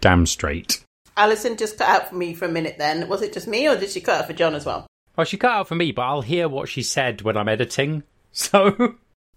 Damn 0.00 0.26
straight. 0.26 0.84
Alison 1.16 1.56
just 1.56 1.78
cut 1.78 1.88
out 1.88 2.08
for 2.08 2.14
me 2.14 2.32
for 2.34 2.44
a 2.46 2.48
minute 2.50 2.76
then. 2.78 3.08
Was 3.08 3.20
it 3.22 3.32
just 3.32 3.46
me 3.46 3.68
or 3.68 3.76
did 3.76 3.90
she 3.90 4.00
cut 4.00 4.20
out 4.22 4.26
for 4.26 4.32
John 4.32 4.54
as 4.54 4.64
well? 4.64 4.86
Well, 5.16 5.24
she 5.26 5.36
cut 5.36 5.50
out 5.50 5.68
for 5.68 5.74
me, 5.74 5.92
but 5.92 6.02
I'll 6.02 6.22
hear 6.22 6.48
what 6.48 6.68
she 6.68 6.82
said 6.82 7.22
when 7.22 7.36
I'm 7.36 7.48
editing. 7.48 8.02
So 8.32 8.94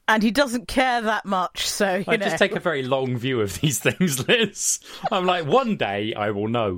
And 0.07 0.21
he 0.21 0.29
doesn't 0.29 0.67
care 0.67 1.01
that 1.01 1.25
much, 1.25 1.67
so 1.67 1.95
you 1.95 2.03
I 2.07 2.15
know. 2.17 2.25
just 2.25 2.37
take 2.37 2.55
a 2.55 2.59
very 2.59 2.83
long 2.83 3.17
view 3.17 3.41
of 3.41 3.59
these 3.59 3.79
things, 3.81 4.27
Liz. 4.27 4.79
I'm 5.11 5.25
like, 5.25 5.47
one 5.47 5.77
day 5.77 6.13
I 6.13 6.29
will 6.29 6.47
know. 6.47 6.77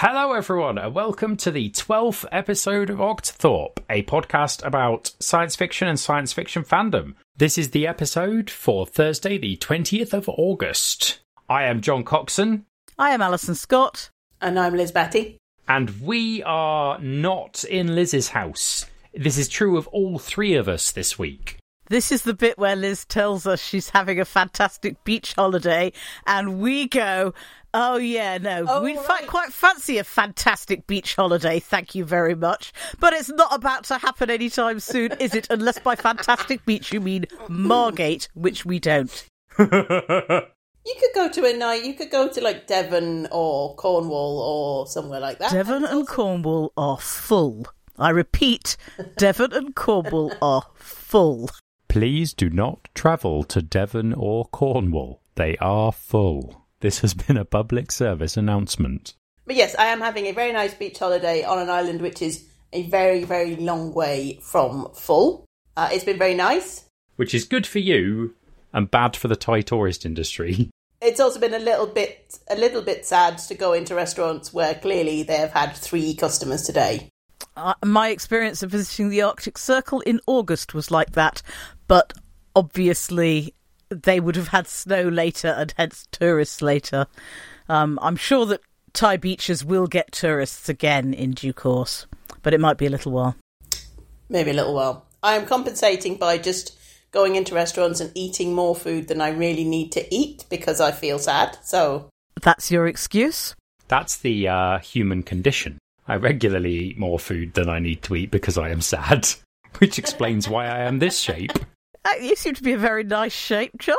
Hello, 0.00 0.32
everyone, 0.32 0.78
and 0.78 0.94
welcome 0.94 1.36
to 1.38 1.50
the 1.50 1.70
12th 1.70 2.24
episode 2.30 2.88
of 2.88 2.98
Octothorpe, 2.98 3.80
a 3.90 4.04
podcast 4.04 4.64
about 4.64 5.10
science 5.18 5.56
fiction 5.56 5.88
and 5.88 5.98
science 5.98 6.32
fiction 6.32 6.62
fandom. 6.62 7.14
This 7.36 7.58
is 7.58 7.70
the 7.70 7.84
episode 7.88 8.48
for 8.48 8.86
Thursday, 8.86 9.38
the 9.38 9.56
20th 9.56 10.12
of 10.12 10.28
August. 10.28 11.18
I 11.48 11.64
am 11.64 11.80
John 11.80 12.04
Coxon, 12.04 12.64
I 12.96 13.10
am 13.10 13.20
Alison 13.20 13.56
Scott. 13.56 14.10
And 14.40 14.56
I'm 14.56 14.76
Liz 14.76 14.92
Batty. 14.92 15.36
and 15.66 16.00
we 16.00 16.44
are 16.44 17.00
not 17.00 17.64
in 17.64 17.96
Liz's 17.96 18.28
house. 18.28 18.86
This 19.12 19.36
is 19.36 19.48
true 19.48 19.76
of 19.76 19.88
all 19.88 20.20
three 20.20 20.54
of 20.54 20.68
us 20.68 20.92
this 20.92 21.18
week. 21.18 21.57
This 21.90 22.12
is 22.12 22.22
the 22.22 22.34
bit 22.34 22.58
where 22.58 22.76
Liz 22.76 23.04
tells 23.04 23.46
us 23.46 23.60
she's 23.62 23.90
having 23.90 24.20
a 24.20 24.24
fantastic 24.24 25.02
beach 25.04 25.32
holiday, 25.34 25.92
and 26.26 26.60
we 26.60 26.86
go, 26.88 27.32
"Oh 27.72 27.96
yeah, 27.96 28.38
no, 28.38 28.64
Oh, 28.68 28.82
we'd 28.82 28.96
right. 28.96 29.06
fi- 29.06 29.26
quite 29.26 29.52
fancy 29.52 29.98
a 29.98 30.04
fantastic 30.04 30.86
beach 30.86 31.14
holiday. 31.14 31.60
Thank 31.60 31.94
you 31.94 32.04
very 32.04 32.34
much, 32.34 32.72
but 33.00 33.12
it's 33.12 33.30
not 33.30 33.54
about 33.54 33.84
to 33.84 33.98
happen 33.98 34.30
anytime 34.30 34.80
soon, 34.80 35.12
is 35.20 35.34
it? 35.34 35.46
Unless 35.50 35.78
by 35.80 35.94
fantastic 35.96 36.64
beach 36.66 36.92
you 36.92 37.00
mean 37.00 37.26
Margate, 37.48 38.28
which 38.34 38.64
we 38.64 38.78
don't. 38.78 39.26
You 40.86 40.94
could 40.98 41.10
go 41.14 41.28
to 41.28 41.44
a 41.44 41.52
night, 41.54 41.84
you 41.84 41.92
could 41.92 42.10
go 42.10 42.28
to 42.28 42.40
like 42.40 42.66
Devon 42.66 43.28
or 43.30 43.74
Cornwall 43.74 44.38
or 44.40 44.86
somewhere 44.86 45.20
like 45.20 45.38
that. 45.38 45.52
Devon 45.52 45.84
and 45.84 46.08
Cornwall 46.08 46.72
are 46.78 46.96
full. 46.96 47.66
I 47.98 48.08
repeat, 48.08 48.78
Devon 49.18 49.52
and 49.52 49.74
Cornwall 49.74 50.32
are 50.40 50.62
full. 50.76 51.50
Please 51.88 52.34
do 52.34 52.50
not 52.50 52.88
travel 52.94 53.42
to 53.44 53.62
Devon 53.62 54.12
or 54.12 54.44
Cornwall. 54.46 55.22
They 55.36 55.56
are 55.56 55.90
full. 55.90 56.66
This 56.80 57.00
has 57.00 57.14
been 57.14 57.38
a 57.38 57.46
public 57.46 57.90
service 57.90 58.36
announcement. 58.36 59.14
But 59.46 59.56
yes, 59.56 59.74
I 59.76 59.86
am 59.86 60.00
having 60.00 60.26
a 60.26 60.32
very 60.32 60.52
nice 60.52 60.74
beach 60.74 60.98
holiday 60.98 61.42
on 61.44 61.58
an 61.58 61.70
island 61.70 62.02
which 62.02 62.20
is 62.20 62.44
a 62.74 62.82
very, 62.82 63.24
very 63.24 63.56
long 63.56 63.94
way 63.94 64.38
from 64.42 64.90
full. 64.92 65.46
Uh, 65.76 65.88
it's 65.90 66.04
been 66.04 66.18
very 66.18 66.34
nice. 66.34 66.84
Which 67.16 67.34
is 67.34 67.46
good 67.46 67.66
for 67.66 67.78
you 67.78 68.34
and 68.74 68.90
bad 68.90 69.16
for 69.16 69.28
the 69.28 69.36
Thai 69.36 69.62
tourist 69.62 70.04
industry. 70.04 70.70
It's 71.00 71.20
also 71.20 71.38
been 71.38 71.54
a 71.54 71.60
little 71.60 71.86
bit 71.86 72.40
a 72.50 72.56
little 72.56 72.82
bit 72.82 73.06
sad 73.06 73.38
to 73.38 73.54
go 73.54 73.72
into 73.72 73.94
restaurants 73.94 74.52
where 74.52 74.74
clearly 74.74 75.22
they 75.22 75.36
have 75.36 75.52
had 75.52 75.76
three 75.76 76.12
customers 76.12 76.62
today. 76.62 77.08
Uh, 77.56 77.74
my 77.84 78.08
experience 78.08 78.64
of 78.64 78.72
visiting 78.72 79.08
the 79.08 79.22
Arctic 79.22 79.58
Circle 79.58 80.00
in 80.00 80.20
August 80.26 80.74
was 80.74 80.90
like 80.90 81.12
that, 81.12 81.40
but 81.88 82.12
obviously 82.54 83.54
they 83.90 84.20
would 84.20 84.36
have 84.36 84.48
had 84.48 84.68
snow 84.68 85.08
later 85.08 85.48
and 85.48 85.74
hence 85.76 86.06
tourists 86.12 86.62
later. 86.62 87.06
Um, 87.68 87.98
I'm 88.02 88.16
sure 88.16 88.46
that 88.46 88.60
Thai 88.92 89.16
beaches 89.16 89.64
will 89.64 89.86
get 89.86 90.12
tourists 90.12 90.68
again 90.68 91.14
in 91.14 91.32
due 91.32 91.52
course, 91.52 92.06
but 92.42 92.54
it 92.54 92.60
might 92.60 92.78
be 92.78 92.86
a 92.86 92.90
little 92.90 93.12
while. 93.12 93.36
Maybe 94.28 94.50
a 94.50 94.54
little 94.54 94.74
while. 94.74 95.06
I 95.22 95.34
am 95.34 95.46
compensating 95.46 96.16
by 96.16 96.38
just 96.38 96.78
going 97.10 97.36
into 97.36 97.54
restaurants 97.54 98.00
and 98.00 98.12
eating 98.14 98.54
more 98.54 98.74
food 98.74 99.08
than 99.08 99.20
I 99.20 99.30
really 99.30 99.64
need 99.64 99.92
to 99.92 100.14
eat 100.14 100.44
because 100.50 100.80
I 100.80 100.92
feel 100.92 101.18
sad. 101.18 101.58
So 101.64 102.10
That's 102.40 102.70
your 102.70 102.86
excuse? 102.86 103.54
That's 103.88 104.16
the 104.18 104.48
uh, 104.48 104.78
human 104.78 105.22
condition. 105.22 105.78
I 106.06 106.16
regularly 106.16 106.74
eat 106.74 106.98
more 106.98 107.18
food 107.18 107.54
than 107.54 107.68
I 107.68 107.78
need 107.78 108.02
to 108.02 108.14
eat 108.14 108.30
because 108.30 108.58
I 108.58 108.70
am 108.70 108.80
sad, 108.80 109.28
which 109.78 109.98
explains 109.98 110.48
why 110.48 110.66
I 110.66 110.80
am 110.80 110.98
this 110.98 111.18
shape. 111.18 111.52
You 112.20 112.36
seem 112.36 112.54
to 112.54 112.62
be 112.62 112.72
a 112.72 112.78
very 112.78 113.04
nice 113.04 113.32
shape, 113.32 113.72
John. 113.78 113.96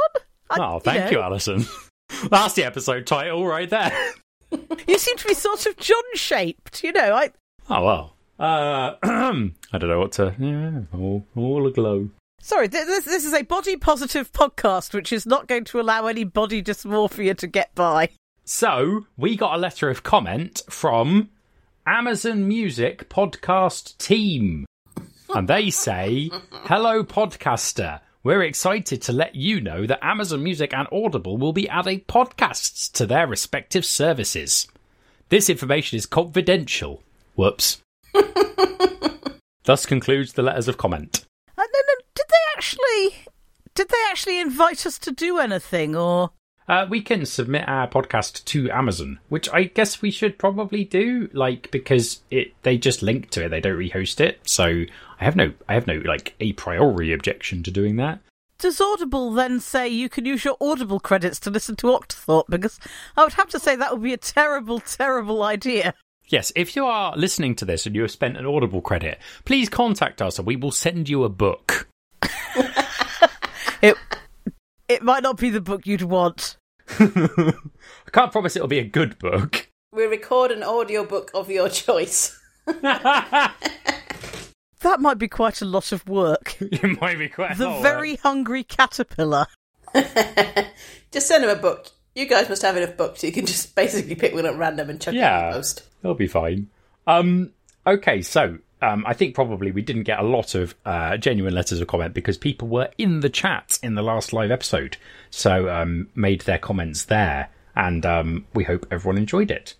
I- 0.49 0.57
Oh, 0.59 0.79
thank 0.79 1.05
know, 1.05 1.11
you, 1.11 1.21
Alison. 1.21 1.65
That's 2.29 2.53
the 2.55 2.63
episode 2.63 3.05
title 3.05 3.45
right 3.45 3.69
there. 3.69 3.91
You 4.87 4.97
seem 4.97 5.15
to 5.17 5.27
be 5.27 5.35
sort 5.35 5.65
of 5.67 5.77
John 5.77 6.01
shaped, 6.15 6.83
you 6.83 6.91
know. 6.91 7.13
I 7.15 7.29
Oh 7.69 7.83
well. 7.83 8.15
Uh, 8.39 8.95
I 9.03 9.77
don't 9.77 9.89
know 9.89 9.99
what 9.99 10.13
to. 10.13 10.33
Yeah, 10.39 10.81
all, 10.97 11.25
all 11.35 11.67
aglow. 11.67 12.09
Sorry, 12.41 12.67
this, 12.67 13.05
this 13.05 13.25
is 13.25 13.33
a 13.33 13.43
body 13.43 13.75
positive 13.75 14.31
podcast, 14.31 14.93
which 14.93 15.11
is 15.13 15.25
not 15.25 15.47
going 15.47 15.65
to 15.65 15.79
allow 15.79 16.07
any 16.07 16.23
body 16.23 16.63
dysmorphia 16.63 17.37
to 17.37 17.47
get 17.47 17.75
by. 17.75 18.09
So 18.45 19.05
we 19.17 19.35
got 19.35 19.53
a 19.53 19.57
letter 19.59 19.89
of 19.89 20.01
comment 20.03 20.63
from 20.69 21.29
Amazon 21.85 22.47
Music 22.47 23.09
podcast 23.09 23.97
team, 23.97 24.65
and 25.35 25.47
they 25.47 25.69
say, 25.69 26.29
"Hello, 26.51 27.03
podcaster." 27.03 28.01
We're 28.21 28.43
excited 28.43 29.01
to 29.03 29.13
let 29.13 29.35
you 29.35 29.61
know 29.61 29.85
that 29.87 30.03
Amazon 30.03 30.43
Music 30.43 30.73
and 30.73 30.87
Audible 30.91 31.37
will 31.37 31.53
be 31.53 31.69
adding 31.69 32.01
podcasts 32.01 32.91
to 32.93 33.05
their 33.05 33.25
respective 33.25 33.85
services. 33.85 34.67
This 35.29 35.49
information 35.49 35.97
is 35.97 36.05
confidential. 36.05 37.01
Whoops. 37.35 37.81
Thus 39.63 39.85
concludes 39.85 40.33
the 40.33 40.41
letters 40.41 40.67
of 40.67 40.77
comment. 40.77 41.25
Uh, 41.57 41.61
no, 41.61 41.65
no, 41.65 41.93
did 42.13 42.25
they 42.27 42.57
actually? 42.57 43.25
Did 43.73 43.87
they 43.87 44.03
actually 44.09 44.39
invite 44.39 44.85
us 44.85 44.99
to 44.99 45.11
do 45.11 45.37
anything, 45.37 45.95
or 45.95 46.31
Uh, 46.69 46.85
we 46.87 47.01
can 47.01 47.25
submit 47.25 47.67
our 47.67 47.87
podcast 47.87 48.45
to 48.45 48.69
Amazon, 48.69 49.19
which 49.27 49.49
I 49.51 49.63
guess 49.63 50.03
we 50.03 50.11
should 50.11 50.37
probably 50.37 50.85
do, 50.85 51.27
like 51.33 51.71
because 51.71 52.21
it 52.29 52.53
they 52.61 52.77
just 52.77 53.01
link 53.01 53.31
to 53.31 53.43
it, 53.43 53.49
they 53.49 53.59
don't 53.59 53.75
rehost 53.75 54.21
it. 54.21 54.39
So 54.47 54.85
I 55.19 55.23
have 55.25 55.35
no, 55.35 55.53
I 55.67 55.73
have 55.73 55.87
no 55.87 55.99
like 56.05 56.35
a 56.39 56.53
priori 56.53 57.11
objection 57.11 57.63
to 57.63 57.71
doing 57.71 57.95
that. 57.95 58.19
does 58.59 58.79
Audible 58.79 59.31
then 59.31 59.59
say 59.59 59.87
you 59.87 60.09
can 60.09 60.25
use 60.25 60.45
your 60.45 60.57
Audible 60.61 60.99
credits 60.99 61.39
to 61.39 61.49
listen 61.49 61.75
to 61.77 61.87
Octothorpe? 61.87 62.45
Because 62.49 62.79
I 63.17 63.23
would 63.23 63.33
have 63.33 63.49
to 63.49 63.59
say 63.59 63.75
that 63.75 63.91
would 63.93 64.03
be 64.03 64.13
a 64.13 64.17
terrible, 64.17 64.79
terrible 64.79 65.41
idea. 65.41 65.95
Yes, 66.27 66.51
if 66.55 66.75
you 66.75 66.85
are 66.85 67.17
listening 67.17 67.55
to 67.55 67.65
this 67.65 67.87
and 67.87 67.95
you 67.95 68.03
have 68.03 68.11
spent 68.11 68.37
an 68.37 68.45
Audible 68.45 68.81
credit, 68.81 69.17
please 69.43 69.69
contact 69.69 70.21
us 70.21 70.37
and 70.37 70.45
we 70.45 70.55
will 70.55 70.71
send 70.71 71.09
you 71.09 71.23
a 71.23 71.29
book. 71.29 71.87
It 73.81 73.95
it 74.89 75.01
might 75.03 75.23
not 75.23 75.37
be 75.37 75.49
the 75.49 75.61
book 75.61 75.87
you'd 75.87 76.01
want. 76.01 76.57
I 76.99 77.53
can't 78.11 78.31
promise 78.31 78.55
it'll 78.55 78.67
be 78.67 78.79
a 78.79 78.83
good 78.83 79.17
book. 79.19 79.69
we 79.93 80.03
record 80.05 80.51
an 80.51 80.63
audiobook 80.63 81.31
of 81.33 81.49
your 81.49 81.69
choice. 81.69 82.37
That 84.81 85.01
might 85.01 85.17
be 85.17 85.27
quite 85.27 85.61
a 85.61 85.65
lot 85.65 85.91
of 85.91 86.07
work. 86.07 86.55
it 86.61 87.01
might 87.01 87.17
be 87.19 87.27
quite 87.27 87.57
The 87.57 87.67
a 87.67 87.69
lot. 87.69 87.81
very 87.81 88.15
hungry 88.15 88.63
caterpillar. 88.63 89.47
just 91.11 91.27
send 91.27 91.43
him 91.43 91.49
a 91.49 91.55
book. 91.57 91.87
You 92.15 92.25
guys 92.25 92.47
must 92.47 92.61
have 92.61 92.77
enough 92.77 92.95
books. 92.95 93.21
You 93.21 93.33
can 93.33 93.45
just 93.45 93.75
basically 93.75 94.15
pick 94.15 94.33
one 94.33 94.45
at 94.45 94.55
random 94.55 94.89
and 94.89 95.01
chuck 95.01 95.13
it 95.13 95.17
in 95.17 95.21
Yeah. 95.23 95.49
the 95.51 95.57
post. 95.57 95.83
They'll 96.01 96.13
be 96.13 96.27
fine. 96.27 96.69
Um, 97.07 97.51
okay, 97.85 98.21
so 98.21 98.57
um, 98.81 99.03
I 99.05 99.13
think 99.13 99.35
probably 99.35 99.71
we 99.71 99.81
didn't 99.81 100.03
get 100.03 100.19
a 100.19 100.23
lot 100.23 100.55
of 100.55 100.75
uh, 100.85 101.17
genuine 101.17 101.53
letters 101.53 101.81
of 101.81 101.87
comment 101.87 102.13
because 102.13 102.37
people 102.37 102.67
were 102.67 102.89
in 102.97 103.19
the 103.19 103.29
chat 103.29 103.77
in 103.83 103.95
the 103.95 104.01
last 104.01 104.33
live 104.33 104.51
episode, 104.51 104.97
so 105.29 105.69
um, 105.69 106.09
made 106.15 106.41
their 106.41 106.57
comments 106.57 107.05
there, 107.05 107.49
and 107.75 108.05
um, 108.05 108.45
we 108.53 108.63
hope 108.63 108.87
everyone 108.91 109.17
enjoyed 109.17 109.51
it. 109.51 109.75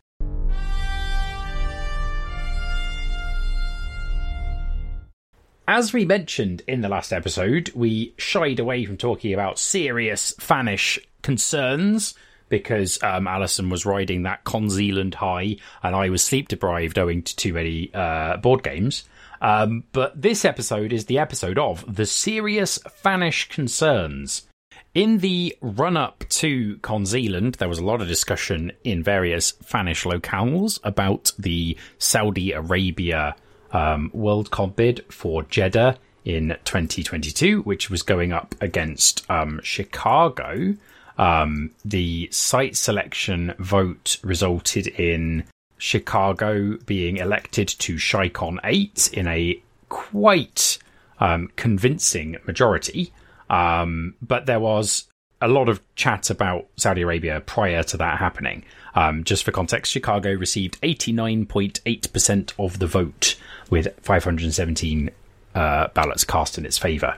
As 5.68 5.94
we 5.94 6.04
mentioned 6.04 6.64
in 6.68 6.82
the 6.82 6.90
last 6.90 7.14
episode, 7.14 7.72
we 7.76 8.16
shied 8.18 8.60
away 8.60 8.86
from 8.86 8.98
talking 8.98 9.34
about 9.34 9.60
serious 9.60 10.34
fanish 10.40 10.98
concerns 11.22 12.16
because 12.50 13.02
um, 13.04 13.28
Alison 13.28 13.70
was 13.70 13.86
riding 13.86 14.24
that 14.24 14.44
Con 14.44 14.70
Zealand 14.70 15.16
high 15.16 15.58
and 15.84 15.96
I 15.96 16.10
was 16.10 16.24
sleep 16.24 16.48
deprived 16.48 17.00
owing 17.00 17.22
to 17.24 17.36
too 17.36 17.54
many 17.54 17.92
uh, 17.94 18.38
board 18.38 18.64
games. 18.64 19.04
Um, 19.42 19.86
but 19.94 20.22
this 20.22 20.44
episode 20.44 20.92
is 20.92 21.06
the 21.06 21.20
episode 21.20 21.58
of 21.58 21.96
the 21.96 22.06
serious 22.06 22.80
fanish 23.04 23.48
concerns. 23.50 24.48
In 24.94 25.20
the 25.20 25.56
run 25.62 25.96
up 25.96 26.26
to 26.30 26.78
Con 26.80 27.06
Zealand, 27.06 27.56
there 27.56 27.70
was 27.70 27.78
a 27.78 27.86
lot 27.86 28.02
of 28.02 28.08
discussion 28.08 28.72
in 28.84 29.04
various 29.04 29.54
fanish 29.64 30.04
locales 30.04 30.80
about 30.84 31.32
the 31.38 31.78
Saudi 32.00 32.52
Arabia 32.52 33.36
um, 33.72 34.12
Worldcon 34.16 34.76
bid 34.76 35.06
for 35.10 35.44
Jeddah 35.44 35.98
in 36.26 36.58
2022, 36.66 37.62
which 37.62 37.90
was 37.90 38.02
going 38.02 38.34
up 38.34 38.56
against 38.62 39.30
um, 39.30 39.62
Chicago. 39.64 40.76
Um, 41.20 41.72
the 41.84 42.30
site 42.32 42.78
selection 42.78 43.54
vote 43.60 44.18
resulted 44.24 44.88
in 44.88 45.44
Chicago 45.78 46.78
being 46.86 47.18
elected 47.18 47.68
to 47.68 47.98
Chicon 47.98 48.60
8 48.64 49.10
in 49.14 49.28
a 49.28 49.62
quite 49.90 50.80
um, 51.20 51.52
convincing 51.58 52.38
majority. 52.48 53.12
Um, 53.50 54.16
but 54.22 54.46
there 54.46 54.62
was 54.62 55.10
a 55.42 55.50
lot 55.50 55.68
of 55.68 55.82
chat 55.96 56.30
about 56.30 56.68
Saudi 56.78 57.02
Arabia 57.02 57.42
prior 57.42 57.84
to 57.84 57.98
that 57.98 58.18
happening. 58.18 58.64
Um, 58.96 59.26
just 59.26 59.44
for 59.44 59.52
context, 59.52 59.92
Chicago 59.92 60.32
received 60.32 60.80
89.8% 60.82 62.54
of 62.58 62.80
the 62.80 62.88
vote 62.88 63.36
with 63.70 63.88
517 64.02 65.10
uh, 65.54 65.88
ballots 65.90 66.24
cast 66.24 66.58
in 66.58 66.66
its 66.66 66.78
favour. 66.78 67.18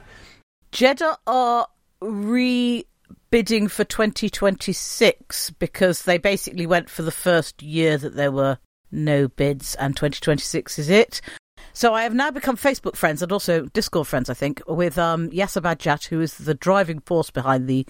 Jeddah 0.71 1.17
are 1.27 1.67
re 2.01 2.85
bidding 3.31 3.67
for 3.67 3.83
2026 3.83 5.51
because 5.51 6.03
they 6.03 6.17
basically 6.17 6.67
went 6.67 6.89
for 6.89 7.01
the 7.01 7.11
first 7.11 7.63
year 7.63 7.97
that 7.97 8.15
there 8.15 8.31
were 8.31 8.57
no 8.91 9.29
bids, 9.29 9.73
and 9.75 9.95
2026 9.95 10.77
is 10.77 10.89
it. 10.89 11.21
So 11.73 11.93
I 11.93 12.03
have 12.03 12.13
now 12.13 12.29
become 12.31 12.57
Facebook 12.57 12.97
friends 12.97 13.21
and 13.21 13.31
also 13.31 13.65
Discord 13.67 14.07
friends, 14.07 14.29
I 14.29 14.33
think, 14.33 14.61
with 14.67 14.97
um, 14.97 15.29
Yasser 15.29 16.07
who 16.09 16.19
is 16.19 16.37
the 16.37 16.53
driving 16.53 16.99
force 16.99 17.29
behind 17.29 17.67
the 17.67 17.85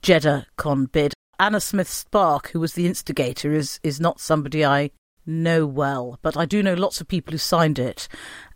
Jeddah 0.00 0.46
Con 0.56 0.86
bid. 0.86 1.12
Anna 1.38 1.60
Smith 1.60 1.88
Spark, 1.88 2.50
who 2.50 2.60
was 2.60 2.72
the 2.72 2.86
instigator, 2.86 3.52
is 3.52 3.78
is 3.82 4.00
not 4.00 4.20
somebody 4.20 4.64
I 4.64 4.90
know 5.26 5.66
well, 5.66 6.18
but 6.22 6.36
I 6.36 6.46
do 6.46 6.62
know 6.62 6.74
lots 6.74 7.00
of 7.00 7.06
people 7.06 7.32
who 7.32 7.38
signed 7.38 7.78
it, 7.78 8.08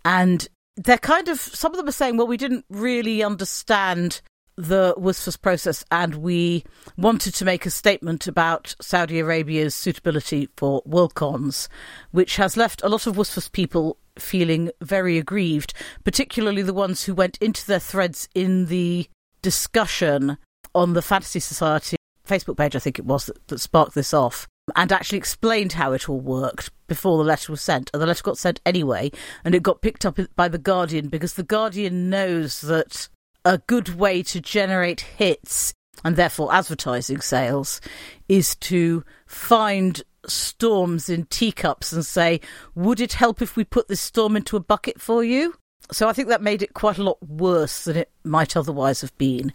and 0.05 0.49
they're 0.77 0.99
kind 0.99 1.29
of 1.29 1.39
some 1.39 1.73
of 1.73 1.77
them 1.77 1.89
are 1.89 1.93
saying, 1.93 2.17
well, 2.17 2.27
we 2.27 2.37
didn't 2.37 2.65
really 2.71 3.23
understand 3.23 4.23
the 4.57 4.95
WSFS 4.99 5.41
process 5.41 5.85
and 5.91 6.17
we 6.17 6.65
wanted 6.97 7.35
to 7.35 7.45
make 7.45 7.67
a 7.67 7.71
statement 7.71 8.27
about 8.27 8.75
Saudi 8.81 9.19
Arabia's 9.19 9.75
suitability 9.75 10.49
for 10.57 10.83
Worldcons, 10.83 11.69
which 12.11 12.37
has 12.37 12.57
left 12.57 12.83
a 12.83 12.89
lot 12.89 13.07
of 13.07 13.17
WSFS 13.17 13.51
people 13.51 13.97
feeling 14.19 14.71
very 14.81 15.19
aggrieved, 15.19 15.73
particularly 16.05 16.63
the 16.63 16.75
ones 16.75 17.05
who 17.05 17.15
went 17.15 17.39
into 17.41 17.67
their 17.67 17.79
threads 17.79 18.29
in 18.35 18.67
the 18.67 19.09
discussion 19.41 20.37
on 20.75 20.93
the 20.93 21.03
Fantasy 21.03 21.41
Society 21.41 21.97
Facebook 22.27 22.57
page, 22.57 22.77
I 22.77 22.79
think 22.79 22.99
it 22.99 23.05
was, 23.05 23.27
that, 23.27 23.47
that 23.49 23.59
sparked 23.59 23.95
this 23.95 24.15
off. 24.15 24.47
And 24.77 24.93
actually 24.93 25.19
explained 25.19 25.73
how 25.73 25.93
it 25.93 26.09
all 26.09 26.21
worked 26.21 26.71
before 26.87 27.19
the 27.19 27.25
letter 27.25 27.51
was 27.51 27.61
sent. 27.61 27.91
And 27.93 28.01
the 28.01 28.07
letter 28.07 28.23
got 28.23 28.39
sent 28.39 28.61
anyway, 28.65 29.11
and 29.45 29.55
it 29.55 29.63
got 29.63 29.83
picked 29.83 30.07
up 30.07 30.19
by 30.37 30.47
The 30.47 30.59
Guardian 30.59 31.09
because 31.09 31.35
The 31.35 31.43
Guardian 31.43 32.09
knows 32.09 32.61
that 32.61 33.09
a 33.45 33.59
good 33.59 33.97
way 33.97 34.23
to 34.23 34.41
generate 34.41 35.01
hits 35.01 35.75
and 36.05 36.17
therefore 36.17 36.53
advertising 36.55 37.21
sales 37.21 37.81
is 38.29 38.55
to 38.57 39.05
find 39.27 40.03
storms 40.27 41.09
in 41.09 41.27
teacups 41.27 41.93
and 41.93 42.07
say, 42.07 42.41
would 42.75 43.01
it 43.01 43.15
help 43.15 43.43
if 43.43 43.57
we 43.57 43.65
put 43.65 43.89
this 43.89 44.01
storm 44.01 44.37
into 44.37 44.57
a 44.57 44.61
bucket 44.61 45.01
for 45.01 45.25
you? 45.25 45.55
So 45.91 46.09
I 46.09 46.13
think 46.13 46.29
that 46.29 46.43
made 46.43 46.63
it 46.63 46.75
quite 46.75 46.99
a 46.99 47.03
lot 47.03 47.19
worse 47.23 47.85
than 47.85 47.97
it 47.97 48.11
might 48.25 48.57
otherwise 48.57 49.01
have 49.01 49.17
been. 49.19 49.53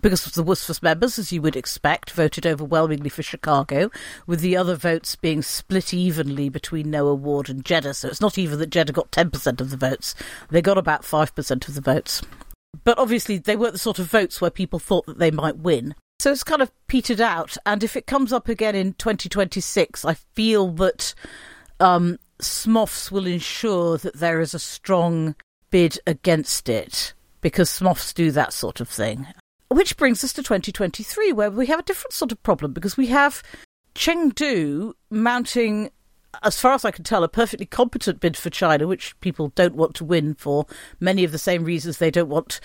Because 0.00 0.24
the 0.24 0.42
WSFS 0.42 0.82
members, 0.82 1.18
as 1.18 1.30
you 1.30 1.42
would 1.42 1.56
expect, 1.56 2.10
voted 2.10 2.46
overwhelmingly 2.46 3.10
for 3.10 3.22
Chicago, 3.22 3.90
with 4.26 4.40
the 4.40 4.56
other 4.56 4.76
votes 4.76 5.14
being 5.14 5.42
split 5.42 5.92
evenly 5.92 6.48
between 6.48 6.90
No 6.90 7.08
Award 7.08 7.50
and 7.50 7.64
Jeddah. 7.64 7.92
So 7.92 8.08
it's 8.08 8.20
not 8.20 8.38
even 8.38 8.58
that 8.60 8.70
Jeddah 8.70 8.94
got 8.94 9.10
10% 9.10 9.60
of 9.60 9.68
the 9.68 9.76
votes, 9.76 10.14
they 10.50 10.62
got 10.62 10.78
about 10.78 11.02
5% 11.02 11.68
of 11.68 11.74
the 11.74 11.80
votes. 11.82 12.22
But 12.82 12.98
obviously, 12.98 13.38
they 13.38 13.56
weren't 13.56 13.72
the 13.74 13.78
sort 13.78 13.98
of 13.98 14.06
votes 14.06 14.40
where 14.40 14.50
people 14.50 14.78
thought 14.78 15.06
that 15.06 15.18
they 15.18 15.30
might 15.30 15.58
win. 15.58 15.94
So 16.18 16.32
it's 16.32 16.44
kind 16.44 16.62
of 16.62 16.72
petered 16.86 17.20
out. 17.20 17.56
And 17.66 17.84
if 17.84 17.96
it 17.96 18.06
comes 18.06 18.32
up 18.32 18.48
again 18.48 18.74
in 18.74 18.94
2026, 18.94 20.04
I 20.04 20.14
feel 20.14 20.70
that 20.72 21.14
um, 21.80 22.18
SMOFs 22.40 23.10
will 23.10 23.26
ensure 23.26 23.98
that 23.98 24.16
there 24.16 24.40
is 24.40 24.54
a 24.54 24.58
strong 24.58 25.34
bid 25.70 25.98
against 26.06 26.68
it 26.68 27.14
because 27.40 27.68
SMOFs 27.70 28.14
do 28.14 28.30
that 28.30 28.52
sort 28.52 28.80
of 28.80 28.88
thing. 28.88 29.26
Which 29.68 29.96
brings 29.96 30.22
us 30.22 30.32
to 30.34 30.42
2023, 30.42 31.32
where 31.32 31.50
we 31.50 31.66
have 31.66 31.80
a 31.80 31.84
different 31.84 32.12
sort 32.12 32.32
of 32.32 32.42
problem 32.42 32.72
because 32.72 32.96
we 32.96 33.08
have 33.08 33.42
Chengdu 33.94 34.92
mounting 35.10 35.90
as 36.42 36.60
far 36.60 36.72
as 36.72 36.84
I 36.84 36.90
can 36.90 37.04
tell, 37.04 37.24
a 37.24 37.28
perfectly 37.28 37.66
competent 37.66 38.20
bid 38.20 38.36
for 38.36 38.50
China, 38.50 38.86
which 38.86 39.18
people 39.20 39.52
don't 39.54 39.74
want 39.74 39.94
to 39.96 40.04
win 40.04 40.34
for 40.34 40.66
many 41.00 41.24
of 41.24 41.32
the 41.32 41.38
same 41.38 41.64
reasons 41.64 41.98
they 41.98 42.10
don't 42.10 42.28
want 42.28 42.60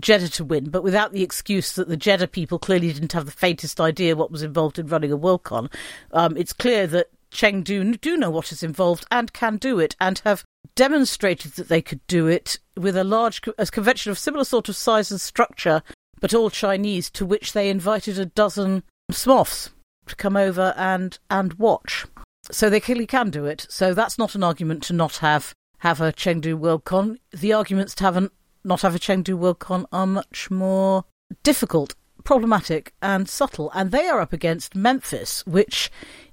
Jeddah 0.00 0.28
to 0.30 0.44
win, 0.44 0.70
but 0.70 0.82
without 0.82 1.12
the 1.12 1.22
excuse 1.22 1.72
that 1.74 1.88
the 1.88 1.96
Jeddah 1.96 2.28
people 2.28 2.58
clearly 2.58 2.92
didn't 2.92 3.12
have 3.12 3.24
the 3.24 3.30
faintest 3.30 3.80
idea 3.80 4.16
what 4.16 4.30
was 4.30 4.42
involved 4.42 4.78
in 4.78 4.86
running 4.86 5.12
a 5.12 5.18
Worldcon. 5.18 5.72
Um, 6.12 6.36
it's 6.36 6.52
clear 6.52 6.86
that 6.88 7.10
Chengdu 7.30 8.00
do 8.00 8.16
know 8.16 8.30
what 8.30 8.52
is 8.52 8.62
involved 8.62 9.06
and 9.10 9.32
can 9.32 9.56
do 9.56 9.78
it, 9.78 9.96
and 10.00 10.18
have 10.20 10.44
demonstrated 10.74 11.52
that 11.52 11.68
they 11.68 11.82
could 11.82 12.06
do 12.06 12.26
it 12.26 12.58
with 12.76 12.96
a 12.96 13.04
large 13.04 13.40
a 13.58 13.66
convention 13.66 14.10
of 14.10 14.18
similar 14.18 14.44
sort 14.44 14.68
of 14.68 14.76
size 14.76 15.10
and 15.10 15.20
structure, 15.20 15.82
but 16.20 16.34
all 16.34 16.50
Chinese, 16.50 17.10
to 17.10 17.26
which 17.26 17.52
they 17.52 17.70
invited 17.70 18.18
a 18.18 18.26
dozen 18.26 18.82
SMOFs 19.10 19.70
to 20.06 20.16
come 20.16 20.36
over 20.36 20.74
and 20.76 21.18
and 21.30 21.54
watch. 21.54 22.06
So 22.50 22.70
they 22.70 22.80
clearly 22.80 23.06
can 23.06 23.30
do 23.30 23.44
it. 23.44 23.66
So 23.68 23.94
that's 23.94 24.18
not 24.18 24.34
an 24.34 24.42
argument 24.42 24.82
to 24.84 24.92
not 24.92 25.16
have 25.18 25.54
have 25.78 26.00
a 26.00 26.12
Chengdu 26.12 26.58
Worldcon. 26.58 27.18
The 27.32 27.52
arguments 27.52 27.94
to 27.96 28.04
have 28.04 28.16
an, 28.16 28.30
not 28.64 28.82
have 28.82 28.94
a 28.94 28.98
Chengdu 28.98 29.38
Worldcon 29.38 29.86
are 29.92 30.06
much 30.06 30.50
more 30.50 31.04
difficult, 31.42 31.94
problematic, 32.24 32.92
and 33.02 33.28
subtle. 33.28 33.70
And 33.74 33.90
they 33.90 34.06
are 34.06 34.20
up 34.20 34.32
against 34.32 34.74
Memphis, 34.74 35.44
which 35.46 35.90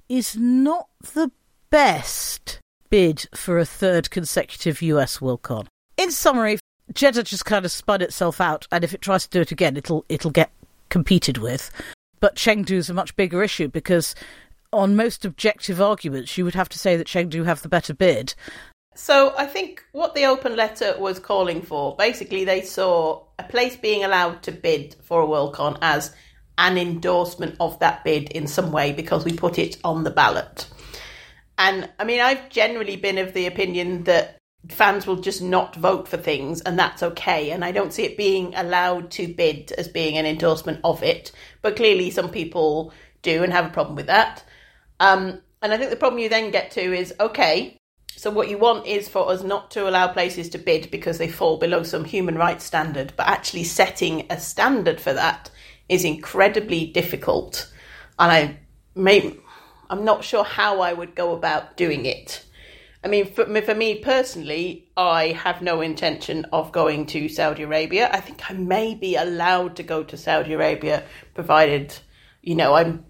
is 0.07 0.35
not 0.35 0.87
the 1.13 1.31
best 1.69 2.59
bid 2.89 3.27
for 3.33 3.57
a 3.57 3.65
third 3.65 4.09
consecutive 4.11 4.81
US 4.81 5.17
Worldcon. 5.17 5.67
In 5.97 6.11
summary, 6.11 6.59
Jeddah 6.93 7.23
just 7.23 7.45
kind 7.45 7.65
of 7.65 7.71
spun 7.71 8.01
itself 8.01 8.39
out, 8.39 8.67
and 8.71 8.83
if 8.83 8.93
it 8.93 9.01
tries 9.01 9.23
to 9.23 9.29
do 9.29 9.41
it 9.41 9.51
again, 9.51 9.77
it'll 9.77 10.05
it'll 10.09 10.31
get 10.31 10.51
competed 10.89 11.37
with. 11.37 11.71
But 12.19 12.35
Chengdu 12.35 12.71
is 12.71 12.89
a 12.89 12.93
much 12.93 13.15
bigger 13.15 13.43
issue 13.43 13.67
because 13.67 14.15
on 14.73 14.95
most 14.95 15.23
objective 15.23 15.79
arguments, 15.79 16.37
you 16.37 16.43
would 16.45 16.55
have 16.55 16.69
to 16.69 16.79
say 16.79 16.97
that 16.97 17.07
Chengdu 17.07 17.45
have 17.45 17.61
the 17.61 17.69
better 17.69 17.93
bid. 17.93 18.33
So 18.95 19.33
I 19.37 19.45
think 19.45 19.83
what 19.91 20.13
the 20.13 20.25
open 20.25 20.55
letter 20.55 20.95
was 20.99 21.19
calling 21.19 21.61
for, 21.61 21.95
basically, 21.95 22.45
they 22.45 22.61
saw 22.61 23.23
a 23.39 23.43
place 23.43 23.75
being 23.75 24.03
allowed 24.03 24.43
to 24.43 24.51
bid 24.51 24.95
for 25.01 25.21
a 25.21 25.27
Worldcon 25.27 25.77
as 25.81 26.13
an 26.57 26.77
endorsement 26.77 27.55
of 27.59 27.79
that 27.79 28.03
bid 28.03 28.31
in 28.31 28.45
some 28.45 28.71
way 28.71 28.91
because 28.91 29.25
we 29.25 29.33
put 29.33 29.57
it 29.57 29.77
on 29.83 30.03
the 30.03 30.11
ballot. 30.11 30.67
And 31.57 31.89
I 31.99 32.03
mean, 32.03 32.21
I've 32.21 32.49
generally 32.49 32.95
been 32.95 33.17
of 33.17 33.33
the 33.33 33.47
opinion 33.47 34.03
that 34.03 34.37
fans 34.69 35.05
will 35.05 35.17
just 35.17 35.41
not 35.41 35.75
vote 35.75 36.07
for 36.07 36.17
things 36.17 36.61
and 36.61 36.77
that's 36.77 37.03
okay. 37.03 37.51
And 37.51 37.65
I 37.65 37.71
don't 37.71 37.93
see 37.93 38.03
it 38.03 38.17
being 38.17 38.53
allowed 38.55 39.11
to 39.11 39.27
bid 39.27 39.71
as 39.73 39.87
being 39.87 40.17
an 40.17 40.25
endorsement 40.25 40.79
of 40.83 41.01
it. 41.03 41.31
But 41.61 41.75
clearly, 41.75 42.11
some 42.11 42.29
people 42.29 42.93
do 43.23 43.43
and 43.43 43.51
have 43.51 43.65
a 43.65 43.73
problem 43.73 43.95
with 43.95 44.07
that. 44.07 44.43
Um, 44.99 45.41
and 45.61 45.73
I 45.73 45.77
think 45.77 45.89
the 45.89 45.95
problem 45.95 46.19
you 46.19 46.29
then 46.29 46.51
get 46.51 46.71
to 46.71 46.81
is 46.81 47.13
okay, 47.19 47.77
so 48.15 48.29
what 48.29 48.49
you 48.49 48.57
want 48.57 48.85
is 48.85 49.09
for 49.09 49.29
us 49.29 49.43
not 49.43 49.71
to 49.71 49.89
allow 49.89 50.07
places 50.07 50.49
to 50.49 50.57
bid 50.57 50.91
because 50.91 51.17
they 51.17 51.27
fall 51.27 51.57
below 51.57 51.83
some 51.83 52.05
human 52.05 52.35
rights 52.35 52.63
standard, 52.63 53.13
but 53.17 53.27
actually 53.27 53.63
setting 53.63 54.27
a 54.29 54.39
standard 54.39 55.01
for 55.01 55.13
that 55.13 55.49
is 55.89 56.05
incredibly 56.05 56.85
difficult. 56.85 57.71
And 58.19 58.31
I 58.31 58.59
may, 58.95 59.35
I'm 59.89 60.05
not 60.05 60.23
sure 60.23 60.43
how 60.43 60.81
I 60.81 60.93
would 60.93 61.15
go 61.15 61.33
about 61.33 61.75
doing 61.75 62.05
it. 62.05 62.45
I 63.03 63.09
mean, 63.09 63.33
for 63.33 63.45
for 63.61 63.75
me 63.75 63.95
personally, 63.99 64.89
I 64.95 65.29
have 65.33 65.61
no 65.61 65.81
intention 65.81 66.45
of 66.53 66.71
going 66.71 67.05
to 67.07 67.27
Saudi 67.27 67.63
Arabia. 67.63 68.09
I 68.13 68.21
think 68.21 68.49
I 68.49 68.53
may 68.53 68.95
be 68.95 69.17
allowed 69.17 69.75
to 69.75 69.83
go 69.83 70.03
to 70.03 70.15
Saudi 70.15 70.53
Arabia, 70.53 71.03
provided, 71.33 71.93
you 72.41 72.55
know, 72.55 72.75
I'm 72.75 73.03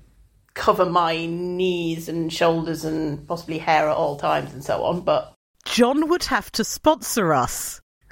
cover 0.54 0.86
my 0.86 1.26
knees 1.26 2.08
and 2.08 2.32
shoulders 2.32 2.86
and 2.86 3.28
possibly 3.28 3.58
hair 3.58 3.90
at 3.90 3.96
all 3.96 4.18
times 4.18 4.54
and 4.54 4.64
so 4.64 4.84
on. 4.84 5.02
But 5.02 5.34
John 5.66 6.10
would 6.10 6.26
have 6.26 6.52
to 6.54 6.64
sponsor 6.64 7.34
us. 7.34 7.82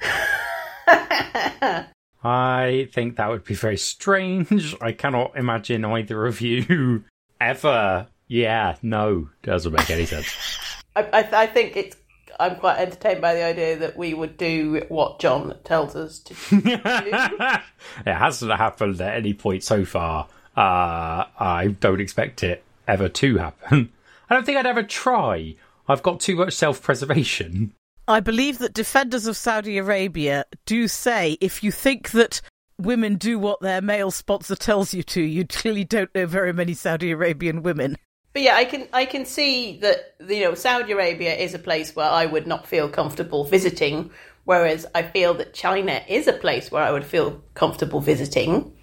I 2.24 2.88
think 2.92 3.16
that 3.16 3.28
would 3.28 3.44
be 3.44 3.54
very 3.54 3.76
strange. 3.76 4.76
I 4.80 4.92
cannot 4.92 5.36
imagine 5.36 5.84
either 5.84 6.26
of 6.26 6.40
you 6.40 7.04
ever. 7.40 8.06
Yeah, 8.28 8.76
no, 8.82 9.28
doesn't 9.42 9.72
make 9.72 9.90
any 9.90 10.06
sense. 10.06 10.34
I, 10.96 11.02
I, 11.02 11.42
I 11.42 11.46
think 11.46 11.76
it's. 11.76 11.96
I'm 12.40 12.56
quite 12.56 12.78
entertained 12.78 13.20
by 13.20 13.34
the 13.34 13.42
idea 13.44 13.76
that 13.76 13.96
we 13.96 14.14
would 14.14 14.36
do 14.36 14.84
what 14.88 15.20
John 15.20 15.54
tells 15.64 15.94
us 15.94 16.18
to 16.20 16.34
do. 16.50 16.70
it 16.74 18.14
hasn't 18.14 18.52
happened 18.52 19.00
at 19.00 19.16
any 19.16 19.34
point 19.34 19.62
so 19.62 19.84
far. 19.84 20.28
Uh, 20.56 21.24
I 21.38 21.76
don't 21.80 22.00
expect 22.00 22.42
it 22.42 22.62
ever 22.86 23.08
to 23.08 23.36
happen. 23.38 23.92
I 24.30 24.34
don't 24.34 24.44
think 24.44 24.58
I'd 24.58 24.66
ever 24.66 24.82
try. 24.82 25.56
I've 25.88 26.02
got 26.02 26.20
too 26.20 26.36
much 26.36 26.52
self 26.54 26.82
preservation. 26.82 27.72
I 28.08 28.20
believe 28.20 28.58
that 28.58 28.74
defenders 28.74 29.26
of 29.26 29.36
Saudi 29.36 29.78
Arabia 29.78 30.44
do 30.66 30.88
say 30.88 31.38
if 31.40 31.62
you 31.62 31.70
think 31.70 32.10
that 32.10 32.40
women 32.78 33.16
do 33.16 33.38
what 33.38 33.60
their 33.60 33.80
male 33.80 34.10
sponsor 34.10 34.56
tells 34.56 34.92
you 34.92 35.02
to, 35.04 35.22
you 35.22 35.46
clearly 35.46 35.84
don't 35.84 36.14
know 36.14 36.26
very 36.26 36.52
many 36.52 36.74
Saudi 36.74 37.10
Arabian 37.12 37.62
women. 37.62 37.96
But 38.32 38.42
yeah, 38.42 38.56
I 38.56 38.64
can 38.64 38.88
I 38.92 39.04
can 39.04 39.26
see 39.26 39.78
that 39.80 40.14
you 40.26 40.42
know 40.42 40.54
Saudi 40.54 40.92
Arabia 40.92 41.34
is 41.34 41.54
a 41.54 41.58
place 41.58 41.94
where 41.94 42.08
I 42.08 42.26
would 42.26 42.46
not 42.46 42.66
feel 42.66 42.88
comfortable 42.88 43.44
visiting, 43.44 44.10
whereas 44.44 44.86
I 44.94 45.02
feel 45.02 45.34
that 45.34 45.54
China 45.54 46.02
is 46.08 46.26
a 46.26 46.32
place 46.32 46.70
where 46.70 46.82
I 46.82 46.90
would 46.90 47.04
feel 47.04 47.42
comfortable 47.54 48.00
visiting, 48.00 48.74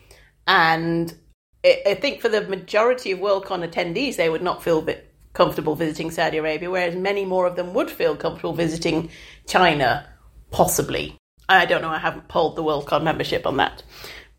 and 0.46 1.14
I, 1.63 1.98
think 2.00 2.22
for 2.22 2.30
the 2.30 2.42
majority 2.42 3.12
of 3.12 3.20
Worldcon 3.20 3.70
attendees, 3.70 4.16
they 4.16 4.30
would 4.30 4.42
not 4.42 4.63
feel 4.63 4.88
comfortable 5.34 5.75
visiting 5.75 6.10
Saudi 6.10 6.38
Arabia, 6.38 6.70
whereas 6.70 6.96
many 6.96 7.25
more 7.25 7.46
of 7.46 7.56
them 7.56 7.74
would 7.74 7.92
feel 7.92 8.16
comfortable 8.16 8.54
visiting 8.54 9.10
China, 9.46 10.08
possibly. 10.51 11.18
I 11.50 11.66
don't 11.66 11.82
know. 11.82 11.89
I 11.89 11.98
haven't 11.98 12.28
polled 12.28 12.56
the 12.56 12.63
Worldcon 12.63 13.04
membership 13.04 13.46
on 13.46 13.58
that. 13.58 13.84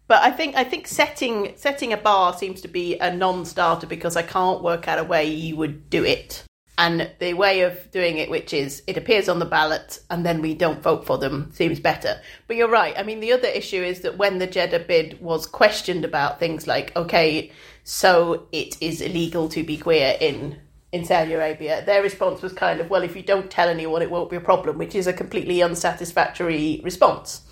But 0.07 0.23
I 0.23 0.31
think 0.31 0.57
I 0.57 0.65
think 0.65 0.89
setting 0.89 1.53
setting 1.57 1.93
a 1.93 1.97
bar 1.97 2.33
seems 2.33 2.61
to 2.62 2.69
be 2.69 2.99
a 2.99 3.15
non-starter 3.15 3.87
because 3.87 4.17
I 4.17 4.23
can't 4.23 4.62
work 4.62 4.89
out 4.89 4.99
a 4.99 5.05
way 5.05 5.27
you 5.27 5.57
would 5.57 5.89
do 5.89 6.05
it. 6.05 6.45
And 6.79 7.11
the 7.19 7.35
way 7.35 7.61
of 7.61 7.91
doing 7.91 8.17
it, 8.17 8.31
which 8.31 8.55
is 8.55 8.83
it 8.87 8.97
appears 8.97 9.29
on 9.29 9.39
the 9.39 9.45
ballot 9.45 10.00
and 10.09 10.25
then 10.25 10.41
we 10.41 10.55
don't 10.55 10.83
vote 10.83 11.05
for 11.05 11.19
them, 11.19 11.50
seems 11.53 11.79
better. 11.79 12.21
But 12.47 12.57
you're 12.57 12.71
right. 12.71 12.95
I 12.97 13.03
mean, 13.03 13.21
the 13.21 13.33
other 13.33 13.49
issue 13.49 13.83
is 13.83 14.00
that 14.00 14.17
when 14.17 14.39
the 14.39 14.47
Jeddah 14.47 14.87
bid 14.89 15.21
was 15.21 15.47
questioned 15.47 16.05
about 16.07 16.41
things 16.41 16.67
like, 16.67 16.97
okay, 16.97 17.53
so 17.85 18.47
it 18.50 18.81
is 18.81 19.03
illegal 19.03 19.49
to 19.50 19.62
be 19.62 19.77
queer 19.77 20.17
in 20.21 20.59
in 20.93 21.05
Saudi 21.05 21.35
Arabia, 21.35 21.85
their 21.85 22.03
response 22.03 22.43
was 22.43 22.53
kind 22.53 22.81
of, 22.81 22.91
well, 22.91 23.03
if 23.03 23.15
you 23.15 23.23
don't 23.23 23.50
tell 23.50 23.69
anyone, 23.69 24.03
it 24.03 24.11
won't 24.11 24.31
be 24.31 24.37
a 24.37 24.41
problem, 24.41 24.77
which 24.77 24.95
is 24.95 25.07
a 25.07 25.12
completely 25.12 25.62
unsatisfactory 25.62 26.81
response. 26.83 27.43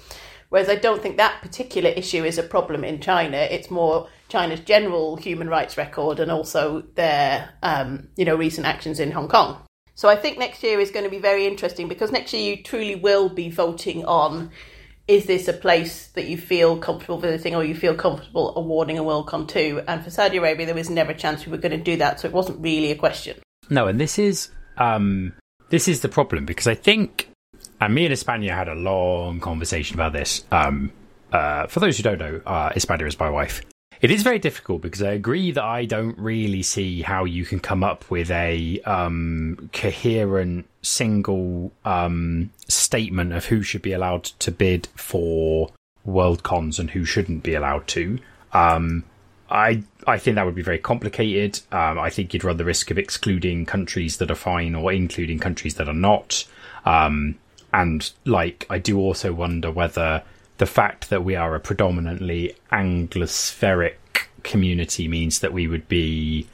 Whereas 0.49 0.69
I 0.69 0.75
don't 0.75 1.03
think 1.03 1.19
that 1.19 1.43
particular 1.43 1.91
issue 1.91 2.25
is 2.25 2.39
a 2.39 2.43
problem 2.43 2.83
in 2.83 3.01
China. 3.01 3.37
It's 3.37 3.71
more 3.71 4.09
China's 4.29 4.61
general 4.61 5.17
human 5.17 5.49
rights 5.49 5.77
record 5.77 6.21
and 6.21 6.31
also 6.31 6.83
their, 6.95 7.51
um, 7.63 8.09
you 8.17 8.25
know, 8.25 8.37
recent 8.37 8.67
actions 8.67 9.01
in 9.01 9.11
Hong 9.11 9.29
Kong. 9.29 9.63
So 9.95 10.09
I 10.09 10.17
think 10.17 10.39
next 10.39 10.63
year 10.63 10.79
is 10.79 10.91
going 10.91 11.05
to 11.05 11.11
be 11.11 11.19
very 11.19 11.47
interesting 11.47 11.89
because 11.89 12.13
next 12.13 12.33
year 12.33 12.57
you 12.57 12.63
truly 12.63 12.95
will 12.95 13.29
be 13.29 13.51
voting 13.51 14.05
on 14.05 14.51
is 15.09 15.25
this 15.25 15.49
a 15.49 15.55
place 15.55 16.09
that 16.09 16.27
you 16.27 16.37
feel 16.37 16.77
comfortable 16.77 17.19
visiting 17.19 17.55
or 17.55 17.65
you 17.65 17.75
feel 17.75 17.95
comfortable 17.95 18.55
awarding 18.57 18.99
a 18.99 19.03
Worldcon 19.03 19.49
to? 19.49 19.83
And 19.89 20.05
for 20.05 20.11
Saudi 20.11 20.37
Arabia, 20.37 20.67
there 20.67 20.75
was 20.75 20.91
never 20.91 21.13
a 21.13 21.17
chance 21.17 21.47
we 21.47 21.51
were 21.51 21.59
going 21.59 21.73
to 21.73 21.83
do 21.83 21.97
that, 21.97 22.21
so 22.21 22.29
it 22.29 22.35
wasn't 22.35 22.61
really 22.61 22.91
a 22.91 22.95
question. 22.95 23.39
No, 23.71 23.87
and 23.87 23.99
this 23.99 24.19
is 24.19 24.51
um, 24.77 25.33
this 25.71 25.89
is 25.89 26.03
the 26.03 26.11
problem 26.11 26.45
because 26.45 26.67
I 26.67 26.75
think 26.75 27.31
and 27.81 27.95
me 27.95 28.05
and 28.05 28.11
Hispania 28.11 28.55
had 28.55 28.69
a 28.69 28.75
long 28.75 29.41
conversation 29.41 29.95
about 29.95 30.13
this. 30.13 30.45
Um, 30.51 30.93
uh, 31.33 31.67
for 31.67 31.81
those 31.81 31.97
who 31.97 32.03
don't 32.03 32.19
know, 32.19 32.41
uh, 32.45 32.73
Hispania 32.73 33.07
is 33.07 33.19
my 33.19 33.31
wife. 33.31 33.63
It 34.01 34.11
is 34.11 34.23
very 34.23 34.39
difficult 34.39 34.83
because 34.83 35.03
I 35.03 35.13
agree 35.13 35.51
that 35.51 35.65
I 35.65 35.85
don't 35.85 36.17
really 36.19 36.63
see 36.63 37.03
how 37.03 37.25
you 37.25 37.45
can 37.45 37.59
come 37.59 37.83
up 37.83 38.09
with 38.11 38.31
a 38.31 38.81
um, 38.83 39.71
coherent 39.73 40.67
single 40.83 41.73
um, 41.85 42.51
statement 42.69 43.33
of 43.33 43.47
who 43.47 43.63
should 43.63 43.83
be 43.83 43.93
allowed 43.93 44.25
to 44.25 44.53
bid 44.53 44.87
for 44.95 45.71
world 46.05 46.43
cons 46.45 46.79
and 46.79 46.91
who 46.91 47.05
shouldn't 47.05 47.43
be 47.43 47.55
allowed 47.55 47.89
to. 47.89 48.19
Um, 48.53 49.05
I 49.51 49.83
I 50.07 50.19
think 50.19 50.37
that 50.37 50.47
would 50.47 50.55
be 50.55 50.63
very 50.63 50.79
complicated. 50.79 51.61
Um, 51.73 51.99
I 51.99 52.11
think 52.11 52.33
you'd 52.33 52.45
run 52.45 52.57
the 52.57 52.65
risk 52.65 52.91
of 52.91 52.99
excluding 52.99 53.67
countries 53.67 54.19
that 54.19 54.31
are 54.31 54.37
fine 54.37 54.75
or 54.75 54.93
including 54.93 55.39
countries 55.39 55.75
that 55.75 55.89
are 55.89 55.95
not. 55.95 56.45
Um, 56.85 57.37
and 57.73 58.11
like 58.25 58.67
I 58.71 58.79
do 58.79 58.99
also 58.99 59.33
wonder 59.33 59.71
whether 59.71 60.23
the 60.59 60.67
fact 60.67 61.11
that 61.11 61.25
we 61.25 61.35
are 61.35 61.55
a 61.55 61.61
predominantly 61.61 62.55
Anglospheric 62.71 63.95
community 64.43 65.09
means 65.09 65.41
that 65.41 65.53
we 65.53 65.67
would 65.67 65.89
be 65.89 66.47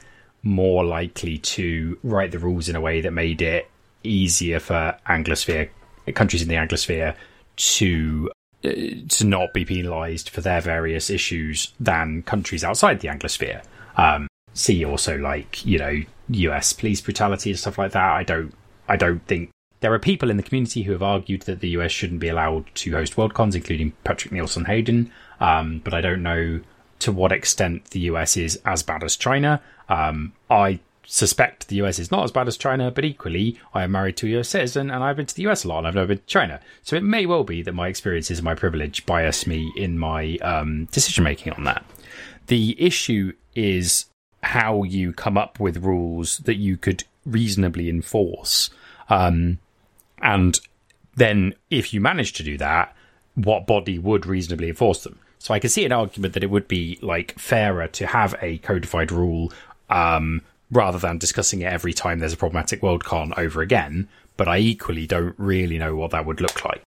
more 0.43 0.85
likely 0.85 1.39
to 1.39 1.97
write 2.03 2.31
the 2.31 2.39
rules 2.39 2.69
in 2.69 2.75
a 2.75 2.81
way 2.81 3.01
that 3.01 3.11
made 3.11 3.41
it 3.41 3.69
easier 4.03 4.59
for 4.59 4.95
Anglosphere 5.07 5.69
countries 6.13 6.43
in 6.43 6.47
the 6.47 6.55
Anglosphere 6.55 7.15
to 7.55 8.31
uh, 8.63 8.69
to 9.09 9.25
not 9.25 9.53
be 9.53 9.65
penalised 9.65 10.29
for 10.29 10.41
their 10.41 10.61
various 10.61 11.09
issues 11.09 11.73
than 11.79 12.21
countries 12.23 12.63
outside 12.63 12.99
the 12.99 13.07
Anglosphere. 13.07 13.63
Um, 13.97 14.27
see 14.53 14.85
also 14.85 15.17
like 15.17 15.65
you 15.65 15.79
know 15.79 16.01
U.S. 16.29 16.73
police 16.73 17.01
brutality 17.01 17.49
and 17.49 17.59
stuff 17.59 17.79
like 17.79 17.93
that. 17.93 18.11
I 18.11 18.23
don't 18.23 18.53
I 18.87 18.97
don't 18.97 19.25
think 19.25 19.49
there 19.85 19.93
are 19.93 19.99
people 19.99 20.31
in 20.31 20.37
the 20.37 20.41
community 20.41 20.81
who 20.81 20.93
have 20.93 21.03
argued 21.03 21.43
that 21.43 21.59
the 21.59 21.69
US 21.77 21.91
shouldn't 21.91 22.19
be 22.19 22.27
allowed 22.27 22.65
to 22.73 22.93
host 22.93 23.15
Worldcons, 23.17 23.53
including 23.53 23.93
Patrick 24.03 24.31
Nielsen 24.33 24.65
Hayden. 24.65 25.11
Um, 25.39 25.79
but 25.83 25.93
I 25.93 26.01
don't 26.01 26.23
know 26.23 26.61
to 26.97 27.11
what 27.11 27.31
extent 27.31 27.91
the 27.91 27.99
US 27.99 28.35
is 28.35 28.59
as 28.65 28.81
bad 28.81 29.03
as 29.03 29.15
China. 29.15 29.61
Um, 29.87 30.33
I 30.49 30.79
suspect 31.05 31.67
the 31.67 31.75
US 31.83 31.99
is 31.99 32.09
not 32.09 32.23
as 32.23 32.31
bad 32.31 32.47
as 32.47 32.57
China, 32.57 32.89
but 32.89 33.05
equally, 33.05 33.59
I 33.75 33.83
am 33.83 33.91
married 33.91 34.17
to 34.17 34.25
a 34.25 34.39
US 34.39 34.49
citizen 34.49 34.89
and 34.89 35.03
I've 35.03 35.17
been 35.17 35.27
to 35.27 35.35
the 35.35 35.45
US 35.49 35.63
a 35.63 35.67
lot 35.67 35.77
and 35.77 35.87
I've 35.87 35.93
never 35.93 36.07
been 36.07 36.17
to 36.17 36.25
China. 36.25 36.59
So 36.81 36.95
it 36.95 37.03
may 37.03 37.27
well 37.27 37.43
be 37.43 37.61
that 37.61 37.73
my 37.73 37.87
experiences 37.87 38.39
and 38.39 38.45
my 38.45 38.55
privilege 38.55 39.05
bias 39.05 39.45
me 39.45 39.71
in 39.77 39.99
my 39.99 40.39
um, 40.41 40.85
decision 40.85 41.23
making 41.23 41.53
on 41.53 41.65
that. 41.65 41.85
The 42.47 42.75
issue 42.83 43.33
is 43.53 44.07
how 44.41 44.81
you 44.81 45.13
come 45.13 45.37
up 45.37 45.59
with 45.59 45.83
rules 45.83 46.39
that 46.39 46.55
you 46.55 46.75
could 46.75 47.03
reasonably 47.23 47.87
enforce. 47.87 48.71
Um, 49.09 49.59
and 50.25 50.59
then 51.15 51.53
if 51.69 51.93
you 51.93 52.01
manage 52.01 52.33
to 52.33 52.43
do 52.43 52.57
that, 52.57 52.95
what 53.35 53.67
body 53.67 53.99
would 53.99 54.25
reasonably 54.25 54.69
enforce 54.69 55.03
them? 55.03 55.19
So 55.37 55.53
I 55.53 55.59
can 55.59 55.69
see 55.69 55.85
an 55.85 55.91
argument 55.91 56.33
that 56.33 56.43
it 56.43 56.49
would 56.49 56.67
be 56.67 56.97
like 57.03 57.37
fairer 57.37 57.87
to 57.89 58.07
have 58.07 58.33
a 58.41 58.57
codified 58.57 59.11
rule 59.11 59.53
um, 59.89 60.41
rather 60.71 60.97
than 60.97 61.19
discussing 61.19 61.61
it 61.61 61.71
every 61.71 61.93
time 61.93 62.17
there's 62.17 62.33
a 62.33 62.37
problematic 62.37 62.81
worldcon 62.81 63.37
over 63.37 63.61
again. 63.61 64.07
But 64.35 64.47
I 64.47 64.57
equally 64.57 65.05
don't 65.05 65.35
really 65.37 65.77
know 65.77 65.95
what 65.95 66.09
that 66.11 66.25
would 66.25 66.41
look 66.41 66.65
like. 66.65 66.81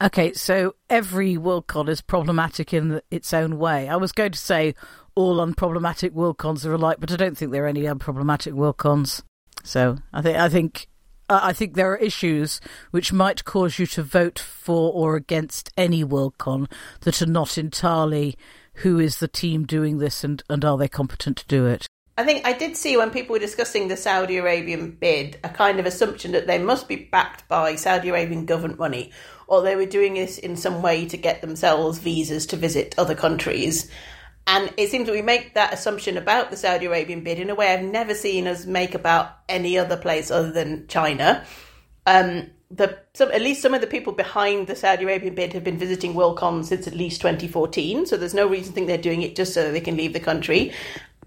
Okay, 0.00 0.34
so 0.34 0.74
every 0.90 1.36
worldcon 1.36 1.88
is 1.88 2.02
problematic 2.02 2.74
in 2.74 3.00
its 3.10 3.32
own 3.32 3.58
way. 3.58 3.88
I 3.88 3.96
was 3.96 4.12
going 4.12 4.32
to 4.32 4.38
say 4.38 4.74
all 5.14 5.38
unproblematic 5.38 6.10
worldcons 6.10 6.66
are 6.66 6.74
alike, 6.74 6.98
but 7.00 7.10
I 7.10 7.16
don't 7.16 7.36
think 7.36 7.50
there 7.50 7.64
are 7.64 7.68
any 7.68 7.82
unproblematic 7.84 8.52
worldcons. 8.52 9.22
So 9.64 9.96
I 10.12 10.20
think 10.20 10.36
I 10.36 10.48
think 10.50 10.88
uh, 11.28 11.40
I 11.42 11.52
think 11.52 11.74
there 11.74 11.92
are 11.92 11.96
issues 11.96 12.60
which 12.90 13.12
might 13.12 13.44
cause 13.44 13.78
you 13.78 13.86
to 13.86 14.02
vote 14.02 14.38
for 14.38 14.92
or 14.92 15.16
against 15.16 15.70
any 15.76 16.04
Worldcon 16.04 16.70
that 17.00 17.20
are 17.22 17.26
not 17.26 17.58
entirely 17.58 18.36
who 18.74 18.98
is 18.98 19.18
the 19.18 19.28
team 19.28 19.64
doing 19.64 19.98
this 19.98 20.24
and, 20.24 20.42
and 20.48 20.64
are 20.64 20.78
they 20.78 20.88
competent 20.88 21.38
to 21.38 21.46
do 21.46 21.66
it. 21.66 21.86
I 22.16 22.24
think 22.24 22.46
I 22.46 22.52
did 22.52 22.76
see 22.76 22.96
when 22.96 23.10
people 23.10 23.34
were 23.34 23.38
discussing 23.38 23.86
the 23.86 23.96
Saudi 23.96 24.38
Arabian 24.38 24.90
bid 24.90 25.38
a 25.44 25.48
kind 25.48 25.78
of 25.78 25.86
assumption 25.86 26.32
that 26.32 26.48
they 26.48 26.58
must 26.58 26.88
be 26.88 26.96
backed 26.96 27.46
by 27.48 27.76
Saudi 27.76 28.08
Arabian 28.08 28.44
government 28.44 28.78
money 28.78 29.12
or 29.46 29.62
they 29.62 29.76
were 29.76 29.86
doing 29.86 30.14
this 30.14 30.36
in 30.38 30.56
some 30.56 30.82
way 30.82 31.06
to 31.06 31.16
get 31.16 31.40
themselves 31.40 31.98
visas 31.98 32.46
to 32.46 32.56
visit 32.56 32.94
other 32.98 33.14
countries. 33.14 33.90
And 34.48 34.72
it 34.78 34.88
seems 34.88 35.04
that 35.06 35.12
we 35.12 35.20
make 35.20 35.52
that 35.54 35.74
assumption 35.74 36.16
about 36.16 36.50
the 36.50 36.56
Saudi 36.56 36.86
Arabian 36.86 37.22
bid 37.22 37.38
in 37.38 37.50
a 37.50 37.54
way 37.54 37.70
I've 37.70 37.84
never 37.84 38.14
seen 38.14 38.46
us 38.46 38.64
make 38.64 38.94
about 38.94 39.30
any 39.46 39.76
other 39.76 39.98
place 39.98 40.30
other 40.30 40.50
than 40.50 40.88
China. 40.88 41.44
Um, 42.06 42.48
the 42.70 42.98
some, 43.12 43.30
at 43.30 43.42
least 43.42 43.60
some 43.60 43.74
of 43.74 43.82
the 43.82 43.86
people 43.86 44.14
behind 44.14 44.66
the 44.66 44.74
Saudi 44.74 45.04
Arabian 45.04 45.34
bid 45.34 45.52
have 45.52 45.64
been 45.64 45.76
visiting 45.76 46.14
Worldcon 46.14 46.64
since 46.64 46.86
at 46.86 46.94
least 46.94 47.20
2014, 47.20 48.06
so 48.06 48.16
there's 48.16 48.32
no 48.32 48.48
reason 48.48 48.72
to 48.72 48.74
think 48.74 48.86
they're 48.86 48.96
doing 48.96 49.20
it 49.20 49.36
just 49.36 49.52
so 49.52 49.70
they 49.70 49.82
can 49.82 49.98
leave 49.98 50.14
the 50.14 50.20
country. 50.20 50.72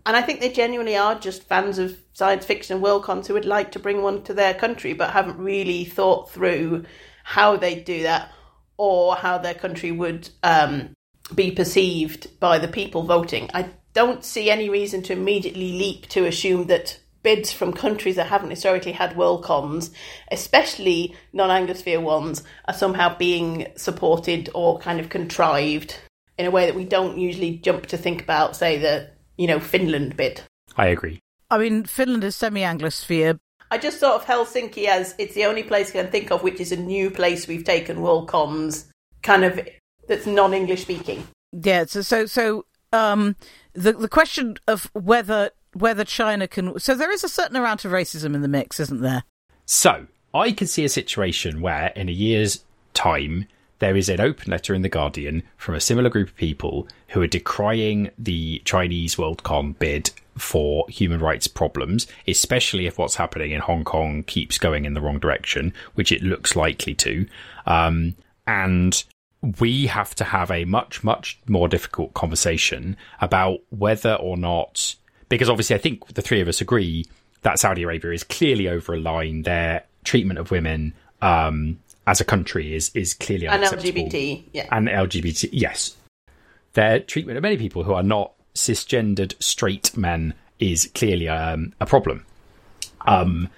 And 0.03 0.17
I 0.17 0.23
think 0.23 0.39
they 0.39 0.51
genuinely 0.51 0.97
are 0.97 1.13
just 1.13 1.43
fans 1.43 1.77
of 1.77 1.95
science 2.13 2.43
fiction 2.43 2.77
and 2.77 2.83
Worldcons 2.83 3.27
who 3.27 3.35
would 3.35 3.45
like 3.45 3.71
to 3.73 3.79
bring 3.79 4.01
one 4.01 4.23
to 4.23 4.33
their 4.33 4.55
country, 4.55 4.93
but 4.93 5.11
haven't 5.11 5.37
really 5.37 5.85
thought 5.85 6.31
through 6.31 6.85
how 7.23 7.55
they'd 7.55 7.85
do 7.85 8.01
that 8.01 8.31
or 8.77 9.15
how 9.15 9.37
their 9.37 9.53
country 9.53 9.91
would 9.91 10.27
um, 10.41 10.95
be 11.35 11.51
perceived 11.51 12.39
by 12.39 12.59
the 12.59 12.67
people 12.67 13.03
voting. 13.03 13.49
I 13.53 13.69
don't 13.93 14.23
see 14.23 14.49
any 14.49 14.69
reason 14.69 15.01
to 15.03 15.13
immediately 15.13 15.73
leap 15.73 16.07
to 16.09 16.25
assume 16.25 16.67
that 16.67 16.99
bids 17.23 17.51
from 17.51 17.73
countries 17.73 18.15
that 18.15 18.27
haven't 18.27 18.49
historically 18.49 18.93
had 18.93 19.15
Worldcons, 19.15 19.91
especially 20.31 21.15
non 21.33 21.49
Anglosphere 21.49 22.01
ones, 22.01 22.43
are 22.65 22.73
somehow 22.73 23.15
being 23.17 23.67
supported 23.75 24.49
or 24.53 24.79
kind 24.79 24.99
of 24.99 25.09
contrived 25.09 25.97
in 26.37 26.45
a 26.45 26.51
way 26.51 26.65
that 26.65 26.75
we 26.75 26.85
don't 26.85 27.17
usually 27.17 27.57
jump 27.57 27.85
to 27.87 27.97
think 27.97 28.21
about, 28.21 28.55
say, 28.55 28.77
the, 28.77 29.09
you 29.37 29.47
know, 29.47 29.59
Finland 29.59 30.17
bid. 30.17 30.41
I 30.77 30.87
agree. 30.87 31.19
I 31.49 31.57
mean, 31.57 31.83
Finland 31.85 32.23
is 32.23 32.35
semi 32.35 32.61
Anglosphere. 32.61 33.37
I 33.69 33.77
just 33.77 33.99
thought 33.99 34.21
of 34.21 34.25
Helsinki 34.25 34.85
as 34.85 35.15
it's 35.17 35.33
the 35.33 35.45
only 35.45 35.63
place 35.63 35.89
I 35.89 36.01
can 36.01 36.11
think 36.11 36.31
of 36.31 36.43
which 36.43 36.59
is 36.59 36.71
a 36.71 36.77
new 36.77 37.09
place 37.09 37.47
we've 37.47 37.63
taken 37.63 37.97
Worldcons 37.97 38.87
kind 39.21 39.43
of 39.43 39.59
that's 40.11 40.27
non-English 40.27 40.81
speaking. 40.81 41.25
Yeah, 41.53 41.85
so 41.85 42.01
so 42.01 42.25
so 42.25 42.65
um, 42.93 43.35
the 43.73 43.93
the 43.93 44.09
question 44.09 44.57
of 44.67 44.91
whether 44.93 45.51
whether 45.73 46.03
China 46.03 46.47
can 46.47 46.77
so 46.79 46.93
there 46.93 47.11
is 47.11 47.23
a 47.23 47.29
certain 47.29 47.55
amount 47.55 47.85
of 47.85 47.91
racism 47.91 48.35
in 48.35 48.41
the 48.41 48.47
mix, 48.47 48.79
isn't 48.79 49.01
there? 49.01 49.23
So 49.65 50.07
I 50.33 50.51
can 50.51 50.67
see 50.67 50.83
a 50.83 50.89
situation 50.89 51.61
where 51.61 51.87
in 51.95 52.09
a 52.09 52.13
year's 52.13 52.63
time 52.93 53.47
there 53.79 53.95
is 53.95 54.09
an 54.09 54.19
open 54.19 54.51
letter 54.51 54.73
in 54.73 54.81
the 54.81 54.89
Guardian 54.89 55.43
from 55.57 55.75
a 55.75 55.81
similar 55.81 56.09
group 56.09 56.27
of 56.27 56.35
people 56.35 56.87
who 57.09 57.21
are 57.21 57.27
decrying 57.27 58.11
the 58.17 58.61
Chinese 58.65 59.15
Worldcon 59.15 59.79
bid 59.79 60.11
for 60.37 60.85
human 60.89 61.19
rights 61.19 61.47
problems, 61.47 62.05
especially 62.27 62.85
if 62.85 62.97
what's 62.97 63.15
happening 63.15 63.51
in 63.51 63.61
Hong 63.61 63.83
Kong 63.83 64.23
keeps 64.23 64.57
going 64.57 64.85
in 64.85 64.93
the 64.93 65.01
wrong 65.01 65.19
direction, 65.19 65.73
which 65.95 66.11
it 66.11 66.21
looks 66.21 66.55
likely 66.55 66.93
to. 66.95 67.25
Um, 67.65 68.15
and 68.45 69.03
we 69.59 69.87
have 69.87 70.13
to 70.15 70.23
have 70.23 70.51
a 70.51 70.65
much, 70.65 71.03
much 71.03 71.39
more 71.47 71.67
difficult 71.67 72.13
conversation 72.13 72.95
about 73.19 73.59
whether 73.69 74.13
or 74.15 74.37
not, 74.37 74.95
because 75.29 75.49
obviously 75.49 75.75
I 75.75 75.79
think 75.79 76.13
the 76.13 76.21
three 76.21 76.41
of 76.41 76.47
us 76.47 76.61
agree 76.61 77.05
that 77.41 77.59
Saudi 77.59 77.83
Arabia 77.83 78.11
is 78.11 78.23
clearly 78.23 78.67
over 78.67 78.93
a 78.93 78.99
line. 78.99 79.41
Their 79.43 79.83
treatment 80.03 80.39
of 80.39 80.51
women 80.51 80.93
um, 81.21 81.79
as 82.05 82.21
a 82.21 82.25
country 82.25 82.75
is 82.75 82.91
is 82.93 83.13
clearly 83.13 83.47
unacceptable. 83.47 83.99
And. 83.99 84.11
LGBT, 84.11 84.43
yeah. 84.53 84.67
And 84.71 84.87
LGBT, 84.87 85.49
yes. 85.51 85.95
Their 86.73 86.99
treatment 86.99 87.37
of 87.37 87.41
many 87.41 87.57
people 87.57 87.83
who 87.83 87.93
are 87.93 88.03
not 88.03 88.33
cisgendered 88.53 89.41
straight 89.41 89.95
men 89.97 90.33
is 90.59 90.89
clearly 90.93 91.27
um, 91.27 91.73
a 91.79 91.85
problem. 91.85 92.25
Um, 93.05 93.49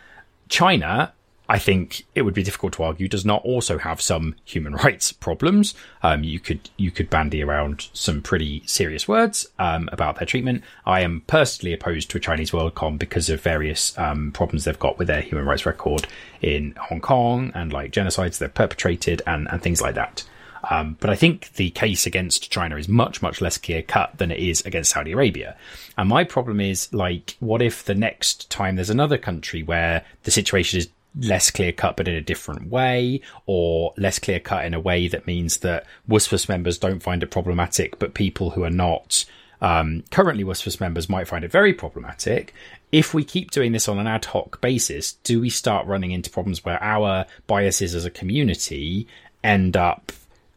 China, 0.49 1.13
I 1.49 1.59
think 1.59 2.05
it 2.15 2.21
would 2.21 2.33
be 2.33 2.43
difficult 2.43 2.73
to 2.73 2.83
argue, 2.83 3.07
does 3.07 3.25
not 3.25 3.43
also 3.43 3.77
have 3.77 4.01
some 4.01 4.35
human 4.45 4.73
rights 4.83 5.11
problems. 5.11 5.73
Um, 6.01 6.23
you 6.23 6.39
could 6.39 6.69
you 6.77 6.91
could 6.91 7.09
bandy 7.09 7.43
around 7.43 7.89
some 7.93 8.21
pretty 8.21 8.63
serious 8.65 9.07
words 9.07 9.47
um, 9.59 9.89
about 9.91 10.17
their 10.17 10.25
treatment. 10.25 10.63
I 10.85 11.01
am 11.01 11.21
personally 11.27 11.73
opposed 11.73 12.09
to 12.11 12.17
a 12.17 12.21
Chinese 12.21 12.51
Worldcon 12.51 12.97
because 12.97 13.29
of 13.29 13.41
various 13.41 13.97
um, 13.97 14.31
problems 14.31 14.63
they've 14.63 14.79
got 14.79 14.97
with 14.97 15.07
their 15.07 15.21
human 15.21 15.45
rights 15.45 15.65
record 15.65 16.07
in 16.41 16.75
Hong 16.79 17.01
Kong 17.01 17.51
and 17.53 17.73
like 17.73 17.91
genocides 17.91 18.37
they've 18.37 18.53
perpetrated 18.53 19.21
and, 19.27 19.47
and 19.51 19.61
things 19.61 19.81
like 19.81 19.95
that. 19.95 20.23
Um, 20.69 20.95
but 20.99 21.09
I 21.09 21.15
think 21.15 21.53
the 21.55 21.71
case 21.71 22.05
against 22.05 22.49
China 22.49 22.77
is 22.77 22.87
much, 22.87 23.21
much 23.21 23.41
less 23.41 23.57
clear 23.57 23.81
cut 23.81 24.17
than 24.17 24.31
it 24.31 24.39
is 24.39 24.61
against 24.61 24.91
Saudi 24.91 25.11
Arabia. 25.11 25.57
And 25.97 26.07
my 26.07 26.23
problem 26.23 26.61
is 26.61 26.91
like, 26.93 27.35
what 27.39 27.61
if 27.61 27.83
the 27.83 27.95
next 27.95 28.49
time 28.49 28.75
there's 28.75 28.89
another 28.89 29.17
country 29.17 29.61
where 29.61 30.05
the 30.23 30.31
situation 30.31 30.79
is 30.79 30.87
less 31.19 31.51
clear 31.51 31.71
cut 31.71 31.97
but 31.97 32.07
in 32.07 32.15
a 32.15 32.21
different 32.21 32.69
way, 32.69 33.21
or 33.45 33.93
less 33.97 34.19
clear 34.19 34.39
cut 34.39 34.65
in 34.65 34.73
a 34.73 34.79
way 34.79 35.07
that 35.07 35.27
means 35.27 35.57
that 35.57 35.85
WSFS 36.09 36.49
members 36.49 36.77
don't 36.77 37.01
find 37.01 37.23
it 37.23 37.31
problematic, 37.31 37.99
but 37.99 38.13
people 38.13 38.51
who 38.51 38.63
are 38.63 38.69
not 38.69 39.25
um, 39.61 40.03
currently 40.11 40.43
WSFS 40.43 40.79
members 40.79 41.09
might 41.09 41.27
find 41.27 41.43
it 41.43 41.51
very 41.51 41.73
problematic. 41.73 42.53
If 42.91 43.13
we 43.13 43.23
keep 43.23 43.51
doing 43.51 43.71
this 43.71 43.87
on 43.87 43.97
an 43.97 44.07
ad 44.07 44.25
hoc 44.25 44.61
basis, 44.61 45.13
do 45.23 45.39
we 45.39 45.49
start 45.49 45.87
running 45.87 46.11
into 46.11 46.29
problems 46.29 46.63
where 46.63 46.81
our 46.83 47.25
biases 47.47 47.95
as 47.95 48.05
a 48.05 48.11
community 48.11 49.07
end 49.43 49.77
up 49.77 50.11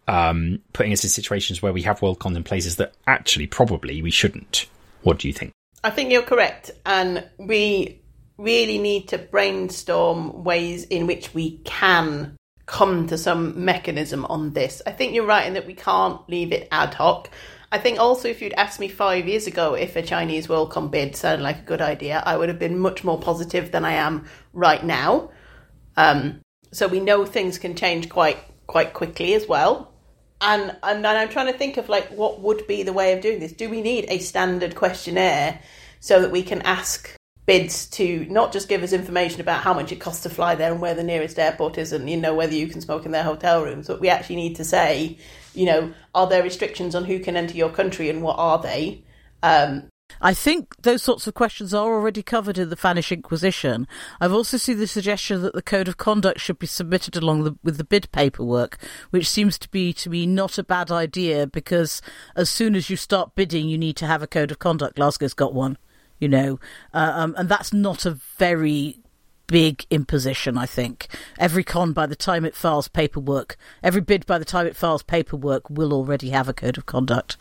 um, 0.09 0.61
putting 0.73 0.93
us 0.93 1.05
in 1.05 1.11
situations 1.11 1.63
where 1.63 1.73
we 1.73 1.83
have 1.83 2.01
worldcons 2.01 2.37
in 2.37 2.45
places 2.45 2.77
that 2.77 2.95
actually 3.07 3.47
probably 3.47 4.03
we 4.03 4.11
shouldn't? 4.11 4.67
What 5.03 5.19
do 5.19 5.29
you 5.29 5.35
think? 5.35 5.53
I 5.85 5.91
think 5.91 6.11
you're 6.11 6.23
correct, 6.23 6.73
and 6.85 7.25
we 7.39 8.01
really 8.39 8.79
need 8.79 9.09
to 9.09 9.19
brainstorm 9.19 10.45
ways 10.45 10.85
in 10.85 11.07
which 11.07 11.35
we 11.35 11.59
can 11.59 12.37
come 12.67 13.07
to 13.07 13.17
some 13.17 13.65
mechanism 13.65 14.25
on 14.27 14.53
this. 14.53 14.83
I 14.87 14.91
think 14.91 15.15
you're 15.15 15.25
right 15.25 15.47
in 15.47 15.55
that 15.55 15.67
we 15.67 15.75
can't 15.75 16.29
leave 16.29 16.53
it 16.53 16.69
ad 16.71 16.95
hoc. 16.95 17.31
I 17.73 17.79
think 17.79 17.99
also 17.99 18.29
if 18.29 18.43
you'd 18.43 18.53
asked 18.55 18.81
me 18.81 18.89
five 18.89 19.27
years 19.27 19.47
ago 19.47 19.75
if 19.75 19.97
a 19.97 20.03
Chinese 20.03 20.47
Worldcon 20.47 20.91
bid 20.91 21.17
sounded 21.17 21.43
like 21.43 21.59
a 21.61 21.63
good 21.63 21.81
idea, 21.81 22.23
I 22.25 22.37
would 22.37 22.49
have 22.49 22.59
been 22.59 22.79
much 22.79 23.05
more 23.05 23.19
positive 23.19 23.73
than 23.73 23.85
I 23.85 23.95
am 23.95 24.27
right 24.53 24.85
now. 24.85 25.31
Um, 25.97 26.41
so 26.73 26.87
we 26.87 27.01
know 27.01 27.25
things 27.25 27.59
can 27.59 27.75
change 27.75 28.09
quite 28.09 28.39
quite 28.67 28.93
quickly 28.93 29.35
as 29.35 29.47
well. 29.49 29.93
And 30.41 30.77
and 30.83 31.07
I'm 31.07 31.29
trying 31.29 31.53
to 31.53 31.59
think 31.59 31.77
of 31.77 31.89
like 31.89 32.09
what 32.09 32.41
would 32.41 32.67
be 32.67 32.83
the 32.83 32.93
way 32.93 33.13
of 33.13 33.21
doing 33.21 33.41
this. 33.41 33.53
Do 33.53 33.69
we 33.69 33.81
need 33.81 34.07
a 34.09 34.19
standard 34.19 34.75
questionnaire 34.75 35.61
so 36.01 36.21
that 36.21 36.31
we 36.31 36.43
can 36.43 36.63
ask 36.63 37.17
bids 37.47 37.87
to 37.87 38.27
not 38.29 38.53
just 38.53 38.69
give 38.69 38.83
us 38.83 38.93
information 38.93 39.41
about 39.41 39.63
how 39.63 39.73
much 39.73 39.93
it 39.93 40.01
costs 40.01 40.25
to 40.25 40.31
fly 40.31 40.55
there 40.57 40.73
and 40.73 40.81
where 40.81 40.95
the 40.95 41.05
nearest 41.05 41.39
airport 41.39 41.79
is 41.79 41.93
and 41.93 42.11
you 42.11 42.17
know 42.17 42.35
whether 42.35 42.55
you 42.55 42.67
can 42.67 42.81
smoke 42.81 43.07
in 43.07 43.13
their 43.13 43.23
hotel 43.23 43.63
rooms, 43.63 43.87
but 43.87 44.01
we 44.01 44.09
actually 44.09 44.37
need 44.37 44.57
to 44.57 44.65
say, 44.65 45.17
you 45.55 45.65
know, 45.65 45.93
are 46.15 46.27
there 46.27 46.43
restrictions 46.43 46.95
on 46.95 47.05
who 47.05 47.21
can 47.21 47.37
enter 47.37 47.55
your 47.55 47.71
country 47.71 48.11
and 48.11 48.21
what 48.21 48.37
are 48.39 48.61
they? 48.61 49.05
Um, 49.43 49.89
I 50.21 50.35
think 50.35 50.75
those 50.83 51.03
sorts 51.03 51.27
of 51.27 51.35
questions 51.35 51.75
are 51.75 51.93
already 51.93 52.23
covered 52.23 52.59
in 52.59 52.71
the 52.71 52.77
Spanish 52.77 53.13
Inquisition. 53.13 53.87
I've 54.21 54.33
also 54.33 54.57
seen 54.57 54.79
the 54.79 54.87
suggestion 54.87 55.43
that 55.43 55.53
the 55.53 55.63
code 55.63 55.89
of 55.89 55.97
conduct 55.97 56.41
should 56.41 56.59
be 56.59 56.67
submitted 56.67 57.17
along 57.17 57.45
the, 57.45 57.57
with 57.63 57.77
the 57.77 57.85
bid 57.85 58.11
paperwork, 58.13 58.79
which 59.11 59.29
seems 59.29 59.59
to 59.59 59.69
be 59.69 59.93
to 59.95 60.11
me 60.11 60.27
not 60.27 60.59
a 60.59 60.65
bad 60.65 60.91
idea 60.91 61.47
because 61.47 62.01
as 62.35 62.49
soon 62.49 62.75
as 62.75 62.89
you 62.89 62.97
start 62.97 63.35
bidding, 63.35 63.69
you 63.69 63.77
need 63.77 63.97
to 63.97 64.07
have 64.07 64.23
a 64.23 64.27
code 64.27 64.51
of 64.51 64.59
conduct. 64.59 64.97
Glasgow's 64.97 65.35
got 65.35 65.55
one, 65.55 65.77
you 66.19 66.29
know, 66.29 66.59
uh, 66.93 67.13
um, 67.15 67.35
and 67.39 67.49
that's 67.49 67.73
not 67.73 68.07
a 68.07 68.19
very 68.39 68.99
big 69.47 69.87
imposition, 69.91 70.59
I 70.59 70.67
think. 70.67 71.09
Every 71.39 71.65
con, 71.65 71.93
by 71.93 72.07
the 72.07 72.17
time 72.17 72.45
it 72.45 72.55
files 72.55 72.89
paperwork, 72.89 73.57
every 73.83 74.01
bid 74.01 74.27
by 74.27 74.39
the 74.39 74.45
time 74.45 74.67
it 74.67 74.77
files 74.77 75.03
paperwork, 75.03 75.69
will 75.71 75.93
already 75.93 76.31
have 76.31 76.49
a 76.49 76.53
code 76.53 76.79
of 76.79 76.87
conduct. 76.87 77.37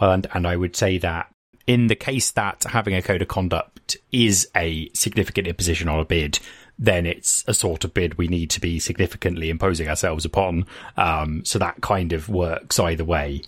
Well, 0.00 0.12
and, 0.12 0.26
and 0.32 0.46
I 0.46 0.56
would 0.56 0.76
say 0.76 0.98
that 0.98 1.28
in 1.66 1.88
the 1.88 1.96
case 1.96 2.30
that 2.32 2.64
having 2.64 2.94
a 2.94 3.02
code 3.02 3.22
of 3.22 3.28
conduct 3.28 3.96
is 4.10 4.48
a 4.56 4.88
significant 4.94 5.46
imposition 5.46 5.88
on 5.88 6.00
a 6.00 6.04
bid, 6.04 6.38
then 6.78 7.04
it's 7.04 7.44
a 7.46 7.54
sort 7.54 7.84
of 7.84 7.92
bid 7.92 8.16
we 8.16 8.28
need 8.28 8.50
to 8.50 8.60
be 8.60 8.78
significantly 8.78 9.50
imposing 9.50 9.88
ourselves 9.88 10.24
upon. 10.24 10.64
Um, 10.96 11.44
so 11.44 11.58
that 11.58 11.80
kind 11.82 12.12
of 12.12 12.28
works 12.28 12.78
either 12.78 13.04
way. 13.04 13.42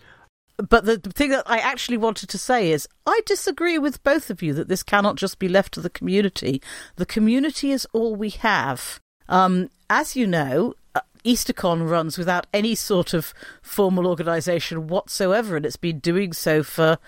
But 0.69 0.85
the 0.85 0.99
thing 0.99 1.31
that 1.31 1.45
I 1.47 1.59
actually 1.59 1.97
wanted 1.97 2.29
to 2.31 2.39
say 2.39 2.73
is, 2.73 2.89
I 3.07 3.21
disagree 3.27 3.79
with 3.79 4.03
both 4.03 4.31
of 4.31 4.43
you 4.43 4.53
that 4.55 4.69
this 4.69 4.83
cannot 4.83 5.17
just 5.17 5.39
be 5.39 5.49
left 5.49 5.75
to 5.75 5.81
the 5.81 5.91
community. 5.91 6.63
The 6.97 7.07
community 7.07 7.71
is 7.71 7.87
all 7.93 8.15
we 8.15 8.31
have. 8.31 9.01
Um, 9.29 9.71
as 9.89 10.17
you 10.17 10.27
know, 10.27 10.75
uh, 10.95 11.01
EasterCon 11.25 11.89
runs 11.89 12.19
without 12.19 12.47
any 12.53 12.75
sort 12.75 13.15
of 13.15 13.33
formal 13.63 14.07
organisation 14.07 14.89
whatsoever, 14.89 15.57
and 15.57 15.65
it's 15.65 15.77
been 15.77 15.99
doing 15.99 16.33
so 16.33 16.63
for 16.63 16.99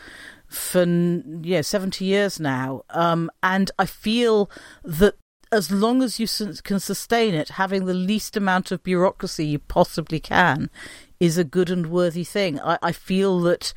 for 0.48 0.84
yeah 0.84 1.62
seventy 1.62 2.04
years 2.04 2.38
now. 2.38 2.82
Um, 2.90 3.30
and 3.42 3.70
I 3.78 3.86
feel 3.86 4.50
that 4.84 5.14
as 5.50 5.70
long 5.70 6.02
as 6.02 6.18
you 6.18 6.26
can 6.62 6.80
sustain 6.80 7.34
it, 7.34 7.50
having 7.50 7.84
the 7.84 7.94
least 7.94 8.36
amount 8.36 8.72
of 8.72 8.82
bureaucracy 8.82 9.46
you 9.46 9.58
possibly 9.58 10.18
can 10.18 10.70
is 11.22 11.38
a 11.38 11.44
good 11.44 11.70
and 11.70 11.86
worthy 11.86 12.24
thing. 12.24 12.58
I, 12.60 12.78
I 12.82 12.90
feel 12.90 13.38
that 13.42 13.72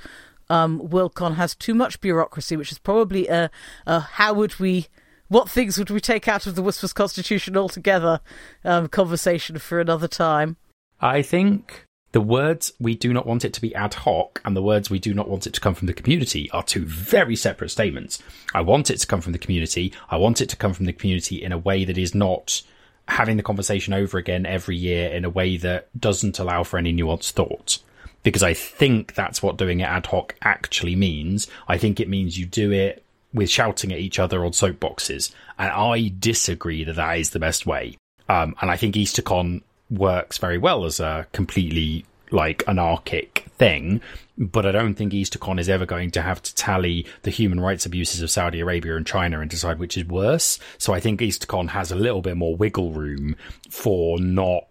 um, 0.49 0.79
Worldcon 0.79 1.35
has 1.35 1.53
too 1.53 1.75
much 1.75 2.01
bureaucracy, 2.01 2.57
which 2.57 2.71
is 2.71 2.79
probably 2.79 3.27
a, 3.27 3.51
a 3.85 3.99
how 3.99 4.33
would 4.33 4.59
we. 4.59 4.87
What 5.27 5.49
things 5.49 5.79
would 5.79 5.89
we 5.89 5.99
take 5.99 6.27
out 6.27 6.45
of 6.45 6.53
the 6.53 6.61
WSFS 6.61 6.93
Constitution 6.93 7.57
altogether? 7.57 8.19
Um, 8.63 8.87
conversation 8.87 9.57
for 9.57 9.79
another 9.79 10.07
time. 10.07 10.57
I 11.01 11.23
think 11.23 11.85
the 12.11 12.21
words 12.21 12.73
we 12.79 12.95
do 12.95 13.11
not 13.11 13.25
want 13.25 13.43
it 13.43 13.51
to 13.53 13.61
be 13.61 13.73
ad 13.73 13.95
hoc 13.95 14.39
and 14.45 14.55
the 14.55 14.61
words 14.61 14.89
we 14.89 14.99
do 14.99 15.15
not 15.15 15.27
want 15.27 15.47
it 15.47 15.53
to 15.53 15.61
come 15.61 15.73
from 15.73 15.87
the 15.87 15.93
community 15.93 16.49
are 16.51 16.61
two 16.61 16.85
very 16.85 17.35
separate 17.35 17.69
statements. 17.69 18.21
I 18.53 18.61
want 18.61 18.91
it 18.91 18.99
to 18.99 19.07
come 19.07 19.21
from 19.21 19.33
the 19.33 19.39
community. 19.39 19.93
I 20.09 20.17
want 20.17 20.41
it 20.41 20.49
to 20.49 20.55
come 20.55 20.73
from 20.73 20.85
the 20.85 20.93
community 20.93 21.43
in 21.43 21.51
a 21.51 21.57
way 21.57 21.85
that 21.85 21.97
is 21.97 22.13
not 22.13 22.61
having 23.07 23.37
the 23.37 23.43
conversation 23.43 23.93
over 23.93 24.17
again 24.17 24.45
every 24.45 24.75
year 24.75 25.09
in 25.09 25.25
a 25.25 25.29
way 25.29 25.57
that 25.57 25.87
doesn't 25.99 26.39
allow 26.39 26.63
for 26.63 26.77
any 26.77 26.93
nuanced 26.93 27.31
thought. 27.31 27.79
Because 28.23 28.43
I 28.43 28.53
think 28.53 29.13
that's 29.13 29.43
what 29.43 29.57
doing 29.57 29.81
it 29.81 29.85
ad 29.85 30.07
hoc 30.07 30.35
actually 30.41 30.95
means. 30.95 31.47
I 31.67 31.77
think 31.77 31.99
it 31.99 32.09
means 32.09 32.39
you 32.39 32.45
do 32.45 32.71
it 32.71 33.03
with 33.33 33.49
shouting 33.49 33.91
at 33.91 33.99
each 33.99 34.17
other 34.17 34.43
on 34.43 34.51
soapboxes. 34.51 35.31
And 35.59 35.69
I 35.69 36.11
disagree 36.17 36.83
that 36.85 36.95
that 36.95 37.19
is 37.19 37.29
the 37.31 37.39
best 37.39 37.65
way. 37.65 37.97
Um, 38.27 38.55
and 38.61 38.71
I 38.71 38.77
think 38.77 38.95
EasterCon 38.95 39.61
works 39.91 40.39
very 40.39 40.57
well 40.57 40.85
as 40.85 40.99
a 40.99 41.27
completely 41.31 42.05
like 42.35 42.63
an 42.67 42.77
anarchic 42.77 43.45
thing, 43.57 44.01
but 44.37 44.65
I 44.65 44.71
don't 44.71 44.95
think 44.95 45.13
EasterCon 45.13 45.59
is 45.59 45.69
ever 45.69 45.85
going 45.85 46.11
to 46.11 46.21
have 46.21 46.43
to 46.43 46.53
tally 46.55 47.05
the 47.23 47.31
human 47.31 47.59
rights 47.59 47.85
abuses 47.85 48.21
of 48.21 48.29
Saudi 48.29 48.59
Arabia 48.59 48.97
and 48.97 49.07
China 49.07 49.39
and 49.39 49.49
decide 49.49 49.79
which 49.79 49.97
is 49.97 50.05
worse. 50.05 50.59
So 50.77 50.93
I 50.93 50.99
think 50.99 51.21
EasterCon 51.21 51.69
has 51.69 51.91
a 51.91 51.95
little 51.95 52.21
bit 52.21 52.37
more 52.37 52.55
wiggle 52.55 52.91
room 52.91 53.35
for 53.69 54.19
not 54.19 54.67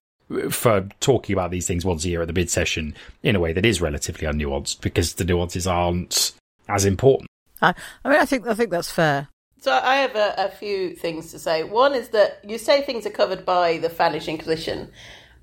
for 0.50 0.88
talking 1.00 1.34
about 1.34 1.50
these 1.50 1.66
things 1.66 1.84
once 1.84 2.04
a 2.04 2.08
year 2.08 2.22
at 2.22 2.26
the 2.26 2.32
bid 2.32 2.50
session 2.50 2.94
in 3.22 3.36
a 3.36 3.40
way 3.40 3.52
that 3.52 3.66
is 3.66 3.80
relatively 3.80 4.26
unnuanced 4.26 4.80
because 4.80 5.14
the 5.14 5.24
nuances 5.24 5.66
aren't 5.66 6.32
as 6.68 6.84
important. 6.84 7.28
I, 7.60 7.74
I 8.04 8.08
mean, 8.08 8.20
I 8.20 8.24
think 8.24 8.46
I 8.46 8.54
think 8.54 8.70
that's 8.70 8.90
fair. 8.90 9.28
So 9.60 9.72
I 9.72 9.96
have 9.96 10.14
a, 10.14 10.34
a, 10.36 10.48
few 10.50 10.94
things 10.94 11.30
to 11.30 11.38
say. 11.38 11.62
One 11.62 11.94
is 11.94 12.10
that 12.10 12.38
you 12.46 12.58
say 12.58 12.82
things 12.82 13.06
are 13.06 13.10
covered 13.10 13.46
by 13.46 13.78
the 13.78 13.88
Spanish 13.88 14.28
Inquisition, 14.28 14.90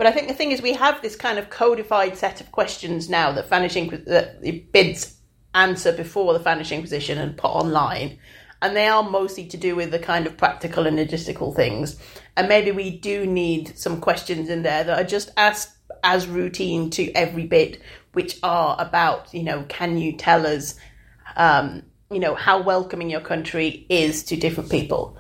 but 0.02 0.08
I 0.08 0.14
think 0.14 0.30
the 0.30 0.34
thing 0.34 0.52
is 0.52 0.64
we 0.64 0.74
have 0.74 1.00
this 1.04 1.16
kind 1.16 1.38
of 1.38 1.52
codified 1.52 2.18
set 2.18 2.42
of 2.42 2.52
questions 2.52 3.08
now 3.08 3.32
that 3.34 3.46
Spanish 3.46 3.76
that 3.76 4.42
the 4.42 4.66
bids 4.74 5.16
answer 5.54 5.92
before 5.92 6.34
the 6.34 6.40
Spanish 6.40 6.72
Inquisition 6.72 7.20
and 7.20 7.38
put 7.38 7.52
online, 7.52 8.18
and 8.64 8.76
they 8.76 8.88
are 8.88 9.04
mostly 9.04 9.46
to 9.50 9.58
do 9.58 9.76
with 9.76 9.92
the 9.92 10.00
kind 10.00 10.26
of 10.26 10.38
practical 10.38 10.88
and 10.88 10.98
logistical 10.98 11.56
things. 11.56 12.02
And 12.36 12.48
maybe 12.48 12.72
we 12.72 12.98
do 12.98 13.28
need 13.28 13.78
some 13.78 14.02
questions 14.02 14.50
in 14.50 14.64
there 14.64 14.84
that 14.84 15.00
are 15.00 15.08
just 15.08 15.30
asked 15.38 15.78
as 16.04 16.26
routine 16.26 16.90
to 16.90 17.12
every 17.12 17.46
bid, 17.46 17.80
which 18.14 18.40
are 18.42 18.76
about 18.80 19.32
you 19.36 19.44
know, 19.44 19.66
can 19.70 20.00
you 20.00 20.14
tell 20.14 20.48
us? 20.48 20.80
Um, 21.36 21.84
you 22.10 22.18
know, 22.18 22.34
how 22.34 22.64
welcoming 22.64 23.12
your 23.12 23.22
country 23.22 23.86
is 23.88 24.24
to 24.24 24.36
different 24.36 24.72
people. 24.72 25.16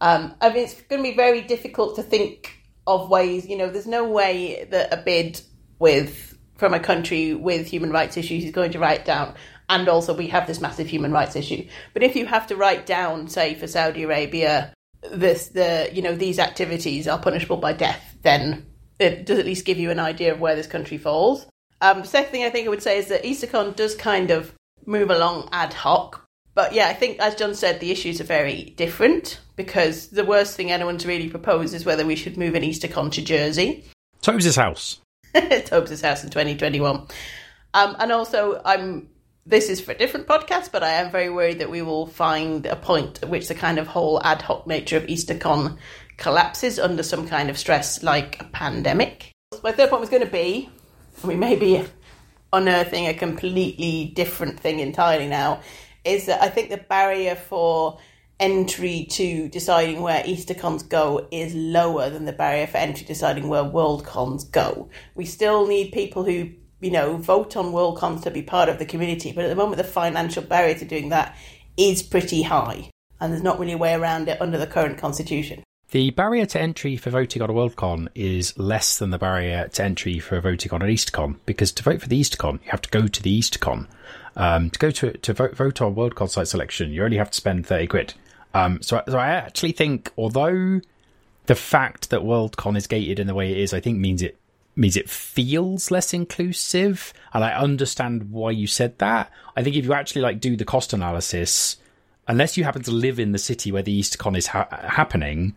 Um, 0.00 0.36
I 0.40 0.50
mean, 0.50 0.62
it's 0.62 0.80
going 0.82 1.02
to 1.02 1.10
be 1.10 1.16
very 1.16 1.40
difficult 1.40 1.96
to 1.96 2.04
think 2.04 2.59
of 2.94 3.08
ways, 3.08 3.46
you 3.46 3.56
know, 3.56 3.70
there's 3.70 3.86
no 3.86 4.08
way 4.08 4.66
that 4.70 4.92
a 4.92 4.96
bid 4.98 5.40
with 5.78 6.38
from 6.56 6.74
a 6.74 6.80
country 6.80 7.34
with 7.34 7.66
human 7.66 7.90
rights 7.90 8.16
issues 8.16 8.44
is 8.44 8.50
going 8.50 8.72
to 8.72 8.78
write 8.78 9.04
down 9.06 9.34
and 9.70 9.88
also 9.88 10.12
we 10.12 10.26
have 10.26 10.46
this 10.46 10.60
massive 10.60 10.88
human 10.88 11.12
rights 11.12 11.36
issue. 11.36 11.66
But 11.94 12.02
if 12.02 12.16
you 12.16 12.26
have 12.26 12.48
to 12.48 12.56
write 12.56 12.84
down, 12.84 13.28
say, 13.28 13.54
for 13.54 13.68
Saudi 13.68 14.02
Arabia, 14.02 14.74
this 15.12 15.48
the 15.48 15.88
you 15.92 16.02
know 16.02 16.14
these 16.14 16.38
activities 16.38 17.08
are 17.08 17.18
punishable 17.18 17.56
by 17.56 17.72
death, 17.72 18.16
then 18.22 18.66
it 18.98 19.24
does 19.24 19.38
at 19.38 19.46
least 19.46 19.64
give 19.64 19.78
you 19.78 19.90
an 19.90 20.00
idea 20.00 20.32
of 20.32 20.40
where 20.40 20.56
this 20.56 20.66
country 20.66 20.98
falls. 20.98 21.46
Um, 21.80 22.04
second 22.04 22.32
thing 22.32 22.44
I 22.44 22.50
think 22.50 22.66
I 22.66 22.70
would 22.70 22.82
say 22.82 22.98
is 22.98 23.06
that 23.06 23.22
EasterCon 23.22 23.76
does 23.76 23.94
kind 23.94 24.30
of 24.30 24.52
move 24.84 25.08
along 25.08 25.48
ad 25.52 25.72
hoc. 25.72 26.26
But 26.54 26.72
yeah, 26.72 26.88
I 26.88 26.94
think, 26.94 27.18
as 27.20 27.34
John 27.34 27.54
said, 27.54 27.80
the 27.80 27.90
issues 27.90 28.20
are 28.20 28.24
very 28.24 28.74
different 28.76 29.40
because 29.56 30.08
the 30.08 30.24
worst 30.24 30.56
thing 30.56 30.70
anyone's 30.70 31.06
really 31.06 31.28
proposed 31.28 31.74
is 31.74 31.84
whether 31.84 32.04
we 32.04 32.16
should 32.16 32.36
move 32.36 32.54
an 32.54 32.62
EasterCon 32.62 33.12
to 33.12 33.22
Jersey. 33.22 33.84
Tobes' 34.20 34.56
house. 34.56 35.00
Tobes' 35.34 36.00
house 36.00 36.24
in 36.24 36.30
2021. 36.30 37.06
Um, 37.72 37.96
and 37.98 38.12
also, 38.12 38.60
I'm 38.64 39.08
this 39.46 39.68
is 39.68 39.80
for 39.80 39.92
a 39.92 39.98
different 39.98 40.26
podcast, 40.26 40.70
but 40.70 40.82
I 40.82 40.90
am 40.90 41.10
very 41.10 41.30
worried 41.30 41.60
that 41.60 41.70
we 41.70 41.82
will 41.82 42.06
find 42.06 42.66
a 42.66 42.76
point 42.76 43.22
at 43.22 43.28
which 43.28 43.48
the 43.48 43.54
kind 43.54 43.78
of 43.78 43.86
whole 43.86 44.22
ad 44.22 44.42
hoc 44.42 44.66
nature 44.66 44.96
of 44.96 45.04
EasterCon 45.04 45.78
collapses 46.18 46.78
under 46.78 47.02
some 47.02 47.26
kind 47.26 47.48
of 47.48 47.58
stress 47.58 48.02
like 48.02 48.40
a 48.40 48.44
pandemic. 48.44 49.32
My 49.62 49.72
third 49.72 49.90
point 49.90 50.00
was 50.00 50.10
going 50.10 50.24
to 50.24 50.30
be 50.30 50.68
we 51.24 51.36
may 51.36 51.56
be 51.56 51.84
unearthing 52.52 53.06
a 53.06 53.14
completely 53.14 54.12
different 54.14 54.58
thing 54.58 54.80
entirely 54.80 55.28
now 55.28 55.60
is 56.04 56.26
that 56.26 56.42
I 56.42 56.48
think 56.48 56.70
the 56.70 56.78
barrier 56.78 57.34
for 57.34 57.98
entry 58.38 59.06
to 59.10 59.48
deciding 59.50 60.00
where 60.00 60.22
EasterCons 60.22 60.88
go 60.88 61.28
is 61.30 61.54
lower 61.54 62.08
than 62.08 62.24
the 62.24 62.32
barrier 62.32 62.66
for 62.66 62.78
entry 62.78 63.04
deciding 63.04 63.48
where 63.48 63.62
WorldCons 63.62 64.50
go. 64.50 64.88
We 65.14 65.26
still 65.26 65.66
need 65.66 65.92
people 65.92 66.24
who 66.24 66.50
you 66.80 66.90
know, 66.90 67.16
vote 67.16 67.56
on 67.56 67.72
WorldCons 67.72 68.22
to 68.22 68.30
be 68.30 68.42
part 68.42 68.68
of 68.68 68.78
the 68.78 68.86
community. 68.86 69.32
But 69.32 69.44
at 69.44 69.48
the 69.48 69.54
moment, 69.54 69.76
the 69.76 69.84
financial 69.84 70.42
barrier 70.42 70.74
to 70.76 70.84
doing 70.84 71.10
that 71.10 71.36
is 71.76 72.02
pretty 72.02 72.42
high, 72.42 72.90
and 73.20 73.32
there's 73.32 73.42
not 73.42 73.58
really 73.58 73.72
a 73.72 73.78
way 73.78 73.94
around 73.94 74.28
it 74.28 74.40
under 74.40 74.58
the 74.58 74.66
current 74.66 74.98
constitution. 74.98 75.62
The 75.90 76.10
barrier 76.10 76.46
to 76.46 76.60
entry 76.60 76.96
for 76.96 77.10
voting 77.10 77.42
on 77.42 77.50
a 77.50 77.52
Worldcon 77.52 78.08
is 78.14 78.56
less 78.56 78.98
than 78.98 79.10
the 79.10 79.18
barrier 79.18 79.68
to 79.68 79.82
entry 79.82 80.20
for 80.20 80.40
voting 80.40 80.72
on 80.72 80.82
an 80.82 80.88
Eastercon, 80.88 81.36
because 81.46 81.72
to 81.72 81.82
vote 81.82 82.00
for 82.00 82.08
the 82.08 82.20
Eastercon, 82.20 82.62
you 82.64 82.70
have 82.70 82.82
to 82.82 82.90
go 82.90 83.08
to 83.08 83.22
the 83.22 83.38
Eastercon. 83.38 83.88
Um, 84.36 84.70
to 84.70 84.78
go 84.78 84.90
to 84.90 85.12
to 85.12 85.32
vote, 85.32 85.56
vote 85.56 85.80
on 85.80 85.94
Worldcon 85.94 86.28
site 86.28 86.48
selection, 86.48 86.90
you 86.90 87.04
only 87.04 87.16
have 87.16 87.30
to 87.30 87.36
spend 87.36 87.66
thirty 87.66 87.86
quid. 87.86 88.14
Um, 88.54 88.82
so, 88.82 89.02
so 89.06 89.18
I 89.18 89.28
actually 89.28 89.72
think, 89.72 90.12
although 90.16 90.80
the 91.46 91.54
fact 91.54 92.10
that 92.10 92.20
Worldcon 92.20 92.76
is 92.76 92.86
gated 92.86 93.18
in 93.18 93.26
the 93.26 93.34
way 93.34 93.52
it 93.52 93.58
is, 93.58 93.72
I 93.72 93.80
think 93.80 93.98
means 93.98 94.22
it 94.22 94.38
means 94.76 94.96
it 94.96 95.10
feels 95.10 95.90
less 95.90 96.14
inclusive. 96.14 97.12
And 97.32 97.44
I 97.44 97.52
understand 97.52 98.30
why 98.30 98.52
you 98.52 98.66
said 98.66 98.98
that. 98.98 99.30
I 99.56 99.62
think 99.62 99.76
if 99.76 99.84
you 99.84 99.92
actually 99.92 100.22
like 100.22 100.40
do 100.40 100.56
the 100.56 100.64
cost 100.64 100.92
analysis, 100.92 101.76
unless 102.28 102.56
you 102.56 102.64
happen 102.64 102.82
to 102.84 102.90
live 102.92 103.18
in 103.18 103.32
the 103.32 103.38
city 103.38 103.72
where 103.72 103.82
the 103.82 104.00
EasterCon 104.00 104.36
is 104.36 104.46
ha- 104.46 104.68
happening. 104.70 105.54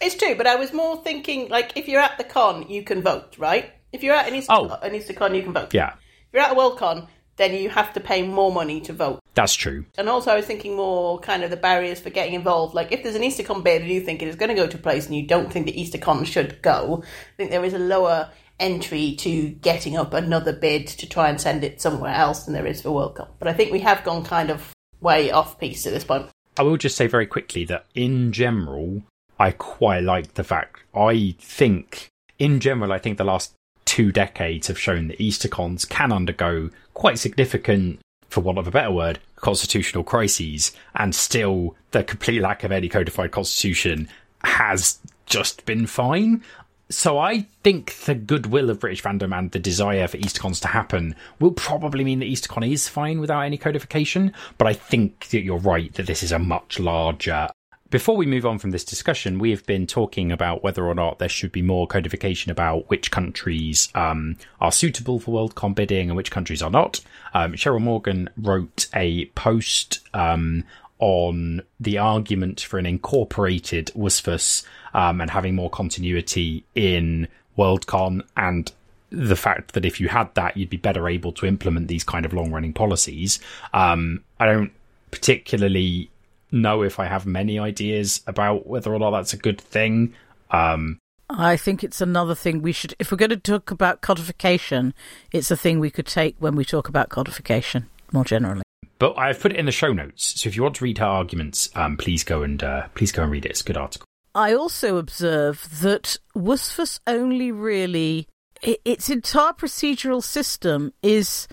It's 0.00 0.14
true, 0.14 0.34
but 0.34 0.46
I 0.46 0.56
was 0.56 0.72
more 0.72 1.02
thinking 1.02 1.48
like 1.48 1.76
if 1.76 1.88
you're 1.88 2.00
at 2.00 2.18
the 2.18 2.24
con, 2.24 2.68
you 2.68 2.82
can 2.82 3.02
vote, 3.02 3.36
right? 3.38 3.70
If 3.92 4.02
you're 4.02 4.14
at 4.14 4.28
an 4.28 4.34
Easter, 4.34 4.52
oh. 4.52 4.78
an 4.82 4.92
EasterCon, 4.92 5.36
you 5.36 5.42
can 5.42 5.52
vote. 5.52 5.74
Yeah. 5.74 5.92
If 5.92 6.34
you're 6.34 6.42
at 6.42 6.52
a 6.52 6.54
Worldcon, 6.54 7.08
then 7.40 7.54
you 7.54 7.70
have 7.70 7.92
to 7.94 8.00
pay 8.00 8.22
more 8.22 8.52
money 8.52 8.80
to 8.82 8.92
vote. 8.92 9.20
That's 9.34 9.54
true. 9.54 9.86
And 9.96 10.08
also, 10.08 10.30
I 10.30 10.36
was 10.36 10.44
thinking 10.44 10.76
more 10.76 11.18
kind 11.20 11.42
of 11.42 11.50
the 11.50 11.56
barriers 11.56 11.98
for 11.98 12.10
getting 12.10 12.34
involved. 12.34 12.74
Like, 12.74 12.92
if 12.92 13.02
there's 13.02 13.14
an 13.14 13.22
EasterCon 13.22 13.64
bid 13.64 13.82
and 13.82 13.90
you 13.90 14.02
think 14.02 14.20
it 14.20 14.28
is 14.28 14.36
going 14.36 14.50
to 14.50 14.54
go 14.54 14.66
to 14.66 14.76
place 14.76 15.06
and 15.06 15.16
you 15.16 15.26
don't 15.26 15.50
think 15.50 15.64
the 15.64 15.72
EasterCon 15.72 16.26
should 16.26 16.60
go, 16.60 17.02
I 17.02 17.36
think 17.36 17.50
there 17.50 17.64
is 17.64 17.72
a 17.72 17.78
lower 17.78 18.28
entry 18.58 19.14
to 19.16 19.48
getting 19.48 19.96
up 19.96 20.12
another 20.12 20.52
bid 20.52 20.86
to 20.86 21.08
try 21.08 21.30
and 21.30 21.40
send 21.40 21.64
it 21.64 21.80
somewhere 21.80 22.14
else 22.14 22.44
than 22.44 22.52
there 22.52 22.66
is 22.66 22.82
for 22.82 22.90
Worldcon. 22.90 23.28
But 23.38 23.48
I 23.48 23.54
think 23.54 23.72
we 23.72 23.80
have 23.80 24.04
gone 24.04 24.22
kind 24.22 24.50
of 24.50 24.74
way 25.00 25.30
off 25.30 25.58
piece 25.58 25.86
at 25.86 25.94
this 25.94 26.04
point. 26.04 26.28
I 26.58 26.62
will 26.62 26.76
just 26.76 26.96
say 26.96 27.06
very 27.06 27.26
quickly 27.26 27.64
that 27.64 27.86
in 27.94 28.32
general, 28.32 29.02
I 29.38 29.52
quite 29.52 30.02
like 30.02 30.34
the 30.34 30.44
fact. 30.44 30.80
I 30.94 31.34
think, 31.40 32.10
in 32.38 32.60
general, 32.60 32.92
I 32.92 32.98
think 32.98 33.16
the 33.16 33.24
last 33.24 33.54
two 33.90 34.12
decades 34.12 34.68
have 34.68 34.78
shown 34.78 35.08
that 35.08 35.18
Eastercons 35.18 35.88
can 35.88 36.12
undergo 36.12 36.70
quite 36.94 37.18
significant, 37.18 37.98
for 38.28 38.40
want 38.40 38.56
of 38.56 38.68
a 38.68 38.70
better 38.70 38.92
word, 38.92 39.18
constitutional 39.34 40.04
crises, 40.04 40.70
and 40.94 41.12
still 41.12 41.74
the 41.90 42.04
complete 42.04 42.40
lack 42.40 42.62
of 42.62 42.70
any 42.70 42.88
codified 42.88 43.32
constitution 43.32 44.08
has 44.44 45.00
just 45.26 45.66
been 45.66 45.88
fine. 45.88 46.40
So 46.88 47.18
I 47.18 47.48
think 47.64 47.96
the 48.04 48.14
goodwill 48.14 48.70
of 48.70 48.78
British 48.78 49.02
fandom 49.02 49.36
and 49.36 49.50
the 49.50 49.58
desire 49.58 50.06
for 50.06 50.18
EasterCons 50.18 50.60
to 50.60 50.68
happen 50.68 51.16
will 51.40 51.50
probably 51.50 52.04
mean 52.04 52.20
that 52.20 52.26
EasterCon 52.28 52.70
is 52.70 52.88
fine 52.88 53.18
without 53.18 53.40
any 53.40 53.58
codification. 53.58 54.32
But 54.56 54.68
I 54.68 54.72
think 54.72 55.30
that 55.30 55.42
you're 55.42 55.58
right 55.58 55.92
that 55.94 56.06
this 56.06 56.22
is 56.22 56.30
a 56.30 56.38
much 56.38 56.78
larger. 56.78 57.48
Before 57.90 58.16
we 58.16 58.24
move 58.24 58.46
on 58.46 58.60
from 58.60 58.70
this 58.70 58.84
discussion, 58.84 59.40
we 59.40 59.50
have 59.50 59.66
been 59.66 59.84
talking 59.84 60.30
about 60.30 60.62
whether 60.62 60.84
or 60.84 60.94
not 60.94 61.18
there 61.18 61.28
should 61.28 61.50
be 61.50 61.60
more 61.60 61.88
codification 61.88 62.52
about 62.52 62.88
which 62.88 63.10
countries 63.10 63.88
um, 63.96 64.36
are 64.60 64.70
suitable 64.70 65.18
for 65.18 65.32
Worldcon 65.32 65.74
bidding 65.74 66.08
and 66.08 66.16
which 66.16 66.30
countries 66.30 66.62
are 66.62 66.70
not. 66.70 67.00
Um, 67.34 67.54
Cheryl 67.54 67.80
Morgan 67.80 68.30
wrote 68.36 68.86
a 68.94 69.26
post 69.34 70.08
um, 70.14 70.62
on 71.00 71.62
the 71.80 71.98
argument 71.98 72.60
for 72.60 72.78
an 72.78 72.86
incorporated 72.86 73.90
WSFS 73.96 74.64
um, 74.94 75.20
and 75.20 75.28
having 75.28 75.56
more 75.56 75.70
continuity 75.70 76.62
in 76.76 77.26
Worldcon 77.58 78.22
and 78.36 78.70
the 79.10 79.34
fact 79.34 79.72
that 79.72 79.84
if 79.84 79.98
you 79.98 80.06
had 80.06 80.32
that, 80.36 80.56
you'd 80.56 80.70
be 80.70 80.76
better 80.76 81.08
able 81.08 81.32
to 81.32 81.44
implement 81.44 81.88
these 81.88 82.04
kind 82.04 82.24
of 82.24 82.32
long 82.32 82.52
running 82.52 82.72
policies. 82.72 83.40
Um, 83.74 84.22
I 84.38 84.46
don't 84.46 84.70
particularly 85.10 86.08
know 86.52 86.82
if 86.82 86.98
I 86.98 87.06
have 87.06 87.26
many 87.26 87.58
ideas 87.58 88.22
about 88.26 88.66
whether 88.66 88.92
or 88.92 88.98
not 88.98 89.10
that's 89.10 89.32
a 89.32 89.36
good 89.36 89.60
thing. 89.60 90.14
Um, 90.50 90.98
I 91.28 91.56
think 91.56 91.84
it's 91.84 92.00
another 92.00 92.34
thing 92.34 92.60
we 92.60 92.72
should, 92.72 92.94
if 92.98 93.12
we're 93.12 93.18
going 93.18 93.30
to 93.30 93.36
talk 93.36 93.70
about 93.70 94.00
codification, 94.00 94.94
it's 95.32 95.50
a 95.50 95.56
thing 95.56 95.78
we 95.78 95.90
could 95.90 96.06
take 96.06 96.36
when 96.38 96.56
we 96.56 96.64
talk 96.64 96.88
about 96.88 97.08
codification 97.08 97.86
more 98.12 98.24
generally. 98.24 98.62
But 98.98 99.16
I've 99.16 99.40
put 99.40 99.52
it 99.52 99.58
in 99.58 99.66
the 99.66 99.72
show 99.72 99.92
notes, 99.92 100.40
so 100.40 100.48
if 100.48 100.56
you 100.56 100.62
want 100.62 100.74
to 100.76 100.84
read 100.84 100.98
her 100.98 101.06
arguments, 101.06 101.70
um, 101.74 101.96
please 101.96 102.24
go 102.24 102.42
and 102.42 102.62
uh, 102.62 102.88
please 102.94 103.12
go 103.12 103.22
and 103.22 103.32
read 103.32 103.46
it. 103.46 103.50
It's 103.50 103.62
a 103.62 103.64
good 103.64 103.76
article. 103.76 104.04
I 104.34 104.52
also 104.52 104.96
observe 104.98 105.80
that 105.80 106.18
WSFS 106.36 107.00
only 107.06 107.50
really 107.50 108.28
its 108.62 109.08
entire 109.08 109.52
procedural 109.52 110.22
system 110.22 110.92
is 111.02 111.48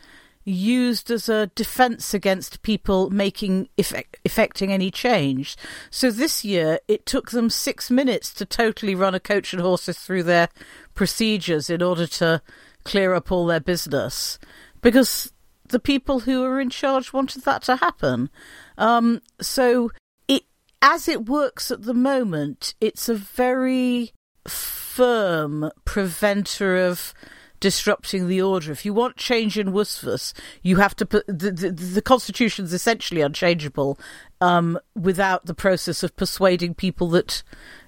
used 0.48 1.12
as 1.12 1.28
a 1.28 1.48
defense 1.48 2.14
against 2.14 2.62
people 2.62 3.10
making 3.10 3.68
effect, 3.78 4.18
effecting 4.24 4.72
any 4.72 4.90
change. 4.90 5.58
So 5.90 6.10
this 6.10 6.46
year 6.46 6.80
it 6.88 7.06
took 7.06 7.32
them 7.32 7.50
6 7.50 7.92
minutes 7.92 8.34
to 8.36 8.46
totally 8.46 8.96
run 8.96 9.14
a 9.14 9.20
coach 9.20 9.54
and 9.54 9.62
horses 9.62 10.00
through 10.00 10.24
their 10.24 10.50
procedures 10.96 11.70
in 11.70 11.82
order 11.82 12.08
to 12.08 12.42
clear 12.86 13.14
up 13.14 13.32
all 13.32 13.46
their 13.46 13.60
business 13.60 14.40
because 14.82 15.34
the 15.68 15.80
people 15.80 16.22
who 16.22 16.44
are 16.46 16.62
in 16.62 16.70
charge 16.70 17.12
wanted 17.12 17.44
that 17.44 17.62
to 17.64 17.76
happen. 17.76 18.30
Um, 18.78 19.22
so 19.42 19.92
it, 20.30 20.44
as 20.82 21.10
it 21.10 21.26
works 21.26 21.72
at 21.72 21.84
the 21.84 21.94
moment, 21.94 22.74
it's 22.80 23.10
a 23.10 23.16
very 23.16 24.14
firm 24.48 25.70
preventer 25.84 26.78
of 26.78 27.14
disrupting 27.60 28.28
the 28.28 28.42
order. 28.42 28.72
If 28.72 28.86
you 28.86 28.94
want 28.94 29.18
change 29.18 29.58
in 29.58 29.72
WSFS, 29.72 30.34
you 30.62 30.78
have 30.78 30.96
to 30.98 31.06
put 31.06 31.26
the, 31.28 31.52
the, 31.52 31.72
the 31.72 32.02
constitution 32.02 32.66
is 32.66 32.74
essentially 32.74 33.22
unchangeable 33.22 34.00
um, 34.42 34.80
without 34.96 35.46
the 35.46 35.54
process 35.54 36.04
of 36.04 36.16
persuading 36.16 36.76
people 36.76 37.10
that 37.10 37.44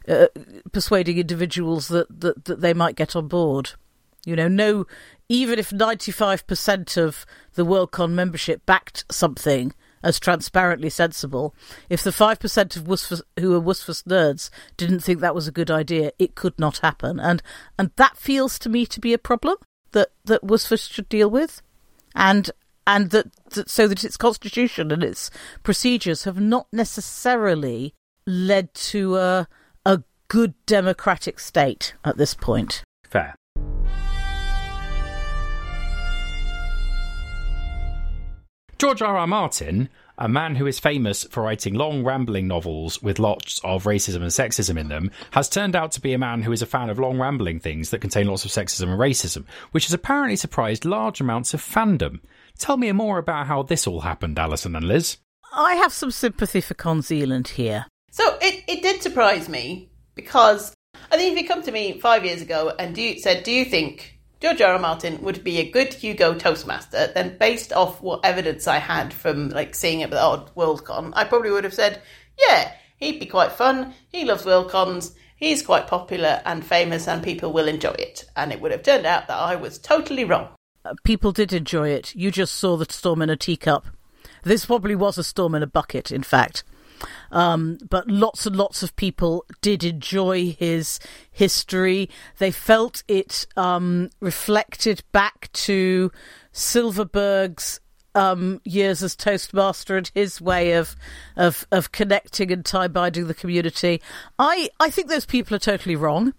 uh, 0.07 0.27
persuading 0.71 1.17
individuals 1.17 1.87
that, 1.89 2.07
that 2.21 2.45
that 2.45 2.61
they 2.61 2.73
might 2.73 2.95
get 2.95 3.15
on 3.15 3.27
board. 3.27 3.73
You 4.25 4.35
know, 4.35 4.47
no 4.47 4.85
even 5.29 5.59
if 5.59 5.69
95% 5.69 6.97
of 6.97 7.25
the 7.53 7.63
Worldcon 7.63 8.11
membership 8.11 8.65
backed 8.65 9.05
something 9.11 9.73
as 10.03 10.19
transparently 10.19 10.89
sensible, 10.89 11.53
if 11.89 12.03
the 12.03 12.11
5% 12.11 12.75
of 12.75 12.85
who 13.37 13.55
are 13.55 13.61
WSFS 13.61 14.03
nerds 14.03 14.49
didn't 14.77 15.01
think 15.01 15.19
that 15.19 15.35
was 15.35 15.47
a 15.47 15.51
good 15.51 15.71
idea, 15.71 16.11
it 16.19 16.35
could 16.35 16.57
not 16.59 16.79
happen. 16.79 17.19
And 17.19 17.41
and 17.77 17.91
that 17.95 18.17
feels 18.17 18.59
to 18.59 18.69
me 18.69 18.85
to 18.85 18.99
be 18.99 19.13
a 19.13 19.17
problem 19.17 19.57
that, 19.91 20.09
that 20.25 20.43
WSFS 20.43 20.91
should 20.91 21.09
deal 21.09 21.29
with. 21.29 21.61
And 22.15 22.51
and 22.87 23.11
that, 23.11 23.27
that 23.51 23.69
so 23.69 23.87
that 23.87 24.03
its 24.03 24.17
constitution 24.17 24.91
and 24.91 25.03
its 25.03 25.29
procedures 25.63 26.23
have 26.23 26.39
not 26.39 26.67
necessarily 26.71 27.93
led 28.25 28.73
to 28.73 29.17
a 29.17 29.47
a 29.85 30.03
good 30.27 30.53
democratic 30.65 31.39
state 31.39 31.93
at 32.03 32.17
this 32.17 32.33
point. 32.33 32.83
Fair. 33.07 33.35
George 38.79 39.01
R. 39.01 39.17
R. 39.17 39.27
Martin 39.27 39.89
a 40.19 40.27
man 40.27 40.55
who 40.55 40.67
is 40.67 40.79
famous 40.79 41.23
for 41.23 41.43
writing 41.43 41.73
long, 41.73 42.03
rambling 42.03 42.45
novels 42.45 43.01
with 43.01 43.19
lots 43.19 43.59
of 43.63 43.85
racism 43.85 44.17
and 44.17 44.25
sexism 44.25 44.77
in 44.77 44.89
them, 44.89 45.09
has 45.31 45.49
turned 45.49 45.75
out 45.75 45.93
to 45.93 46.01
be 46.01 46.13
a 46.13 46.17
man 46.17 46.41
who 46.41 46.51
is 46.51 46.61
a 46.61 46.67
fan 46.67 46.89
of 46.89 46.99
long, 46.99 47.17
rambling 47.17 47.59
things 47.59 47.89
that 47.89 48.01
contain 48.01 48.27
lots 48.27 48.43
of 48.43 48.51
sexism 48.51 48.89
and 48.89 48.99
racism, 48.99 49.45
which 49.71 49.85
has 49.85 49.93
apparently 49.93 50.35
surprised 50.35 50.83
large 50.83 51.21
amounts 51.21 51.53
of 51.53 51.61
fandom. 51.61 52.19
Tell 52.57 52.75
me 52.75 52.91
more 52.91 53.17
about 53.17 53.47
how 53.47 53.63
this 53.63 53.87
all 53.87 54.01
happened, 54.01 54.37
Alison 54.37 54.75
and 54.75 54.85
Liz. 54.85 55.17
I 55.53 55.75
have 55.75 55.93
some 55.93 56.11
sympathy 56.11 56.59
for 56.59 56.73
Con 56.73 57.01
Zealand 57.01 57.47
here. 57.47 57.85
So 58.11 58.37
it, 58.41 58.63
it 58.67 58.81
did 58.81 59.01
surprise 59.01 59.47
me 59.47 59.89
because 60.15 60.73
I 61.11 61.15
think 61.15 61.31
if 61.31 61.41
you 61.41 61.47
come 61.47 61.63
to 61.63 61.71
me 61.71 61.97
five 61.99 62.25
years 62.25 62.41
ago 62.41 62.73
and 62.77 62.93
do 62.93 63.01
you, 63.01 63.19
said, 63.19 63.43
"Do 63.43 63.51
you 63.51 63.63
think 63.63 64.18
George 64.41 64.61
R. 64.61 64.73
R. 64.73 64.79
Martin 64.79 65.21
would 65.21 65.43
be 65.43 65.57
a 65.57 65.69
good 65.69 65.93
Hugo 65.93 66.33
Toastmaster, 66.33 67.11
then 67.13 67.37
based 67.37 67.73
off 67.73 68.01
what 68.01 68.23
evidence 68.23 68.67
I 68.67 68.77
had 68.77 69.13
from 69.13 69.49
like 69.49 69.75
seeing 69.75 69.99
it 69.99 70.13
at 70.13 70.17
odd 70.17 70.55
Worldcon, 70.55 71.11
I 71.13 71.25
probably 71.25 71.51
would 71.51 71.65
have 71.65 71.73
said, 71.73 72.01
yeah, 72.47 72.71
he'd 72.97 73.19
be 73.19 73.25
quite 73.25 73.51
fun. 73.51 73.93
He 74.07 74.23
loves 74.23 74.45
Worldcons. 74.45 75.13
He's 75.35 75.61
quite 75.61 75.87
popular 75.87 76.41
and 76.45 76.65
famous, 76.65 77.07
and 77.07 77.23
people 77.23 77.51
will 77.51 77.67
enjoy 77.67 77.91
it. 77.91 78.25
And 78.35 78.51
it 78.51 78.61
would 78.61 78.71
have 78.71 78.83
turned 78.83 79.05
out 79.05 79.27
that 79.27 79.37
I 79.37 79.55
was 79.55 79.77
totally 79.77 80.23
wrong. 80.23 80.49
Uh, 80.85 80.93
people 81.03 81.31
did 81.33 81.51
enjoy 81.51 81.89
it. 81.89 82.15
You 82.15 82.31
just 82.31 82.55
saw 82.55 82.77
the 82.77 82.85
storm 82.89 83.21
in 83.21 83.29
a 83.29 83.35
teacup. 83.35 83.87
This 84.43 84.65
probably 84.65 84.95
was 84.95 85.17
a 85.17 85.23
storm 85.23 85.53
in 85.55 85.63
a 85.63 85.67
bucket, 85.67 86.11
in 86.11 86.23
fact. 86.23 86.63
Um, 87.31 87.77
but 87.89 88.09
lots 88.09 88.45
and 88.45 88.55
lots 88.55 88.83
of 88.83 88.95
people 88.95 89.45
did 89.61 89.83
enjoy 89.83 90.51
his 90.51 90.99
history. 91.31 92.09
They 92.37 92.51
felt 92.51 93.03
it 93.07 93.45
um, 93.55 94.09
reflected 94.19 95.03
back 95.11 95.51
to 95.53 96.11
Silverberg's 96.51 97.79
um, 98.15 98.59
years 98.65 99.03
as 99.03 99.15
Toastmaster 99.15 99.97
and 99.97 100.11
his 100.13 100.41
way 100.41 100.73
of 100.73 100.95
of, 101.35 101.65
of 101.71 101.91
connecting 101.91 102.51
and 102.51 102.65
tie 102.65 102.87
binding 102.87 103.27
the 103.27 103.33
community. 103.33 104.01
I 104.37 104.69
I 104.79 104.89
think 104.89 105.09
those 105.09 105.25
people 105.25 105.55
are 105.55 105.59
totally 105.59 105.95
wrong, 105.95 106.33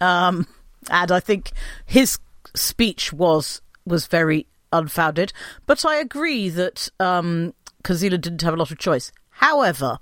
um, 0.00 0.46
and 0.90 1.10
I 1.10 1.20
think 1.20 1.52
his 1.84 2.18
speech 2.54 3.12
was 3.12 3.60
was 3.84 4.06
very 4.06 4.46
unfounded. 4.72 5.32
But 5.66 5.84
I 5.84 5.96
agree 5.96 6.48
that 6.50 6.88
um, 7.00 7.54
Kazila 7.82 8.20
didn't 8.20 8.42
have 8.42 8.54
a 8.54 8.56
lot 8.56 8.70
of 8.70 8.78
choice. 8.78 9.12
However, 9.36 9.98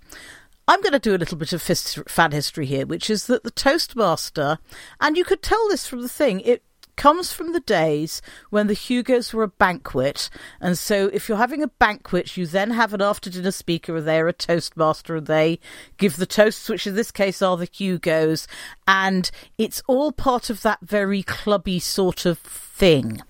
I'm 0.66 0.80
going 0.80 0.92
to 0.92 0.98
do 0.98 1.14
a 1.14 1.18
little 1.18 1.36
bit 1.36 1.52
of 1.52 1.62
fan 1.62 2.32
history 2.32 2.66
here, 2.66 2.86
which 2.86 3.10
is 3.10 3.26
that 3.26 3.44
the 3.44 3.50
Toastmaster, 3.50 4.58
and 5.00 5.16
you 5.16 5.24
could 5.24 5.42
tell 5.42 5.68
this 5.68 5.86
from 5.86 6.02
the 6.02 6.08
thing, 6.08 6.40
it 6.40 6.62
comes 6.96 7.32
from 7.32 7.52
the 7.52 7.60
days 7.60 8.22
when 8.50 8.68
the 8.68 8.74
Hugos 8.74 9.34
were 9.34 9.42
a 9.42 9.48
banquet. 9.48 10.30
And 10.60 10.78
so 10.78 11.10
if 11.12 11.28
you're 11.28 11.38
having 11.38 11.62
a 11.62 11.68
banquet, 11.68 12.36
you 12.36 12.46
then 12.46 12.70
have 12.70 12.94
an 12.94 13.02
after 13.02 13.28
dinner 13.28 13.50
speaker, 13.50 13.96
and 13.96 14.06
they're 14.06 14.28
a 14.28 14.32
Toastmaster, 14.32 15.16
and 15.16 15.26
they 15.26 15.58
give 15.98 16.16
the 16.16 16.26
toasts, 16.26 16.68
which 16.68 16.86
in 16.86 16.94
this 16.94 17.10
case 17.10 17.42
are 17.42 17.56
the 17.56 17.66
Hugos. 17.66 18.46
And 18.86 19.30
it's 19.58 19.82
all 19.86 20.12
part 20.12 20.48
of 20.48 20.62
that 20.62 20.78
very 20.82 21.22
clubby 21.22 21.80
sort 21.80 22.24
of 22.24 22.38
thing. 22.38 23.20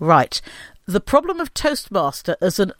Right. 0.00 0.40
The 0.86 1.00
problem 1.00 1.38
of 1.38 1.54
Toastmaster 1.54 2.36
as 2.40 2.58
an 2.58 2.72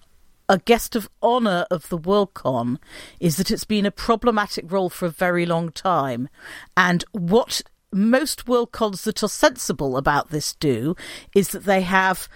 a 0.48 0.59
guest 0.59 0.96
of 0.96 1.09
honour 1.22 1.66
of 1.70 1.88
the 1.88 1.98
Worldcon 1.98 2.78
is 3.20 3.37
that 3.37 3.50
it's 3.50 3.64
been 3.64 3.87
a 3.87 3.90
problematic 3.90 4.70
role 4.70 4.90
for 4.90 5.07
a 5.07 5.11
very 5.11 5.46
long 5.46 5.70
time. 5.70 6.28
And 6.76 7.05
what 7.12 7.62
most 7.92 8.46
Worldcons 8.46 9.02
that 9.05 9.22
are 9.22 9.28
sensible 9.28 9.96
about 9.96 10.31
this 10.31 10.55
do 10.55 10.96
is 11.35 11.48
that 11.48 11.64
they 11.64 11.83
have 11.83 12.28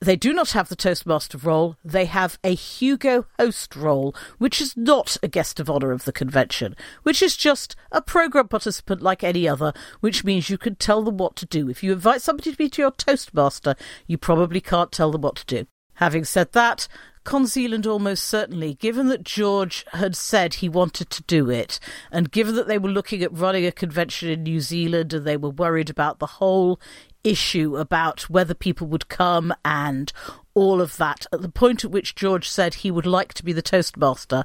they 0.00 0.14
do 0.14 0.32
not 0.32 0.52
have 0.52 0.68
the 0.68 0.76
Toastmaster 0.76 1.38
role, 1.38 1.76
they 1.84 2.04
have 2.04 2.38
a 2.44 2.54
Hugo 2.54 3.26
host 3.36 3.74
role, 3.74 4.14
which 4.38 4.60
is 4.60 4.76
not 4.76 5.16
a 5.24 5.28
guest 5.28 5.58
of 5.58 5.68
honour 5.68 5.90
of 5.90 6.04
the 6.04 6.12
convention, 6.12 6.76
which 7.02 7.20
is 7.20 7.36
just 7.36 7.74
a 7.90 8.00
programme 8.00 8.46
participant 8.46 9.02
like 9.02 9.24
any 9.24 9.48
other, 9.48 9.72
which 9.98 10.22
means 10.22 10.50
you 10.50 10.58
can 10.58 10.76
tell 10.76 11.02
them 11.02 11.16
what 11.16 11.34
to 11.36 11.46
do. 11.46 11.68
If 11.68 11.82
you 11.82 11.92
invite 11.92 12.22
somebody 12.22 12.52
to 12.52 12.56
be 12.56 12.68
to 12.70 12.82
your 12.82 12.90
Toastmaster, 12.92 13.74
you 14.06 14.18
probably 14.18 14.60
can't 14.60 14.92
tell 14.92 15.10
them 15.10 15.22
what 15.22 15.34
to 15.36 15.46
do. 15.46 15.66
Having 15.98 16.26
said 16.26 16.52
that, 16.52 16.86
Con 17.24 17.46
Zealand 17.46 17.84
almost 17.84 18.24
certainly, 18.24 18.74
given 18.74 19.08
that 19.08 19.24
George 19.24 19.84
had 19.92 20.14
said 20.14 20.54
he 20.54 20.68
wanted 20.68 21.10
to 21.10 21.24
do 21.24 21.50
it, 21.50 21.80
and 22.12 22.30
given 22.30 22.54
that 22.54 22.68
they 22.68 22.78
were 22.78 22.88
looking 22.88 23.20
at 23.22 23.36
running 23.36 23.66
a 23.66 23.72
convention 23.72 24.28
in 24.28 24.44
New 24.44 24.60
Zealand 24.60 25.12
and 25.12 25.26
they 25.26 25.36
were 25.36 25.50
worried 25.50 25.90
about 25.90 26.20
the 26.20 26.26
whole 26.26 26.80
issue 27.24 27.76
about 27.76 28.30
whether 28.30 28.54
people 28.54 28.86
would 28.86 29.08
come 29.08 29.52
and 29.64 30.12
all 30.54 30.80
of 30.80 30.96
that, 30.98 31.26
at 31.32 31.42
the 31.42 31.48
point 31.48 31.84
at 31.84 31.90
which 31.90 32.14
George 32.14 32.48
said 32.48 32.74
he 32.74 32.92
would 32.92 33.04
like 33.04 33.34
to 33.34 33.44
be 33.44 33.52
the 33.52 33.60
Toastmaster, 33.60 34.44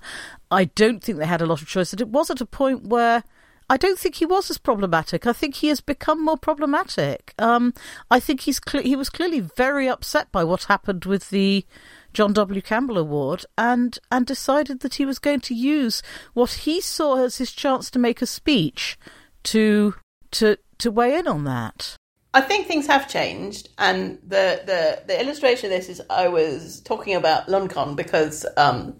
I 0.49 0.65
don't 0.65 1.03
think 1.03 1.19
they 1.19 1.27
had 1.27 1.41
a 1.41 1.45
lot 1.45 1.61
of 1.61 1.67
choice. 1.67 1.93
And 1.93 2.01
it 2.01 2.09
was 2.09 2.31
at 2.31 2.41
a 2.41 2.47
point 2.47 2.87
where 2.87 3.23
I 3.69 3.77
don't 3.77 3.99
think 3.99 4.15
he 4.15 4.25
was 4.25 4.49
as 4.49 4.57
problematic. 4.57 5.25
I 5.25 5.33
think 5.33 5.55
he 5.55 5.67
has 5.67 5.81
become 5.81 6.23
more 6.23 6.37
problematic. 6.37 7.33
Um, 7.37 7.73
I 8.11 8.19
think 8.19 8.41
he's 8.41 8.59
cl- 8.67 8.83
he 8.83 8.95
was 8.95 9.09
clearly 9.09 9.39
very 9.39 9.87
upset 9.87 10.31
by 10.31 10.43
what 10.43 10.63
happened 10.63 11.05
with 11.05 11.29
the 11.29 11.65
John 12.13 12.33
W. 12.33 12.61
Campbell 12.61 12.97
Award 12.97 13.45
and 13.57 13.97
and 14.11 14.25
decided 14.25 14.81
that 14.81 14.95
he 14.95 15.05
was 15.05 15.19
going 15.19 15.41
to 15.41 15.55
use 15.55 16.03
what 16.33 16.51
he 16.51 16.81
saw 16.81 17.23
as 17.23 17.37
his 17.37 17.51
chance 17.51 17.89
to 17.91 17.99
make 17.99 18.21
a 18.21 18.27
speech 18.27 18.97
to 19.43 19.95
to 20.31 20.57
to 20.79 20.91
weigh 20.91 21.15
in 21.15 21.27
on 21.27 21.43
that. 21.45 21.95
I 22.35 22.41
think 22.41 22.65
things 22.65 22.87
have 22.87 23.07
changed, 23.07 23.69
and 23.77 24.17
the 24.25 24.61
the, 24.65 25.03
the 25.05 25.21
illustration 25.21 25.71
of 25.71 25.77
this 25.77 25.89
is 25.89 26.01
I 26.09 26.27
was 26.27 26.81
talking 26.81 27.15
about 27.15 27.47
LonCon 27.47 27.95
because 27.95 28.45
um, 28.57 28.95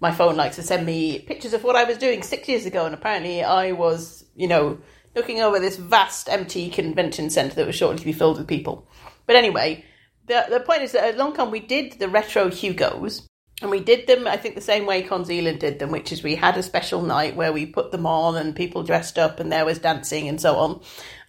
my 0.00 0.12
phone 0.12 0.36
likes 0.36 0.56
to 0.56 0.62
send 0.62 0.86
me 0.86 1.18
pictures 1.18 1.52
of 1.52 1.64
what 1.64 1.76
I 1.76 1.84
was 1.84 1.98
doing 1.98 2.22
six 2.22 2.48
years 2.48 2.66
ago, 2.66 2.86
and 2.86 2.94
apparently 2.94 3.42
I 3.42 3.72
was, 3.72 4.24
you 4.36 4.46
know, 4.46 4.78
looking 5.14 5.40
over 5.40 5.58
this 5.58 5.76
vast 5.76 6.28
empty 6.28 6.70
convention 6.70 7.30
centre 7.30 7.56
that 7.56 7.66
was 7.66 7.74
shortly 7.74 7.98
to 7.98 8.04
be 8.04 8.12
filled 8.12 8.38
with 8.38 8.46
people. 8.46 8.86
But 9.26 9.36
anyway, 9.36 9.84
the 10.26 10.46
the 10.48 10.60
point 10.60 10.82
is 10.82 10.92
that 10.92 11.04
at 11.04 11.16
LonCon 11.16 11.50
we 11.50 11.60
did 11.60 11.98
the 11.98 12.08
retro 12.08 12.48
Hugos, 12.48 13.26
and 13.60 13.70
we 13.70 13.80
did 13.80 14.06
them 14.06 14.26
I 14.26 14.36
think 14.36 14.54
the 14.54 14.60
same 14.60 14.86
way 14.86 15.02
Con 15.02 15.24
Zealand 15.24 15.60
did 15.60 15.78
them, 15.78 15.90
which 15.90 16.12
is 16.12 16.22
we 16.22 16.36
had 16.36 16.56
a 16.56 16.62
special 16.62 17.02
night 17.02 17.34
where 17.34 17.52
we 17.52 17.66
put 17.66 17.90
them 17.90 18.06
on 18.06 18.36
and 18.36 18.54
people 18.54 18.84
dressed 18.84 19.18
up 19.18 19.40
and 19.40 19.50
there 19.50 19.64
was 19.64 19.80
dancing 19.80 20.28
and 20.28 20.40
so 20.40 20.56
on, 20.56 20.80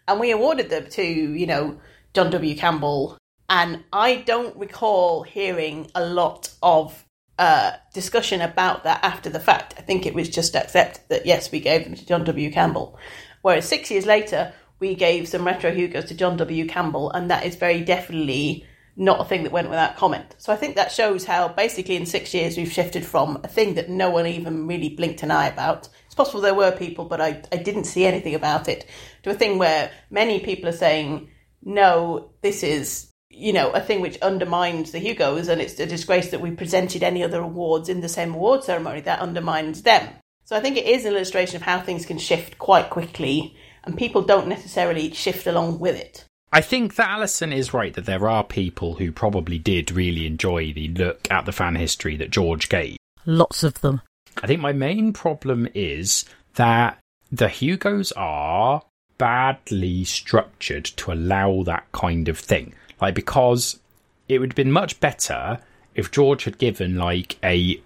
and 0.08 0.19
we 0.19 0.32
awarded 0.32 0.69
them 0.69 0.88
to 0.91 1.03
you 1.03 1.47
know 1.47 1.79
John 2.13 2.29
W 2.29 2.55
Campbell. 2.55 3.17
And 3.51 3.84
I 3.91 4.17
don't 4.17 4.55
recall 4.58 5.23
hearing 5.23 5.89
a 5.95 6.05
lot 6.05 6.53
of 6.62 7.03
uh, 7.39 7.71
discussion 7.93 8.41
about 8.41 8.84
that 8.84 9.04
after 9.04 9.30
the 9.30 9.39
fact. 9.39 9.73
I 9.78 9.82
think 9.82 10.06
it 10.06 10.13
was 10.13 10.30
just 10.30 10.56
accepted 10.56 11.02
that 11.08 11.25
yes, 11.25 11.52
we 11.52 11.62
gave 11.62 11.86
them 11.86 11.95
to 11.95 12.06
John 12.06 12.25
W. 12.25 12.52
Campbell. 12.52 12.99
Whereas 13.41 13.67
six 13.67 13.89
years 13.89 14.06
later, 14.06 14.54
we 14.80 14.93
gave 14.93 15.28
some 15.28 15.47
retro 15.47 15.71
Hugos 15.71 16.06
to 16.06 16.15
John 16.15 16.38
W. 16.38 16.67
Campbell, 16.67 17.10
and 17.12 17.32
that 17.32 17.45
is 17.45 17.56
very 17.56 17.82
definitely 17.82 18.65
not 18.97 19.21
a 19.21 19.23
thing 19.23 19.43
that 19.43 19.54
went 19.54 19.69
without 19.69 19.95
comment. 19.95 20.36
So 20.38 20.52
I 20.52 20.58
think 20.58 20.75
that 20.75 20.91
shows 20.91 21.23
how 21.23 21.47
basically 21.47 21.95
in 21.95 22.06
six 22.06 22.34
years 22.34 22.58
we've 22.58 22.71
shifted 22.71 23.06
from 23.06 23.39
a 23.45 23.47
thing 23.47 23.75
that 23.75 23.89
no 23.89 24.10
one 24.10 24.28
even 24.28 24.67
really 24.67 24.89
blinked 24.89 25.23
an 25.23 25.32
eye 25.32 25.47
about. 25.47 25.88
It's 26.06 26.15
possible 26.15 26.41
there 26.41 26.54
were 26.54 26.73
people, 26.73 27.06
but 27.06 27.21
I, 27.21 27.41
I 27.54 27.56
didn't 27.56 27.86
see 27.86 28.06
anything 28.06 28.36
about 28.36 28.67
it, 28.67 28.86
to 29.23 29.30
a 29.30 29.34
thing 29.34 29.58
where 29.58 29.89
many 30.10 30.41
people 30.41 30.67
are 30.67 30.73
saying, 30.73 31.30
no, 31.63 32.32
this 32.41 32.63
is, 32.63 33.09
you 33.39 33.54
know, 33.54 33.71
a 33.71 33.80
thing 33.80 34.02
which 34.02 34.19
undermines 34.21 34.91
the 34.91 34.99
Hugos 34.99 35.47
and 35.47 35.62
it's 35.62 35.80
a 35.80 35.86
disgrace 35.86 36.32
that 36.32 36.41
we 36.41 36.52
presented 36.52 37.04
any 37.04 37.23
other 37.23 37.41
awards 37.41 37.89
in 37.89 38.02
the 38.02 38.10
same 38.10 38.34
award 38.34 38.63
ceremony. 38.63 39.02
That 39.02 39.21
undermines 39.21 39.82
them. 39.84 40.10
So 40.45 40.56
I 40.56 40.60
think 40.60 40.78
it 40.78 40.86
is 40.86 41.06
an 41.06 41.13
illustration 41.13 41.58
of 41.58 41.62
how 41.62 41.80
things 41.80 42.06
can 42.06 42.17
shift 42.17 42.58
quite 42.58 42.89
quickly 42.89 43.56
and 43.84 43.97
people 43.97 44.21
don't 44.21 44.47
necessarily 44.47 45.12
shift 45.12 45.47
along 45.47 45.80
with 45.80 45.95
it. 45.95 46.25
I 46.52 46.62
think 46.62 46.95
that 46.95 47.10
Alison 47.10 47.54
is 47.54 47.73
right 47.73 47.93
that 47.93 48.06
there 48.06 48.28
are 48.28 48.43
people 48.43 48.95
who 48.95 49.12
probably 49.12 49.60
did 49.60 49.91
really 49.91 50.25
enjoy 50.25 50.73
the 50.73 50.88
look 50.89 51.30
at 51.30 51.45
the 51.45 51.52
fan 51.52 51.75
history 51.75 52.17
that 52.17 52.32
George 52.32 52.69
gave. 52.69 52.97
Lots 53.25 53.63
of 53.63 53.82
them. 53.82 54.02
I 54.41 54.47
think 54.47 54.60
my 54.60 54.73
main 54.73 55.13
problem 55.13 55.67
is 55.75 56.25
that 56.56 56.97
the 57.32 57.49
Hugos 57.49 58.12
are 58.13 58.82
badly 59.19 60.04
structured 60.04 60.86
to 60.86 61.12
allow 61.12 61.62
that 61.63 61.91
kind 61.91 62.28
of 62.28 62.39
thing. 62.39 62.73
Like, 63.02 63.16
because 63.16 63.80
it 64.28 64.40
would 64.40 64.52
have 64.52 64.56
been 64.56 64.72
much 64.72 65.00
better 65.00 65.60
if 65.96 66.12
George 66.12 66.44
had 66.44 66.58
given, 66.58 66.98
like, 66.98 67.38
a 67.44 67.82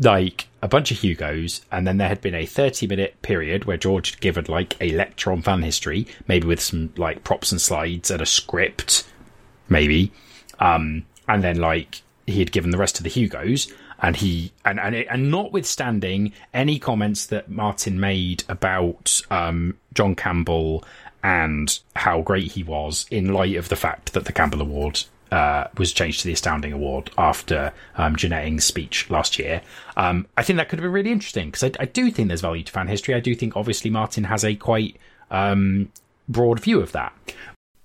like 0.00 0.48
a 0.62 0.68
bunch 0.68 0.90
of 0.90 0.98
Hugos, 0.98 1.60
and 1.70 1.86
then 1.86 1.98
there 1.98 2.08
had 2.08 2.20
been 2.20 2.34
a 2.34 2.46
30 2.46 2.86
minute 2.86 3.20
period 3.22 3.64
where 3.64 3.76
George 3.76 4.12
had 4.12 4.20
given 4.20 4.44
like 4.48 4.76
a 4.80 4.90
lecture 4.92 5.30
on 5.30 5.42
fan 5.42 5.62
history, 5.62 6.06
maybe 6.26 6.46
with 6.46 6.60
some 6.60 6.92
like 6.96 7.24
props 7.24 7.52
and 7.52 7.60
slides 7.60 8.10
and 8.10 8.20
a 8.20 8.26
script, 8.26 9.06
maybe. 9.68 10.12
Um, 10.58 11.04
and 11.28 11.42
then 11.42 11.58
like 11.58 12.02
he 12.26 12.38
had 12.38 12.52
given 12.52 12.70
the 12.70 12.78
rest 12.78 12.98
of 12.98 13.04
the 13.04 13.10
Hugos, 13.10 13.72
and 14.00 14.16
he 14.16 14.52
and 14.64 14.80
and, 14.80 14.94
and 14.94 15.30
notwithstanding 15.30 16.32
any 16.52 16.78
comments 16.78 17.26
that 17.26 17.50
Martin 17.50 18.00
made 18.00 18.44
about 18.48 19.20
um, 19.30 19.78
John 19.92 20.14
Campbell 20.14 20.84
and 21.24 21.80
how 21.96 22.20
great 22.20 22.52
he 22.52 22.62
was, 22.62 23.06
in 23.10 23.32
light 23.32 23.56
of 23.56 23.70
the 23.70 23.76
fact 23.76 24.12
that 24.12 24.26
the 24.26 24.32
Campbell 24.32 24.60
Award 24.60 25.02
uh, 25.32 25.66
was 25.78 25.92
changed 25.92 26.20
to 26.20 26.26
the 26.26 26.34
Astounding 26.34 26.72
Award 26.72 27.10
after 27.16 27.72
um, 27.96 28.16
speech 28.60 29.10
last 29.10 29.38
year. 29.38 29.62
Um, 29.96 30.26
I 30.36 30.42
think 30.42 30.58
that 30.58 30.68
could 30.68 30.78
have 30.78 30.84
been 30.84 30.92
really 30.92 31.10
interesting 31.10 31.48
because 31.48 31.64
I, 31.64 31.72
I, 31.80 31.86
do 31.86 32.10
think 32.10 32.28
there's 32.28 32.42
value 32.42 32.62
to 32.62 32.70
fan 32.70 32.88
history. 32.88 33.14
I 33.14 33.20
do 33.20 33.34
think 33.34 33.56
obviously 33.56 33.90
Martin 33.90 34.24
has 34.24 34.44
a 34.44 34.54
quite 34.54 34.98
um, 35.30 35.90
broad 36.28 36.60
view 36.60 36.80
of 36.80 36.92
that. 36.92 37.12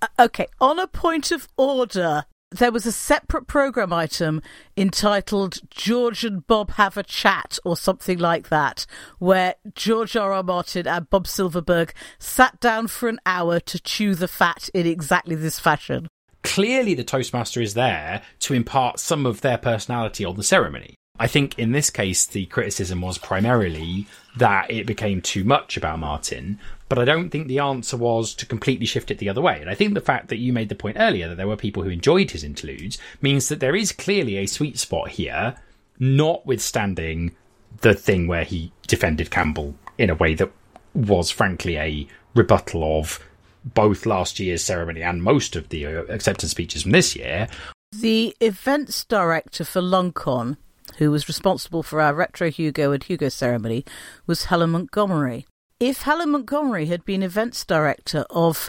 Uh, 0.02 0.06
okay, 0.20 0.46
on 0.60 0.78
a 0.78 0.86
point 0.86 1.32
of 1.32 1.48
order, 1.56 2.24
there 2.50 2.72
was 2.72 2.84
a 2.84 2.92
separate 2.92 3.46
program 3.46 3.92
item 3.92 4.42
entitled 4.76 5.60
George 5.70 6.24
and 6.24 6.46
Bob 6.46 6.72
Have 6.72 6.96
a 6.96 7.02
Chat 7.02 7.58
or 7.64 7.76
something 7.76 8.18
like 8.18 8.48
that, 8.48 8.86
where 9.18 9.54
George 9.74 10.16
R. 10.16 10.32
R. 10.32 10.42
Martin 10.42 10.86
and 10.88 11.08
Bob 11.10 11.26
Silverberg 11.26 11.94
sat 12.18 12.58
down 12.60 12.88
for 12.88 13.08
an 13.08 13.20
hour 13.24 13.60
to 13.60 13.80
chew 13.80 14.14
the 14.14 14.28
fat 14.28 14.68
in 14.74 14.86
exactly 14.86 15.36
this 15.36 15.60
fashion. 15.60 16.08
Clearly, 16.42 16.94
the 16.94 17.04
Toastmaster 17.04 17.60
is 17.60 17.74
there 17.74 18.22
to 18.40 18.54
impart 18.54 18.98
some 18.98 19.26
of 19.26 19.42
their 19.42 19.58
personality 19.58 20.24
on 20.24 20.36
the 20.36 20.42
ceremony. 20.42 20.94
I 21.18 21.26
think 21.26 21.58
in 21.58 21.72
this 21.72 21.90
case, 21.90 22.24
the 22.24 22.46
criticism 22.46 23.02
was 23.02 23.18
primarily 23.18 24.06
that 24.38 24.70
it 24.70 24.86
became 24.86 25.20
too 25.20 25.44
much 25.44 25.76
about 25.76 25.98
Martin, 25.98 26.58
but 26.90 26.98
I 26.98 27.04
don't 27.06 27.30
think 27.30 27.46
the 27.46 27.60
answer 27.60 27.96
was 27.96 28.34
to 28.34 28.44
completely 28.44 28.84
shift 28.84 29.10
it 29.10 29.18
the 29.18 29.28
other 29.28 29.40
way. 29.40 29.60
And 29.60 29.70
I 29.70 29.74
think 29.74 29.94
the 29.94 30.00
fact 30.00 30.28
that 30.28 30.38
you 30.38 30.52
made 30.52 30.68
the 30.68 30.74
point 30.74 30.96
earlier 30.98 31.28
that 31.28 31.36
there 31.36 31.46
were 31.46 31.56
people 31.56 31.82
who 31.82 31.88
enjoyed 31.88 32.32
his 32.32 32.44
interludes 32.44 32.98
means 33.22 33.48
that 33.48 33.60
there 33.60 33.76
is 33.76 33.92
clearly 33.92 34.36
a 34.36 34.46
sweet 34.46 34.78
spot 34.78 35.10
here, 35.10 35.56
notwithstanding 35.98 37.34
the 37.80 37.94
thing 37.94 38.26
where 38.26 38.44
he 38.44 38.72
defended 38.88 39.30
Campbell 39.30 39.76
in 39.96 40.10
a 40.10 40.16
way 40.16 40.34
that 40.34 40.50
was 40.92 41.30
frankly 41.30 41.78
a 41.78 42.08
rebuttal 42.34 42.98
of 42.98 43.24
both 43.64 44.04
last 44.04 44.40
year's 44.40 44.64
ceremony 44.64 45.02
and 45.02 45.22
most 45.22 45.54
of 45.54 45.68
the 45.68 45.86
uh, 45.86 46.02
acceptance 46.08 46.50
speeches 46.50 46.82
from 46.82 46.90
this 46.90 47.14
year. 47.14 47.46
The 47.92 48.34
events 48.40 49.04
director 49.04 49.64
for 49.64 49.80
Loncon 49.80 50.56
who 50.96 51.10
was 51.10 51.28
responsible 51.28 51.82
for 51.82 52.00
our 52.00 52.14
Retro 52.14 52.50
Hugo 52.50 52.92
and 52.92 53.02
Hugo 53.02 53.28
ceremony, 53.28 53.84
was 54.26 54.44
Helen 54.44 54.70
Montgomery. 54.70 55.46
If 55.80 56.02
Helen 56.02 56.30
Montgomery 56.32 56.86
had 56.86 57.06
been 57.06 57.22
events 57.22 57.64
director 57.64 58.26
of 58.28 58.68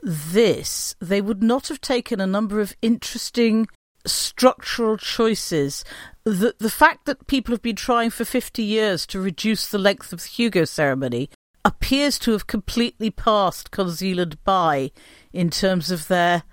this, 0.00 0.94
they 1.00 1.20
would 1.20 1.42
not 1.42 1.66
have 1.66 1.80
taken 1.80 2.20
a 2.20 2.26
number 2.26 2.60
of 2.60 2.76
interesting 2.80 3.66
structural 4.06 4.96
choices. 4.96 5.84
The, 6.22 6.54
the 6.58 6.70
fact 6.70 7.06
that 7.06 7.26
people 7.26 7.52
have 7.52 7.62
been 7.62 7.76
trying 7.76 8.10
for 8.10 8.24
50 8.24 8.62
years 8.62 9.06
to 9.06 9.20
reduce 9.20 9.66
the 9.66 9.78
length 9.78 10.12
of 10.12 10.22
the 10.22 10.28
Hugo 10.28 10.64
ceremony 10.64 11.30
appears 11.64 12.16
to 12.20 12.30
have 12.30 12.46
completely 12.46 13.10
passed 13.10 13.72
Conzealand 13.72 14.36
by 14.44 14.92
in 15.32 15.50
terms 15.50 15.90
of 15.90 16.06
their 16.06 16.44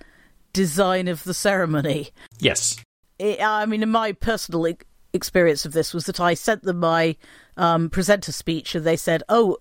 design 0.53 1.07
of 1.07 1.23
the 1.23 1.33
ceremony. 1.35 2.09
Yes. 2.39 2.77
It, 3.19 3.41
I 3.41 3.67
mean, 3.67 3.83
in 3.83 3.89
my 3.89 4.13
personal 4.13 4.73
experience 5.13 5.65
of 5.65 5.73
this 5.73 5.93
was 5.93 6.05
that 6.05 6.19
I 6.19 6.33
sent 6.33 6.63
them 6.63 6.79
my 6.79 7.15
um, 7.57 7.89
presenter 7.89 8.31
speech, 8.31 8.75
and 8.75 8.85
they 8.85 8.95
said, 8.95 9.23
"Oh, 9.29 9.57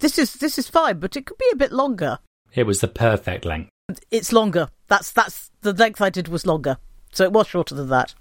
this 0.00 0.18
is 0.18 0.34
this 0.34 0.58
is 0.58 0.68
fine, 0.68 0.98
but 0.98 1.16
it 1.16 1.26
could 1.26 1.38
be 1.38 1.50
a 1.52 1.56
bit 1.56 1.72
longer." 1.72 2.18
It 2.52 2.66
was 2.66 2.80
the 2.80 2.88
perfect 2.88 3.44
length. 3.44 3.70
It's 4.10 4.32
longer. 4.32 4.68
That's 4.88 5.12
that's 5.12 5.50
the 5.62 5.72
length 5.72 6.00
I 6.00 6.10
did 6.10 6.28
was 6.28 6.46
longer, 6.46 6.78
so 7.12 7.24
it 7.24 7.32
was 7.32 7.46
shorter 7.46 7.74
than 7.74 7.88
that. 7.88 8.14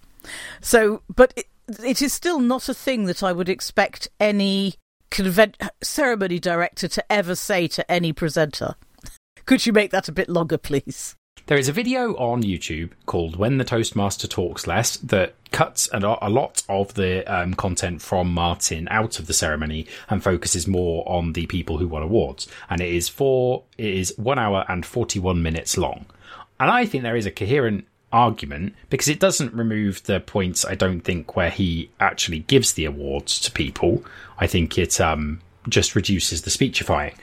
So, 0.62 1.02
but 1.14 1.34
it, 1.36 1.48
it 1.84 2.02
is 2.02 2.14
still 2.14 2.40
not 2.40 2.70
a 2.70 2.74
thing 2.74 3.06
that 3.06 3.24
I 3.24 3.32
would 3.32 3.50
expect 3.50 4.08
any 4.20 4.76
convent 5.10 5.58
ceremony 5.82 6.40
director 6.40 6.88
to 6.88 7.12
ever 7.12 7.36
say 7.36 7.68
to 7.68 7.92
any 7.92 8.14
presenter. 8.14 8.76
Could 9.46 9.66
you 9.66 9.74
make 9.74 9.92
that 9.92 10.08
a 10.08 10.12
bit 10.14 10.30
longer, 10.30 10.58
please? 10.58 11.16
There 11.50 11.58
is 11.58 11.68
a 11.68 11.74
video 11.74 12.14
on 12.18 12.44
YouTube 12.44 12.92
called 13.08 13.36
When 13.36 13.58
the 13.58 13.64
Toastmaster 13.64 14.28
Talks 14.28 14.68
Less 14.68 14.98
that 14.98 15.34
cuts 15.52 15.90
a 15.92 16.00
lot 16.30 16.62
of 16.70 16.94
the 16.94 17.26
um, 17.26 17.56
content 17.56 18.04
from 18.04 18.32
Martin 18.32 18.88
out 18.92 19.18
of 19.18 19.26
the 19.26 19.34
ceremony 19.34 19.88
and 20.12 20.24
focuses 20.24 20.68
more 20.68 21.04
on 21.10 21.34
the 21.34 21.48
people 21.48 21.80
who 21.80 21.88
won 21.88 22.04
awards. 22.04 22.48
And 22.70 22.82
it 22.82 22.94
is 22.94 23.10
four, 23.10 23.64
it 23.80 23.96
is 23.96 24.14
one 24.16 24.38
hour 24.38 24.64
and 24.70 24.86
41 24.86 25.42
minutes 25.42 25.76
long. 25.76 26.06
And 26.60 26.70
I 26.70 26.86
think 26.86 27.02
there 27.02 27.16
is 27.16 27.26
a 27.26 27.32
coherent 27.32 27.88
argument 28.14 28.76
because 28.92 29.08
it 29.08 29.20
doesn't 29.20 29.56
remove 29.56 30.04
the 30.04 30.20
points, 30.20 30.66
I 30.66 30.76
don't 30.76 31.02
think, 31.02 31.36
where 31.36 31.50
he 31.50 31.90
actually 32.00 32.42
gives 32.42 32.74
the 32.74 32.86
awards 32.86 33.40
to 33.40 33.52
people. 33.52 34.06
I 34.38 34.46
think 34.46 34.78
it 34.78 35.02
um, 35.02 35.42
just 35.68 35.96
reduces 35.96 36.44
the 36.44 36.52
speechifying. 36.52 37.16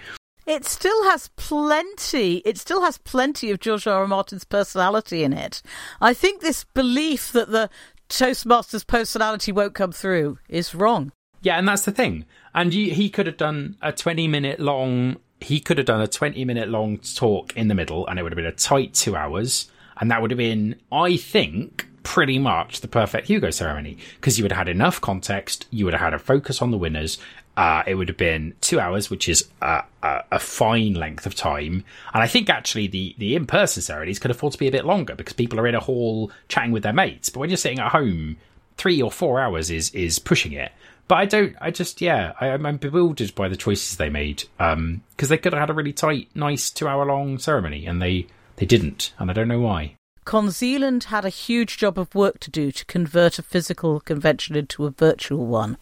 It 0.47 0.65
still 0.65 1.05
has 1.11 1.29
plenty. 1.37 2.37
It 2.39 2.57
still 2.57 2.83
has 2.83 2.99
plenty 2.99 3.51
of 3.51 3.59
George 3.59 3.87
R. 3.87 4.03
R. 4.03 4.07
Martin's 4.07 4.45
personality 4.45 5.25
in 5.25 5.33
it. 5.33 5.61
I 6.01 6.15
think 6.15 6.41
this 6.41 6.65
belief 6.65 7.33
that 7.33 7.51
the 7.51 7.69
Toastmaster's 8.09 8.85
personality 8.85 9.51
won't 9.51 9.75
come 9.75 9.91
through 9.91 10.39
is 10.49 10.75
wrong. 10.75 11.11
Yeah, 11.43 11.59
and 11.59 11.67
that's 11.67 11.83
the 11.83 11.93
thing. 11.93 12.25
And 12.55 12.73
you, 12.73 12.93
he 12.93 13.11
could 13.11 13.27
have 13.27 13.37
done 13.37 13.77
a 13.83 13.93
twenty-minute 13.93 14.61
long. 14.61 15.17
He 15.41 15.59
could 15.59 15.79
have 15.79 15.87
done 15.87 16.01
a 16.01 16.07
twenty-minute 16.07 16.69
long 16.69 16.99
talk 16.99 17.57
in 17.57 17.67
the 17.69 17.75
middle, 17.75 18.07
and 18.07 18.19
it 18.19 18.23
would 18.23 18.33
have 18.33 18.37
been 18.37 18.47
a 18.47 18.53
tight 18.53 18.95
two 18.95 19.17
hours. 19.17 19.69
And 19.99 20.11
that 20.11 20.23
would 20.23 20.31
have 20.31 20.39
been, 20.39 20.77
I 20.93 21.17
think, 21.17 21.89
pretty 22.03 22.39
much 22.39 22.83
the 22.83 22.89
perfect 22.89 23.27
Hugo 23.27 23.51
ceremony 23.51 23.99
because 24.15 24.39
you 24.39 24.45
would 24.45 24.53
have 24.53 24.67
had 24.67 24.69
enough 24.69 25.01
context, 25.01 25.67
you 25.71 25.85
would 25.85 25.95
have 25.95 26.01
had 26.01 26.15
a 26.15 26.19
focus 26.21 26.63
on 26.63 26.71
the 26.71 26.79
winners, 26.79 27.19
uh, 27.57 27.83
it 27.87 27.95
would 27.95 28.09
have 28.09 28.17
been 28.17 28.55
two 28.61 28.79
hours, 28.79 29.09
which 29.09 29.29
is 29.29 29.49
a, 29.63 29.83
a, 30.03 30.25
a, 30.33 30.39
fine 30.39 30.95
length 30.95 31.25
of 31.25 31.35
time. 31.35 31.85
And 32.13 32.23
I 32.23 32.27
think 32.27 32.51
actually 32.51 32.87
the, 32.87 33.15
the 33.19 33.35
in 33.35 33.47
person 33.47 33.83
ceremonies 33.83 34.19
could 34.19 34.31
afford 34.31 34.53
to 34.53 34.59
be 34.59 34.69
a 34.69 34.73
bit 34.73 34.85
longer 34.85 35.15
because 35.15 35.33
people 35.33 35.59
are 35.59 35.67
in 35.67 35.75
a 35.75 35.81
hall 35.81 36.31
chatting 36.49 36.73
with 36.73 36.83
their 36.83 36.93
mates. 36.93 37.31
But 37.31 37.41
when 37.41 37.49
you're 37.49 37.57
sitting 37.57 37.79
at 37.79 37.93
home, 37.93 38.37
three 38.77 39.01
or 39.01 39.11
four 39.11 39.41
hours 39.41 39.71
is 39.71 39.91
is 39.91 40.19
pushing 40.19 40.53
it. 40.53 40.71
But 41.09 41.17
I 41.17 41.25
don't. 41.25 41.57
I 41.61 41.71
just 41.71 42.01
yeah. 42.01 42.33
I, 42.41 42.49
am 42.49 42.77
bewildered 42.77 43.35
by 43.35 43.49
the 43.49 43.57
choices 43.57 43.97
they 43.97 44.11
made 44.11 44.45
because 44.59 44.75
um, 44.75 45.03
they 45.17 45.39
could 45.39 45.53
have 45.53 45.61
had 45.61 45.71
a 45.71 45.75
really 45.75 45.93
tight, 45.93 46.29
nice 46.35 46.69
two 46.69 46.89
hour 46.89 47.07
long 47.07 47.39
ceremony, 47.39 47.87
and 47.87 48.03
they 48.03 48.27
they 48.57 48.67
didn't, 48.67 49.13
and 49.19 49.31
I 49.31 49.35
don't 49.35 49.49
know 49.49 49.61
why. 49.61 49.95
Conzealand 50.27 51.05
had 51.05 51.25
a 51.25 51.29
huge 51.29 51.77
job 51.77 51.97
of 51.97 52.13
work 52.13 52.41
to 52.41 52.51
do 52.51 52.73
to 52.73 52.85
convert 52.87 53.39
a 53.39 53.43
physical 53.43 54.01
convention 54.01 54.57
into 54.57 54.85
a 54.85 54.91
virtual 54.91 55.47
one 55.47 55.77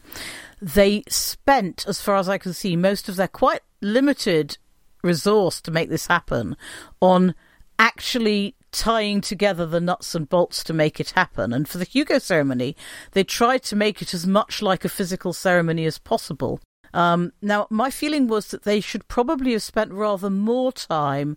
they 0.65 1.03
spent, 1.09 1.87
as 1.87 2.01
far 2.01 2.17
as 2.17 2.29
I 2.29 2.39
can 2.39 2.55
see, 2.55 2.75
most 2.75 3.09
of 3.11 3.17
their 3.17 3.29
quite 3.29 3.61
limited 3.83 4.57
resource 5.03 5.61
to 5.61 5.71
make 5.71 5.91
this 5.91 6.07
happen 6.07 6.57
on 7.03 7.35
actually 7.79 8.55
tying 8.73 9.21
together 9.21 9.67
the 9.67 9.81
nuts 9.81 10.15
and 10.15 10.27
bolts 10.29 10.65
to 10.65 10.73
make 10.73 10.99
it 10.99 11.11
happen. 11.11 11.53
And 11.53 11.69
for 11.69 11.77
the 11.77 11.85
Hugo 11.85 12.19
ceremony, 12.19 12.77
they 13.13 13.25
tried 13.25 13.63
to 13.65 13.77
make 13.77 14.01
it 14.01 14.15
as 14.15 14.27
much 14.27 14.63
like 14.63 14.87
a 14.87 14.89
physical 14.89 15.35
ceremony 15.35 15.85
as 15.85 15.99
possible. 15.99 16.61
Um, 16.95 17.33
now, 17.43 17.67
my 17.69 17.91
feeling 17.91 18.27
was 18.27 18.49
that 18.49 18.63
they 18.63 18.81
should 18.81 19.07
probably 19.07 19.53
have 19.53 19.63
spent 19.63 19.93
rather 19.93 20.31
more 20.31 20.73
time 20.73 21.37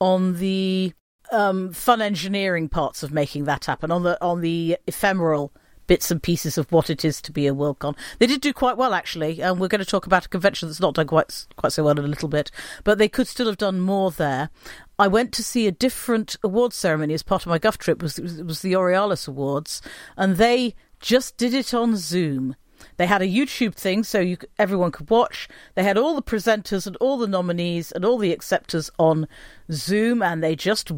on 0.00 0.38
the 0.38 0.92
um, 1.30 1.72
fun 1.72 2.02
engineering 2.02 2.68
parts 2.68 3.04
of 3.04 3.12
making 3.12 3.44
that 3.44 3.66
happen, 3.66 3.92
on 3.92 4.02
the 4.02 4.22
on 4.22 4.40
the 4.40 4.78
ephemeral 4.86 5.52
bits 5.86 6.10
and 6.10 6.22
pieces 6.22 6.58
of 6.58 6.70
what 6.72 6.90
it 6.90 7.04
is 7.04 7.20
to 7.22 7.32
be 7.32 7.46
a 7.46 7.54
Worldcon. 7.54 7.96
They 8.18 8.26
did 8.26 8.40
do 8.40 8.52
quite 8.52 8.76
well, 8.76 8.94
actually, 8.94 9.42
and 9.42 9.58
we're 9.58 9.68
going 9.68 9.80
to 9.80 9.84
talk 9.84 10.06
about 10.06 10.26
a 10.26 10.28
convention 10.28 10.68
that's 10.68 10.80
not 10.80 10.94
done 10.94 11.06
quite 11.06 11.46
quite 11.56 11.72
so 11.72 11.84
well 11.84 11.98
in 11.98 12.04
a 12.04 12.08
little 12.08 12.28
bit, 12.28 12.50
but 12.84 12.98
they 12.98 13.08
could 13.08 13.28
still 13.28 13.46
have 13.46 13.58
done 13.58 13.80
more 13.80 14.10
there. 14.10 14.50
I 14.98 15.08
went 15.08 15.32
to 15.32 15.44
see 15.44 15.66
a 15.66 15.72
different 15.72 16.36
awards 16.42 16.76
ceremony 16.76 17.14
as 17.14 17.22
part 17.22 17.42
of 17.42 17.48
my 17.48 17.58
Guff 17.58 17.78
trip. 17.78 17.98
It 17.98 18.02
was, 18.02 18.18
it 18.18 18.46
was 18.46 18.62
the 18.62 18.74
Aurealis 18.74 19.26
Awards, 19.26 19.82
and 20.16 20.36
they 20.36 20.74
just 21.00 21.36
did 21.36 21.52
it 21.52 21.74
on 21.74 21.96
Zoom. 21.96 22.56
They 22.96 23.06
had 23.06 23.22
a 23.22 23.26
YouTube 23.26 23.74
thing 23.74 24.04
so 24.04 24.20
you, 24.20 24.36
everyone 24.58 24.92
could 24.92 25.10
watch. 25.10 25.48
They 25.74 25.82
had 25.82 25.98
all 25.98 26.14
the 26.14 26.22
presenters 26.22 26.86
and 26.86 26.96
all 26.96 27.18
the 27.18 27.26
nominees 27.26 27.92
and 27.92 28.04
all 28.04 28.18
the 28.18 28.32
acceptors 28.32 28.90
on 28.98 29.26
Zoom, 29.72 30.22
and 30.22 30.42
they 30.42 30.54
just 30.54 30.92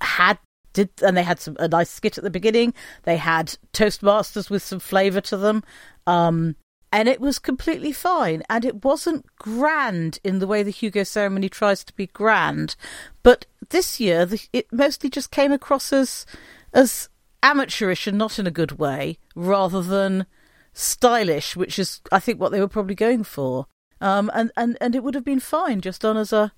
had 0.00 0.38
did 0.74 0.90
and 1.02 1.16
they 1.16 1.22
had 1.22 1.40
some 1.40 1.56
a 1.58 1.66
nice 1.66 1.88
skit 1.88 2.18
at 2.18 2.24
the 2.24 2.30
beginning. 2.30 2.74
They 3.04 3.16
had 3.16 3.56
Toastmasters 3.72 4.50
with 4.50 4.62
some 4.62 4.80
flavour 4.80 5.22
to 5.22 5.38
them. 5.38 5.64
Um, 6.06 6.56
and 6.92 7.08
it 7.08 7.20
was 7.20 7.38
completely 7.38 7.90
fine. 7.90 8.42
And 8.50 8.64
it 8.64 8.84
wasn't 8.84 9.26
grand 9.36 10.20
in 10.22 10.38
the 10.38 10.46
way 10.46 10.62
the 10.62 10.70
Hugo 10.70 11.02
ceremony 11.02 11.48
tries 11.48 11.82
to 11.84 11.92
be 11.94 12.06
grand. 12.08 12.76
But 13.22 13.46
this 13.70 13.98
year, 13.98 14.26
the, 14.26 14.40
it 14.52 14.66
mostly 14.70 15.08
just 15.08 15.30
came 15.30 15.50
across 15.50 15.92
as 15.92 16.26
as 16.72 17.08
amateurish 17.42 18.06
and 18.06 18.18
not 18.18 18.38
in 18.38 18.46
a 18.46 18.50
good 18.50 18.78
way, 18.78 19.18
rather 19.34 19.82
than 19.82 20.26
stylish, 20.72 21.56
which 21.56 21.78
is 21.78 22.00
I 22.12 22.20
think 22.20 22.40
what 22.40 22.52
they 22.52 22.60
were 22.60 22.68
probably 22.68 22.94
going 22.94 23.24
for. 23.24 23.66
Um, 24.00 24.30
and, 24.34 24.52
and, 24.56 24.76
and 24.80 24.94
it 24.94 25.02
would 25.02 25.14
have 25.14 25.24
been 25.24 25.40
fine 25.40 25.80
just 25.80 26.02
done 26.02 26.16
as 26.16 26.32
a 26.32 26.52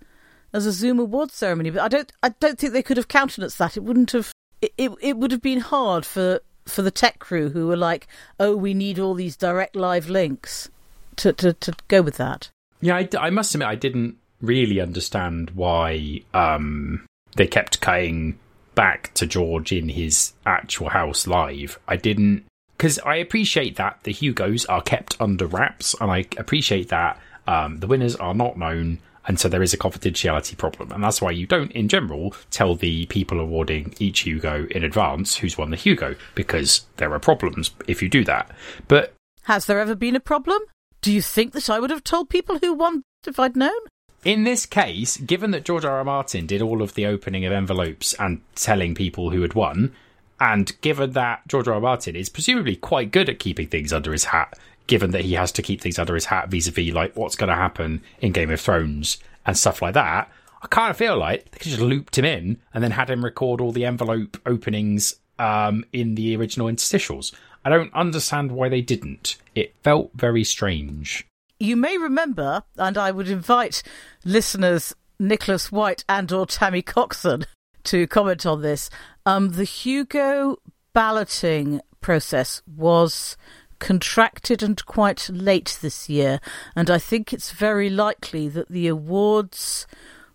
as 0.57 0.67
a 0.67 0.73
Zoom 0.73 0.99
awards 0.99 1.35
ceremony. 1.35 1.71
But 1.71 1.83
I 1.83 1.89
don't 1.89 2.13
I 2.23 2.29
don't 2.31 2.59
think 2.59 2.73
they 2.73 2.83
could 2.83 2.97
have 2.97 3.09
countenanced 3.09 3.59
that. 3.59 3.77
It 3.77 3.85
wouldn't 3.85 4.13
have. 4.13 4.33
It, 4.63 4.73
it, 4.79 4.91
it 5.01 5.17
would 5.19 5.33
have 5.33 5.43
been 5.43 5.61
hard 5.61 6.07
for 6.07 6.41
for 6.67 6.83
the 6.83 6.91
tech 6.91 7.19
crew 7.19 7.51
who 7.51 7.67
were 7.67 7.77
like, 7.77 8.09
oh, 8.41 8.57
we 8.57 8.75
need 8.75 8.99
all 8.99 9.15
these 9.15 9.37
direct 9.37 9.77
live 9.77 10.09
links 10.09 10.71
to 11.17 11.33
to, 11.35 11.53
to 11.53 11.75
go 11.89 12.03
with 12.03 12.17
that. 12.17 12.51
Yeah, 12.81 12.97
I, 12.97 13.09
I 13.19 13.31
must 13.31 13.55
admit 13.55 13.69
I 13.69 13.75
didn't 13.75 14.17
really 14.41 14.81
understand 14.81 15.51
why 15.51 16.23
um, 16.35 17.07
they 17.37 17.47
kept 17.47 17.81
cutting 17.81 18.39
back 18.75 19.13
to 19.15 19.27
George 19.27 19.73
in 19.73 19.89
his 19.89 20.35
actual 20.45 20.91
house 20.91 21.27
live, 21.27 21.79
I 21.89 21.97
didn't 21.97 22.45
because 22.77 22.99
I 23.01 23.17
appreciate 23.17 23.77
that 23.77 24.01
the 24.03 24.13
Hugos 24.13 24.67
are 24.67 24.83
kept 24.83 25.17
under 25.19 25.47
wraps, 25.47 25.95
and 26.01 26.11
I 26.11 26.27
appreciate 26.37 26.91
that 26.91 27.19
um, 27.49 27.79
the 27.79 27.87
winners 27.87 28.17
are 28.17 28.35
not 28.35 28.59
known, 28.59 28.99
and 29.27 29.41
so 29.41 29.49
there 29.49 29.63
is 29.63 29.75
a 29.75 29.79
confidentiality 29.79 30.57
problem, 30.57 30.93
and 30.93 31.03
that's 31.03 31.21
why 31.21 31.31
you 31.31 31.47
don't, 31.47 31.73
in 31.73 31.89
general, 31.89 32.35
tell 32.51 32.75
the 32.75 33.07
people 33.07 33.41
awarding 33.41 33.95
each 33.99 34.21
Hugo 34.21 34.67
in 34.71 34.85
advance 34.85 35.37
who's 35.37 35.59
won 35.59 35.71
the 35.71 35.77
Hugo 35.77 36.15
because 36.35 36.87
there 36.97 37.13
are 37.13 37.19
problems 37.19 37.71
if 37.89 38.03
you 38.03 38.09
do 38.09 38.25
that. 38.25 38.51
But 38.89 39.15
Has 39.43 39.67
there 39.67 39.81
ever 39.81 39.95
been 39.95 40.17
a 40.17 40.21
problem? 40.21 40.61
Do 41.03 41.13
you 41.13 41.23
think 41.23 41.53
that 41.53 41.71
I 41.71 41.81
would 41.81 41.91
have 41.91 42.05
told 42.05 42.31
people 42.31 42.59
who 42.59 42.73
won 42.73 43.03
if 43.27 43.39
I'd 43.39 43.57
known? 43.57 43.79
In 44.25 44.45
this 44.45 44.67
case, 44.67 45.17
given 45.19 45.53
that 45.53 45.65
George 45.65 45.85
R. 45.85 45.99
R. 45.99 46.05
Martin 46.05 46.47
did 46.47 46.63
all 46.63 46.83
of 46.83 46.95
the 46.95 47.07
opening 47.07 47.45
of 47.45 47.53
envelopes 47.53 48.15
and 48.15 48.41
telling 48.55 48.95
people 48.95 49.31
who 49.31 49.43
had 49.43 49.55
won, 49.55 49.95
and 50.41 50.79
given 50.81 51.13
that 51.13 51.47
George 51.47 51.69
R. 51.69 51.75
R. 51.75 51.81
Martin 51.81 52.17
is 52.17 52.29
presumably 52.29 52.77
quite 52.77 53.13
good 53.13 53.29
at 53.29 53.39
keeping 53.39 53.69
things 53.69 53.93
under 53.93 54.13
his 54.13 54.25
hat, 54.25 54.59
given 54.87 55.11
that 55.13 55.25
he 55.25 55.35
has 55.35 55.53
to 55.53 55.63
keep 55.63 55.81
things 55.81 55.99
under 55.99 56.15
his 56.15 56.27
hat 56.27 56.49
vis-a-vis 56.49 56.93
like 56.93 57.17
what's 57.17 57.37
going 57.37 57.49
to 57.49 57.57
happen 57.57 58.03
in 58.21 58.33
Game 58.33 58.51
of 58.51 58.61
Thrones 58.61 59.19
and 59.45 59.57
stuff 59.57 59.83
like 59.83 59.95
that, 59.95 60.31
I 60.63 60.67
kind 60.69 60.91
of 60.91 60.97
feel 60.97 61.17
like 61.17 61.51
they 61.51 61.59
could 61.59 61.71
just 61.71 61.81
looped 61.81 62.19
him 62.19 62.25
in 62.25 62.59
and 62.73 62.83
then 62.83 62.93
had 62.93 63.11
him 63.11 63.25
record 63.25 63.61
all 63.61 63.73
the 63.73 63.85
envelope 63.85 64.37
openings 64.47 65.17
um, 65.39 65.85
in 65.93 66.15
the 66.15 66.37
original 66.37 66.69
interstitials. 66.69 67.33
I 67.65 67.71
don't 67.71 67.93
understand 67.95 68.53
why 68.53 68.69
they 68.69 68.81
didn't. 68.81 69.37
It 69.55 69.75
felt 69.83 70.11
very 70.15 70.45
strange. 70.45 71.27
You 71.59 71.77
may 71.77 71.99
remember, 71.99 72.63
and 72.77 72.99
I 72.99 73.11
would 73.11 73.29
invite 73.29 73.83
listeners 74.25 74.95
Nicholas 75.19 75.73
Whyte 75.73 76.05
and 76.09 76.31
or 76.31 76.47
Tammy 76.47 76.83
Coxon 76.83 77.45
to 77.85 78.07
comment 78.07 78.45
on 78.45 78.63
this. 78.63 78.91
Um, 79.25 79.53
the 79.53 79.65
Hugo 79.65 80.59
balloting 80.93 81.81
process 82.01 82.63
was 82.67 83.37
contracted 83.79 84.63
and 84.63 84.85
quite 84.87 85.29
late 85.31 85.79
this 85.81 86.09
year, 86.09 86.41
and 86.75 86.91
I 86.91 86.99
think 86.99 87.33
it's 87.33 87.53
very 87.53 87.91
likely 87.91 88.49
that 88.49 88.69
the 88.69 88.89
awards 88.89 89.87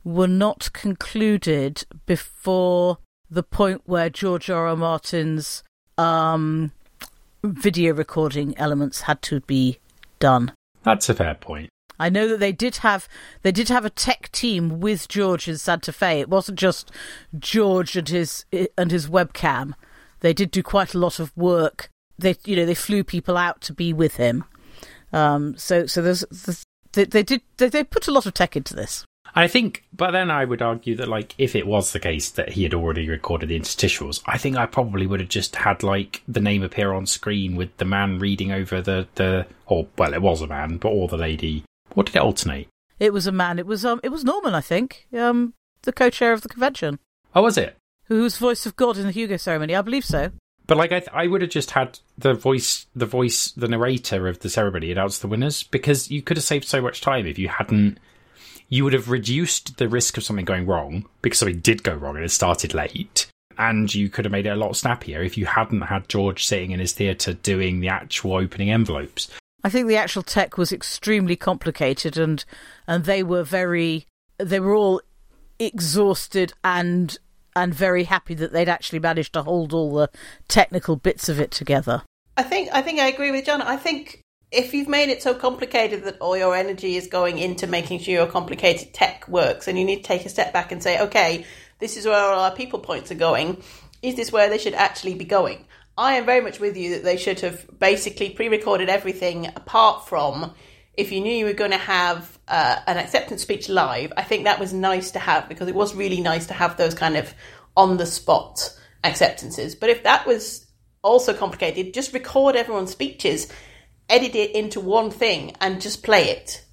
were 0.04 0.28
not 0.28 0.72
concluded 0.74 1.84
before 2.06 2.98
the 3.30 3.44
point 3.44 3.82
where 3.86 4.10
George 4.10 4.50
R. 4.50 4.68
R. 4.68 4.76
Martin's 4.76 5.64
um, 5.98 6.72
video 7.44 7.94
recording 7.94 8.58
elements 8.58 9.02
had 9.02 9.22
to 9.24 9.40
be 9.42 9.80
done. 10.20 10.52
That's 10.84 11.10
a 11.10 11.14
fair 11.14 11.36
point. 11.36 11.70
I 12.00 12.10
know 12.10 12.28
that 12.30 12.40
they 12.40 12.52
did 12.52 12.78
have 12.78 13.08
they 13.44 13.52
did 13.52 13.70
have 13.70 13.86
a 13.86 13.90
tech 13.92 14.32
team 14.32 14.80
with 14.80 15.08
George 15.08 15.48
in 15.48 15.58
Santa 15.58 15.94
Fe. 15.94 16.20
It 16.20 16.30
wasn't 16.30 16.58
just 16.58 16.92
George 17.38 17.96
and 17.96 18.10
his 18.10 18.46
and 18.76 18.90
his 18.90 19.08
webcam. 19.08 19.74
They 20.22 20.34
did 20.34 20.50
do 20.50 20.64
quite 20.64 20.96
a 20.96 21.00
lot 21.00 21.20
of 21.20 21.36
work. 21.38 21.90
They 22.22 22.36
you 22.46 22.56
know 22.56 22.66
they 22.66 22.76
flew 22.76 23.04
people 23.04 23.38
out 23.38 23.62
to 23.62 23.74
be 23.74 23.94
with 23.94 24.16
him. 24.16 24.44
Um, 25.14 25.58
so 25.58 25.86
so 25.86 26.02
there's, 26.02 26.24
there's 26.32 26.64
they, 26.94 27.06
they 27.06 27.24
did 27.24 27.42
they, 27.58 27.70
they 27.70 27.84
put 27.84 28.08
a 28.08 28.12
lot 28.12 28.26
of 28.26 28.34
tech 28.34 28.56
into 28.56 28.76
this. 28.76 29.06
I 29.34 29.48
think, 29.48 29.86
but 29.94 30.12
then 30.12 30.30
I 30.30 30.44
would 30.44 30.62
argue 30.62 30.98
that, 30.98 31.08
like, 31.08 31.34
if 31.38 31.56
it 31.56 31.66
was 31.66 31.94
the 31.94 32.02
case 32.02 32.30
that 32.32 32.50
he 32.50 32.64
had 32.64 32.74
already 32.74 33.08
recorded 33.08 33.48
the 33.48 33.58
interstitials, 33.58 34.22
I 34.26 34.38
think 34.38 34.58
I 34.58 34.66
probably 34.66 35.08
would 35.08 35.22
have 35.22 35.30
just 35.30 35.56
had, 35.56 35.84
like, 35.84 36.22
the 36.28 36.42
name 36.42 36.64
appear 36.64 36.92
on 36.92 37.06
screen 37.06 37.56
with 37.56 37.78
the 37.78 37.86
man 37.86 38.20
reading 38.20 38.52
over 38.52 38.82
the, 38.82 39.08
the 39.16 39.48
or, 39.68 39.88
well, 39.98 40.14
it 40.14 40.22
was 40.22 40.42
a 40.42 40.48
man, 40.48 40.76
but 40.76 40.90
or 40.90 41.08
the 41.08 41.16
lady. 41.16 41.64
What 41.94 42.08
did 42.08 42.18
it 42.18 42.22
alternate? 42.22 42.68
It 43.00 43.14
was 43.14 43.26
a 43.26 43.32
man. 43.32 43.58
It 43.58 43.66
was 43.66 43.86
um 43.86 44.02
it 44.04 44.10
was 44.10 44.26
Norman, 44.26 44.54
I 44.54 44.60
think, 44.62 45.08
um 45.18 45.54
the 45.84 45.94
co-chair 45.94 46.34
of 46.34 46.42
the 46.42 46.50
convention, 46.50 47.00
Oh, 47.34 47.42
was 47.44 47.58
it? 47.58 47.78
who 48.06 48.24
was 48.24 48.38
voice 48.38 48.66
of 48.66 48.76
God 48.76 48.98
in 48.98 49.06
the 49.06 49.12
Hugo 49.14 49.38
ceremony. 49.38 49.74
I 49.76 49.82
believe 49.82 50.04
so. 50.04 50.32
But 50.68 50.78
like 50.78 50.92
I, 50.92 51.00
th- 51.00 51.12
I 51.14 51.28
would 51.28 51.42
have 51.42 51.52
just 51.52 51.72
had 51.72 52.00
the 52.18 52.34
voice, 52.34 52.86
the 52.96 53.06
voice, 53.06 53.52
the 53.52 53.68
narrator 53.68 54.28
of 54.28 54.40
the 54.40 54.50
ceremony 54.50 54.92
announce 54.92 55.20
the 55.20 55.28
winners 55.28 55.64
because 55.64 56.10
you 56.10 56.22
could 56.22 56.38
have 56.38 56.44
saved 56.44 56.66
so 56.66 56.82
much 56.82 57.02
time 57.02 57.26
if 57.26 57.38
you 57.38 57.50
hadn't. 57.50 58.00
You 58.70 58.86
would 58.86 58.94
have 58.94 59.10
reduced 59.10 59.78
the 59.78 59.90
risk 59.90 60.18
of 60.18 60.24
something 60.24 60.46
going 60.46 60.66
wrong 60.66 61.06
because 61.22 61.40
something 61.40 61.60
did 61.60 61.84
go 61.84 61.94
wrong 61.94 62.16
and 62.16 62.24
it 62.24 62.30
started 62.30 62.74
late, 62.74 63.28
and 63.58 63.94
you 63.94 64.08
could 64.08 64.24
have 64.24 64.32
made 64.32 64.46
it 64.46 64.52
a 64.52 64.56
lot 64.56 64.78
snappier 64.78 65.22
if 65.22 65.38
you 65.38 65.46
hadn't 65.46 65.82
had 65.82 66.08
George 66.08 66.46
sitting 66.46 66.72
in 66.72 66.80
his 66.80 66.94
theatre 66.94 67.34
doing 67.34 67.82
the 67.82 67.90
actual 67.90 68.36
opening 68.36 68.72
envelopes. 68.72 69.30
I 69.64 69.70
think 69.70 69.88
the 69.88 69.98
actual 69.98 70.24
tech 70.24 70.58
was 70.58 70.72
extremely 70.72 71.36
complicated, 71.36 72.18
and 72.18 72.44
and 72.88 73.04
they 73.04 73.24
were 73.24 73.44
very 73.44 74.08
they 74.38 74.60
were 74.60 74.74
all 74.74 75.02
exhausted 75.60 76.54
and 76.64 77.18
and 77.56 77.74
very 77.74 78.06
happy 78.06 78.34
that 78.36 78.54
they'd 78.54 78.70
actually 78.70 79.00
managed 79.00 79.34
to 79.34 79.44
hold 79.44 79.74
all 79.74 79.94
the 79.94 80.10
technical 80.48 80.96
bits 80.96 81.30
of 81.30 81.40
it 81.40 81.52
together. 81.52 82.04
I 82.38 82.44
think 82.44 82.70
I 82.72 82.82
think 82.82 83.00
I 83.00 83.08
agree 83.08 83.32
with 83.32 83.46
John. 83.46 83.62
I 83.62 83.78
think 83.78 84.22
if 84.52 84.74
you've 84.74 84.88
made 84.88 85.10
it 85.10 85.22
so 85.22 85.34
complicated 85.34 86.04
that 86.04 86.20
all 86.20 86.38
your 86.38 86.56
energy 86.56 86.98
is 86.98 87.08
going 87.08 87.38
into 87.38 87.68
making 87.68 88.00
sure 88.00 88.14
your 88.14 88.28
complicated 88.28 88.94
tech 88.94 89.28
works, 89.28 89.68
and 89.68 89.78
you 89.78 89.86
need 89.86 89.98
to 89.98 90.04
take 90.04 90.26
a 90.26 90.30
step 90.30 90.52
back 90.54 90.72
and 90.72 90.84
say, 90.84 91.00
okay, 91.00 91.46
this 91.80 91.98
is 91.98 92.06
where 92.06 92.16
all 92.16 92.40
our 92.40 92.56
people 92.56 92.80
points 92.80 93.12
are 93.12 93.16
going. 93.16 93.62
Is 94.02 94.16
this 94.16 94.32
where 94.32 94.50
they 94.50 94.58
should 94.58 94.74
actually 94.74 95.14
be 95.14 95.26
going? 95.26 95.66
I 95.98 96.14
am 96.14 96.26
very 96.26 96.42
much 96.42 96.60
with 96.60 96.78
you 96.78 96.96
that 96.96 97.04
they 97.04 97.18
should 97.18 97.42
have 97.42 97.68
basically 97.80 98.30
pre-recorded 98.30 98.90
everything 98.90 99.48
apart 99.48 100.08
from 100.08 100.54
if 100.94 101.12
you 101.12 101.22
knew 101.22 101.34
you 101.34 101.46
were 101.46 101.54
going 101.54 101.72
to 101.72 101.78
have 101.78 102.38
uh, 102.48 102.80
an 102.86 102.98
acceptance 102.98 103.42
speech 103.42 103.70
live. 103.70 104.12
I 104.18 104.24
think 104.24 104.44
that 104.44 104.60
was 104.60 104.74
nice 104.74 105.12
to 105.12 105.20
have 105.20 105.48
because 105.48 105.68
it 105.68 105.76
was 105.76 105.96
really 105.96 106.22
nice 106.22 106.48
to 106.48 106.54
have 106.54 106.78
those 106.78 106.94
kind 106.94 107.16
of 107.16 107.34
on 107.78 107.98
the 107.98 108.06
spot 108.06 108.78
acceptances. 109.04 109.76
But 109.76 109.90
if 109.90 110.04
that 110.04 110.28
was 110.28 110.68
also 111.02 111.34
complicated, 111.34 111.94
just 111.94 112.14
record 112.14 112.56
everyone's 112.56 112.92
speeches, 112.92 113.52
edit 114.10 114.36
it 114.36 114.52
into 114.52 114.80
one 114.80 115.12
thing, 115.12 115.56
and 115.62 115.82
just 115.82 116.04
play 116.04 116.30
it. 116.30 116.64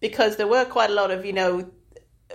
Because 0.00 0.36
there 0.36 0.48
were 0.48 0.64
quite 0.64 0.90
a 0.90 0.94
lot 0.94 1.10
of, 1.10 1.24
you 1.24 1.32
know, 1.32 1.70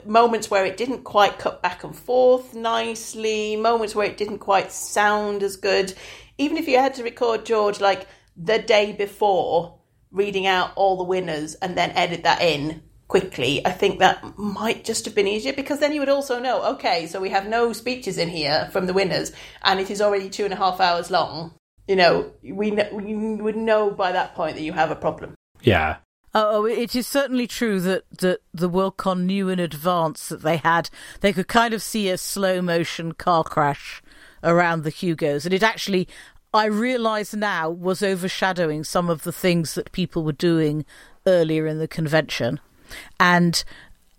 moments 0.05 0.49
where 0.49 0.65
it 0.65 0.77
didn't 0.77 1.03
quite 1.03 1.39
cut 1.39 1.61
back 1.61 1.83
and 1.83 1.95
forth 1.95 2.53
nicely, 2.53 3.55
moments 3.55 3.95
where 3.95 4.07
it 4.07 4.17
didn't 4.17 4.39
quite 4.39 4.71
sound 4.71 5.43
as 5.43 5.55
good. 5.57 5.93
Even 6.38 6.57
if 6.57 6.67
you 6.67 6.77
had 6.77 6.93
to 6.95 7.03
record 7.03 7.45
George 7.45 7.79
like 7.79 8.07
the 8.38 8.59
day 8.59 8.91
before, 8.91 9.79
reading 10.12 10.47
out 10.47 10.72
all 10.76 10.97
the 10.97 11.03
winners 11.03 11.56
and 11.56 11.78
then 11.78 11.91
edit 11.91 12.24
that 12.24 12.41
in 12.41 12.82
quickly, 13.08 13.66
I 13.66 13.72
think 13.72 13.99
that 13.99 14.38
might 14.38 14.84
just 14.84 15.06
have 15.06 15.16
been 15.16 15.28
easier 15.28 15.53
because 15.53 15.80
then 15.80 15.93
you 15.93 15.99
would 15.99 16.10
also 16.10 16.39
know, 16.39 16.64
okay, 16.74 17.08
so 17.08 17.22
we 17.22 17.30
have 17.30 17.47
no 17.47 17.74
speeches 17.74 18.18
in 18.18 18.30
here 18.30 18.70
from 18.72 18.88
the 18.88 18.93
winners 18.93 19.32
and 19.64 19.80
it 19.80 19.91
is 19.91 20.01
already 20.01 20.30
two 20.30 20.45
and 20.45 20.53
a 20.53 20.58
half 20.58 20.80
hours 20.80 21.12
long. 21.12 21.53
You 21.88 21.95
know, 21.95 22.32
we, 22.41 22.72
we 22.72 23.16
would 23.36 23.56
know 23.56 23.91
by 23.91 24.12
that 24.12 24.34
point 24.34 24.56
that 24.56 24.64
you 24.64 24.74
have 24.74 24.89
a 24.89 24.95
problem. 24.95 25.36
Yeah, 25.62 25.97
oh, 26.36 26.49
oh, 26.58 26.66
it 26.66 26.95
is 26.95 27.08
certainly 27.08 27.47
true 27.47 27.80
that, 27.80 28.03
that 28.20 28.41
the 28.53 28.70
Worldcon 28.70 29.24
knew 29.24 29.49
in 29.49 29.60
advance 29.60 30.30
that 30.30 30.41
they 30.41 30.58
had, 30.58 30.89
they 31.22 31.32
could 31.34 31.47
kind 31.47 31.74
of 31.74 31.82
see 31.82 32.10
a 32.10 32.18
slow 32.18 32.62
motion 32.62 33.14
car 33.14 33.43
crash 33.43 34.01
around 34.43 34.84
the 34.84 34.89
Hugos. 34.89 35.45
And 35.45 35.53
it 35.53 35.64
actually, 35.64 36.08
I 36.56 36.68
realise 36.68 37.34
now, 37.34 37.70
was 37.70 38.01
overshadowing 38.01 38.86
some 38.86 39.10
of 39.10 39.24
the 39.24 39.34
things 39.34 39.76
that 39.76 39.91
people 39.91 40.24
were 40.24 40.32
doing 40.32 40.86
earlier 41.28 41.68
in 41.68 41.80
the 41.80 41.88
convention. 41.88 42.62
And 43.20 43.62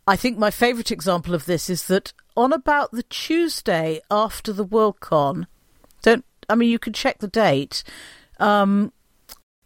I 0.07 0.17
think 0.17 0.37
my 0.37 0.51
favourite 0.51 0.91
example 0.91 1.35
of 1.35 1.47
this 1.47 1.71
is 1.71 1.87
that 1.87 2.13
on 2.37 2.53
about 2.53 2.93
the 2.93 3.05
Tuesday 3.05 4.03
after 4.11 4.53
the 4.53 4.67
Worldcon, 4.67 5.47
don't, 6.03 6.27
I 6.51 6.57
mean, 6.57 6.69
you 6.69 6.79
can 6.79 6.93
check 6.93 7.21
the 7.21 7.27
date, 7.27 7.83
um, 8.39 8.93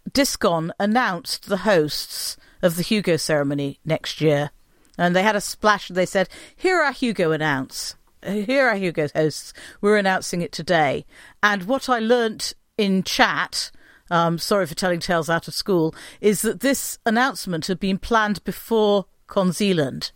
Discon 0.08 0.70
announced 0.78 1.48
the 1.48 1.58
hosts 1.58 2.36
of 2.62 2.76
the 2.76 2.82
Hugo 2.82 3.16
ceremony 3.16 3.80
next 3.84 4.20
year. 4.20 4.50
And 4.96 5.16
they 5.16 5.24
had 5.24 5.34
a 5.34 5.40
splash 5.40 5.88
they 5.88 6.06
said, 6.06 6.28
Here 6.54 6.80
are 6.80 6.92
Hugo 6.92 7.32
announce. 7.32 7.96
Here 8.24 8.68
are 8.68 8.76
Hugo's 8.76 9.12
hosts. 9.12 9.52
We're 9.80 9.96
announcing 9.96 10.42
it 10.42 10.52
today. 10.52 11.04
And 11.42 11.64
what 11.64 11.88
I 11.88 11.98
learnt 11.98 12.54
in 12.80 13.02
chat, 13.02 13.70
um, 14.10 14.38
sorry 14.38 14.66
for 14.66 14.74
telling 14.74 15.00
tales 15.00 15.28
out 15.28 15.46
of 15.46 15.54
school, 15.54 15.94
is 16.20 16.40
that 16.42 16.60
this 16.60 16.98
announcement 17.04 17.66
had 17.66 17.78
been 17.78 17.98
planned 17.98 18.42
before 18.44 19.04
Con 19.26 19.52
Zealand. 19.52 20.12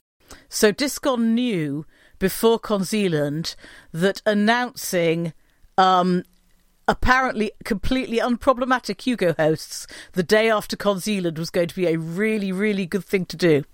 So 0.49 0.73
Discon 0.73 1.35
knew 1.35 1.85
before 2.19 2.59
Con 2.59 2.85
Zealand 2.85 3.55
that 3.93 4.23
announcing 4.25 5.35
um, 5.77 6.23
apparently 6.89 7.53
completely 7.65 8.19
unproblematic 8.19 9.03
Hugo 9.03 9.35
hosts 9.35 9.87
the 10.13 10.23
day 10.23 10.49
after 10.49 10.75
Con 10.75 11.01
Zealand 11.01 11.39
was 11.39 11.51
going 11.51 11.69
to 11.69 11.77
be 11.77 11.87
a 11.87 11.99
really, 11.99 12.51
really 12.51 12.87
good 12.87 13.05
thing 13.05 13.27
to 13.27 13.37
do. 13.37 13.65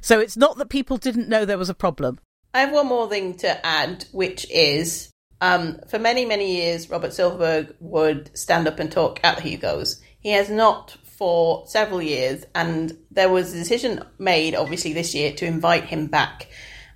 So 0.00 0.18
it's 0.20 0.38
not 0.38 0.56
that 0.56 0.70
people 0.70 0.96
didn't 0.96 1.28
know 1.28 1.44
there 1.44 1.58
was 1.58 1.68
a 1.68 1.74
problem. 1.74 2.18
I 2.54 2.60
have 2.60 2.72
one 2.72 2.86
more 2.86 3.08
thing 3.08 3.34
to 3.38 3.64
add, 3.64 4.06
which 4.12 4.50
is 4.50 5.11
um, 5.42 5.80
for 5.88 5.98
many, 5.98 6.24
many 6.24 6.54
years, 6.54 6.88
Robert 6.88 7.12
Silverberg 7.12 7.74
would 7.80 8.30
stand 8.38 8.68
up 8.68 8.78
and 8.78 8.92
talk 8.92 9.18
at 9.24 9.40
Hugos. 9.40 10.00
He 10.20 10.30
has 10.30 10.48
not 10.48 10.96
for 11.04 11.66
several 11.66 12.00
years, 12.00 12.44
and 12.54 12.96
there 13.10 13.28
was 13.28 13.52
a 13.52 13.58
decision 13.58 14.04
made, 14.20 14.54
obviously, 14.54 14.92
this 14.92 15.16
year 15.16 15.32
to 15.32 15.44
invite 15.44 15.86
him 15.86 16.06
back. 16.06 16.46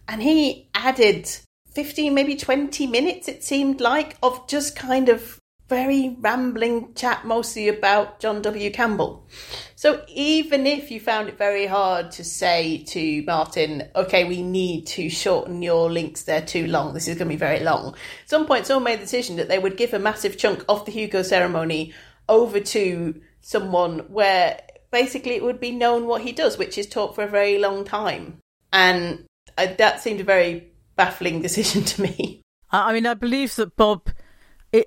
And 0.07 0.23
he 0.23 0.71
added 0.75 1.29
15, 1.73 2.15
maybe 2.15 2.37
20 2.37 2.87
minutes, 2.87 3.27
it 3.27 3.43
seemed 3.43 3.81
like, 3.81 4.17
of 4.23 4.47
just 4.47 4.77
kind 4.77 5.09
of 5.09 5.41
very 5.69 6.17
rambling 6.21 6.95
chat, 6.95 7.25
mostly 7.25 7.69
about 7.69 8.21
John 8.21 8.41
W. 8.43 8.71
Campbell. 8.71 9.27
So 9.75 10.05
even 10.09 10.67
if 10.67 10.91
you 10.91 11.01
found 11.01 11.29
it 11.29 11.37
very 11.37 11.67
hard 11.67 12.13
to 12.13 12.25
say 12.25 12.85
to 12.89 13.23
Martin, 13.25 13.89
okay, 13.97 14.25
we 14.25 14.43
need 14.43 14.87
to 14.89 15.11
shorten 15.11 15.63
your 15.63 15.91
links, 15.91 16.23
they're 16.23 16.41
too 16.41 16.67
long, 16.67 16.95
this 16.95 17.09
is 17.09 17.17
going 17.17 17.29
to 17.29 17.35
be 17.35 17.39
very 17.39 17.61
long, 17.61 17.95
at 18.23 18.31
some 18.31 18.47
point 18.47 18.67
someone 18.67 18.85
made 18.85 18.99
the 18.99 19.05
decision 19.05 19.37
that 19.37 19.49
they 19.49 19.59
would 19.59 19.77
give 19.77 19.93
a 19.93 19.99
massive 19.99 20.39
chunk 20.39 20.65
of 20.69 20.85
the 20.85 20.93
Hugo 20.93 21.23
ceremony 21.23 21.93
over 22.29 22.61
to 22.61 23.21
someone 23.41 24.01
where 24.09 24.61
basically 24.91 25.33
it 25.33 25.43
would 25.43 25.61
be 25.61 25.73
known 25.73 26.07
what 26.07 26.23
he 26.23 26.33
does, 26.33 26.59
which 26.59 26.79
is 26.79 26.87
talk 26.87 27.15
for 27.15 27.25
a 27.25 27.29
very 27.29 27.59
long 27.59 27.85
time. 27.85 28.39
And 28.73 29.25
uh, 29.59 29.69
that 29.79 30.01
seemed 30.01 30.21
a 30.21 30.25
very 30.25 30.73
baffling 30.97 31.43
decision 31.43 31.85
to 31.85 32.03
me. 32.03 32.43
I 32.71 32.93
mean, 32.93 33.07
I 33.07 33.15
believe 33.15 33.57
that 33.57 33.77
Bob. 33.77 34.11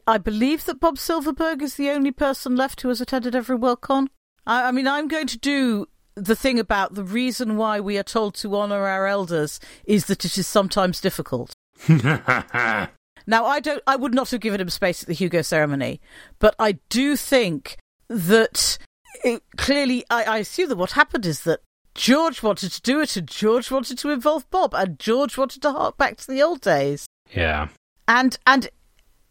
I 0.08 0.18
believe 0.18 0.66
that 0.66 0.80
Bob 0.80 0.98
Silverberg 0.98 1.62
is 1.62 1.76
the 1.76 1.90
only 1.90 2.12
person 2.12 2.56
left 2.56 2.82
who 2.82 2.90
has 2.90 3.02
attended 3.02 3.36
every 3.36 3.58
Worldcon. 3.58 4.08
I, 4.46 4.70
I 4.70 4.72
mean, 4.72 4.88
I'm 4.88 5.08
going 5.08 5.28
to 5.28 5.38
do 5.38 5.88
the 6.16 6.36
thing 6.36 6.60
about 6.60 6.96
the 6.96 7.04
reason 7.04 7.58
why 7.58 7.80
we 7.80 7.98
are 7.98 8.04
told 8.04 8.36
to 8.36 8.56
honour 8.56 8.86
our 8.86 9.08
elders 9.08 9.60
is 9.86 10.06
that 10.06 10.26
it 10.26 10.38
is 10.38 10.48
sometimes 10.48 11.02
difficult. 11.02 11.54
now, 11.88 12.90
I 13.28 13.60
don't. 13.60 13.82
I 13.88 13.96
would 13.96 14.14
not 14.14 14.32
have 14.32 14.42
given 14.42 14.60
him 14.60 14.70
space 14.70 15.02
at 15.02 15.08
the 15.08 15.14
Hugo 15.14 15.42
ceremony, 15.42 16.02
but 16.40 16.56
I 16.60 16.74
do 16.90 17.16
think 17.16 17.78
that 18.10 18.78
it, 19.24 19.42
clearly, 19.58 20.04
I, 20.10 20.24
I 20.24 20.38
assume 20.40 20.70
that 20.70 20.78
what 20.78 20.92
happened 20.92 21.26
is 21.26 21.44
that 21.44 21.62
George 21.96 22.44
wanted 22.44 22.72
to 22.74 22.82
do 22.82 23.00
it, 23.00 23.16
and 23.16 23.28
George 23.28 23.72
wanted 23.72 23.98
to 24.00 24.10
involve 24.10 24.50
Bob, 24.50 24.74
and 24.74 25.00
George 25.00 25.38
wanted 25.38 25.62
to 25.62 25.72
hark 25.72 25.98
back 25.98 26.18
to 26.18 26.28
the 26.28 26.42
old 26.42 26.60
days. 26.60 27.08
Yeah, 27.32 27.70
and 28.08 28.38
and 28.46 28.70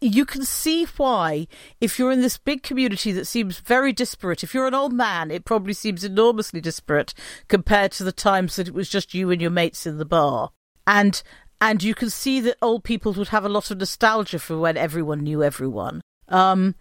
you 0.01 0.25
can 0.25 0.45
see 0.45 0.85
why, 0.97 1.47
if 1.81 1.99
you're 1.99 2.11
in 2.11 2.21
this 2.21 2.37
big 2.37 2.63
community 2.63 3.11
that 3.11 3.25
seems 3.25 3.59
very 3.59 3.91
disparate, 3.91 4.43
if 4.43 4.53
you're 4.53 4.67
an 4.67 4.73
old 4.73 4.93
man, 4.93 5.29
it 5.29 5.45
probably 5.45 5.73
seems 5.73 6.03
enormously 6.03 6.61
disparate 6.61 7.13
compared 7.47 7.91
to 7.93 8.03
the 8.03 8.11
times 8.11 8.55
that 8.55 8.67
it 8.67 8.73
was 8.73 8.89
just 8.89 9.13
you 9.13 9.29
and 9.29 9.41
your 9.41 9.51
mates 9.51 9.85
in 9.85 9.97
the 9.97 10.05
bar. 10.05 10.51
And 10.87 11.21
and 11.61 11.83
you 11.83 11.93
can 11.93 12.09
see 12.09 12.39
that 12.39 12.57
old 12.61 12.85
people 12.85 13.11
would 13.13 13.27
have 13.29 13.43
a 13.43 13.49
lot 13.49 13.69
of 13.69 13.79
nostalgia 13.79 14.39
for 14.39 14.57
when 14.57 14.77
everyone 14.77 15.19
knew 15.19 15.43
everyone. 15.43 16.01
Um, 16.29 16.75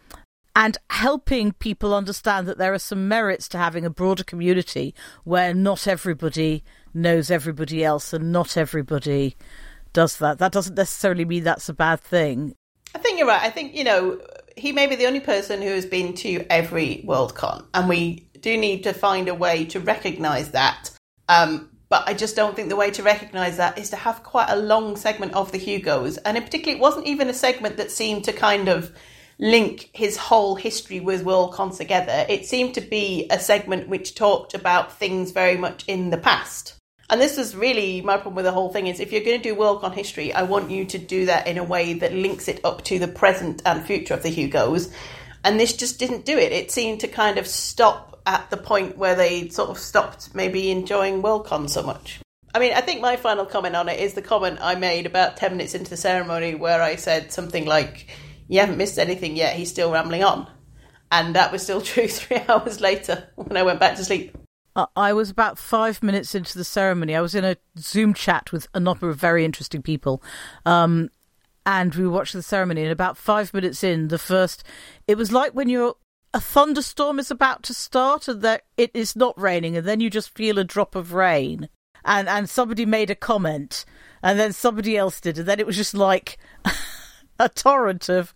and 0.54 0.78
helping 0.90 1.52
people 1.52 1.94
understand 1.94 2.46
that 2.46 2.58
there 2.58 2.72
are 2.72 2.78
some 2.78 3.08
merits 3.08 3.48
to 3.48 3.58
having 3.58 3.84
a 3.84 3.90
broader 3.90 4.24
community 4.24 4.94
where 5.24 5.52
not 5.52 5.88
everybody 5.88 6.62
knows 6.94 7.30
everybody 7.30 7.84
else 7.84 8.12
and 8.12 8.32
not 8.32 8.56
everybody 8.56 9.36
does 9.92 10.18
that. 10.18 10.38
That 10.38 10.52
doesn't 10.52 10.76
necessarily 10.76 11.24
mean 11.24 11.44
that's 11.44 11.68
a 11.68 11.74
bad 11.74 12.00
thing. 12.00 12.54
I 12.94 12.98
think 12.98 13.18
you're 13.18 13.28
right. 13.28 13.42
I 13.42 13.50
think, 13.50 13.74
you 13.74 13.84
know, 13.84 14.20
he 14.56 14.72
may 14.72 14.86
be 14.86 14.96
the 14.96 15.06
only 15.06 15.20
person 15.20 15.62
who 15.62 15.68
has 15.68 15.86
been 15.86 16.14
to 16.14 16.44
every 16.50 17.04
Worldcon, 17.06 17.66
and 17.74 17.88
we 17.88 18.28
do 18.40 18.56
need 18.56 18.84
to 18.84 18.92
find 18.92 19.28
a 19.28 19.34
way 19.34 19.64
to 19.66 19.80
recognise 19.80 20.50
that. 20.50 20.90
Um, 21.28 21.70
but 21.88 22.06
I 22.06 22.14
just 22.14 22.36
don't 22.36 22.54
think 22.54 22.68
the 22.68 22.76
way 22.76 22.90
to 22.90 23.02
recognise 23.02 23.56
that 23.56 23.78
is 23.78 23.90
to 23.90 23.96
have 23.96 24.22
quite 24.22 24.50
a 24.50 24.56
long 24.56 24.96
segment 24.96 25.34
of 25.34 25.52
the 25.52 25.58
Hugos. 25.58 26.18
And 26.18 26.36
in 26.36 26.42
particular, 26.42 26.76
it 26.76 26.80
wasn't 26.80 27.06
even 27.06 27.28
a 27.28 27.34
segment 27.34 27.78
that 27.78 27.90
seemed 27.90 28.24
to 28.24 28.32
kind 28.32 28.68
of 28.68 28.94
link 29.38 29.90
his 29.92 30.16
whole 30.16 30.54
history 30.56 31.00
with 31.00 31.24
Worldcon 31.24 31.76
together. 31.76 32.26
It 32.28 32.44
seemed 32.44 32.74
to 32.74 32.80
be 32.80 33.26
a 33.30 33.38
segment 33.38 33.88
which 33.88 34.14
talked 34.14 34.52
about 34.52 34.98
things 34.98 35.30
very 35.30 35.56
much 35.56 35.84
in 35.86 36.10
the 36.10 36.18
past. 36.18 36.74
And 37.10 37.20
this 37.20 37.38
is 37.38 37.56
really 37.56 38.02
my 38.02 38.16
problem 38.16 38.34
with 38.34 38.44
the 38.44 38.52
whole 38.52 38.70
thing 38.70 38.86
is 38.86 39.00
if 39.00 39.12
you're 39.12 39.24
going 39.24 39.40
to 39.40 39.42
do 39.42 39.56
Worldcon 39.56 39.94
history, 39.94 40.32
I 40.32 40.42
want 40.42 40.70
you 40.70 40.84
to 40.86 40.98
do 40.98 41.26
that 41.26 41.46
in 41.46 41.56
a 41.56 41.64
way 41.64 41.94
that 41.94 42.12
links 42.12 42.48
it 42.48 42.60
up 42.64 42.84
to 42.84 42.98
the 42.98 43.08
present 43.08 43.62
and 43.64 43.84
future 43.84 44.14
of 44.14 44.22
the 44.22 44.30
Hugos. 44.30 44.92
And 45.42 45.58
this 45.58 45.74
just 45.74 45.98
didn't 45.98 46.26
do 46.26 46.36
it. 46.36 46.52
It 46.52 46.70
seemed 46.70 47.00
to 47.00 47.08
kind 47.08 47.38
of 47.38 47.46
stop 47.46 48.20
at 48.26 48.50
the 48.50 48.58
point 48.58 48.98
where 48.98 49.14
they 49.14 49.48
sort 49.48 49.70
of 49.70 49.78
stopped 49.78 50.34
maybe 50.34 50.70
enjoying 50.70 51.22
Worldcon 51.22 51.70
so 51.70 51.82
much. 51.82 52.20
I 52.54 52.58
mean, 52.58 52.72
I 52.74 52.80
think 52.82 53.00
my 53.00 53.16
final 53.16 53.46
comment 53.46 53.76
on 53.76 53.88
it 53.88 54.00
is 54.00 54.14
the 54.14 54.22
comment 54.22 54.58
I 54.60 54.74
made 54.74 55.06
about 55.06 55.36
10 55.36 55.52
minutes 55.52 55.74
into 55.74 55.90
the 55.90 55.96
ceremony 55.96 56.54
where 56.54 56.82
I 56.82 56.96
said 56.96 57.32
something 57.32 57.64
like, 57.64 58.06
You 58.48 58.60
haven't 58.60 58.78
missed 58.78 58.98
anything 58.98 59.36
yet, 59.36 59.56
he's 59.56 59.70
still 59.70 59.92
rambling 59.92 60.24
on. 60.24 60.50
And 61.10 61.36
that 61.36 61.52
was 61.52 61.62
still 61.62 61.80
true 61.82 62.08
three 62.08 62.40
hours 62.48 62.80
later 62.80 63.28
when 63.36 63.56
I 63.56 63.62
went 63.62 63.80
back 63.80 63.96
to 63.96 64.04
sleep. 64.04 64.36
I 64.96 65.12
was 65.12 65.30
about 65.30 65.58
five 65.58 66.02
minutes 66.02 66.34
into 66.34 66.56
the 66.56 66.64
ceremony. 66.64 67.14
I 67.14 67.20
was 67.20 67.34
in 67.34 67.44
a 67.44 67.56
Zoom 67.78 68.14
chat 68.14 68.52
with 68.52 68.68
a 68.74 68.80
number 68.80 69.08
of 69.08 69.16
very 69.16 69.44
interesting 69.44 69.82
people. 69.82 70.22
Um, 70.64 71.10
and 71.66 71.94
we 71.94 72.06
watched 72.06 72.32
the 72.32 72.42
ceremony. 72.42 72.82
And 72.82 72.92
about 72.92 73.16
five 73.16 73.52
minutes 73.52 73.84
in, 73.84 74.08
the 74.08 74.18
first, 74.18 74.64
it 75.06 75.16
was 75.16 75.32
like 75.32 75.52
when 75.52 75.68
you're 75.68 75.96
a 76.32 76.40
thunderstorm 76.40 77.18
is 77.18 77.30
about 77.30 77.62
to 77.64 77.74
start 77.74 78.28
and 78.28 78.42
that 78.42 78.62
it 78.76 78.90
is 78.94 79.16
not 79.16 79.38
raining, 79.40 79.76
and 79.76 79.86
then 79.86 80.00
you 80.00 80.10
just 80.10 80.34
feel 80.34 80.58
a 80.58 80.64
drop 80.64 80.94
of 80.94 81.12
rain. 81.12 81.68
And 82.04 82.28
and 82.28 82.48
somebody 82.48 82.86
made 82.86 83.10
a 83.10 83.14
comment, 83.14 83.84
and 84.22 84.38
then 84.38 84.52
somebody 84.52 84.96
else 84.96 85.20
did, 85.20 85.38
and 85.38 85.48
then 85.48 85.60
it 85.60 85.66
was 85.66 85.76
just 85.76 85.94
like 85.94 86.38
a 87.38 87.48
torrent 87.48 88.08
of, 88.08 88.34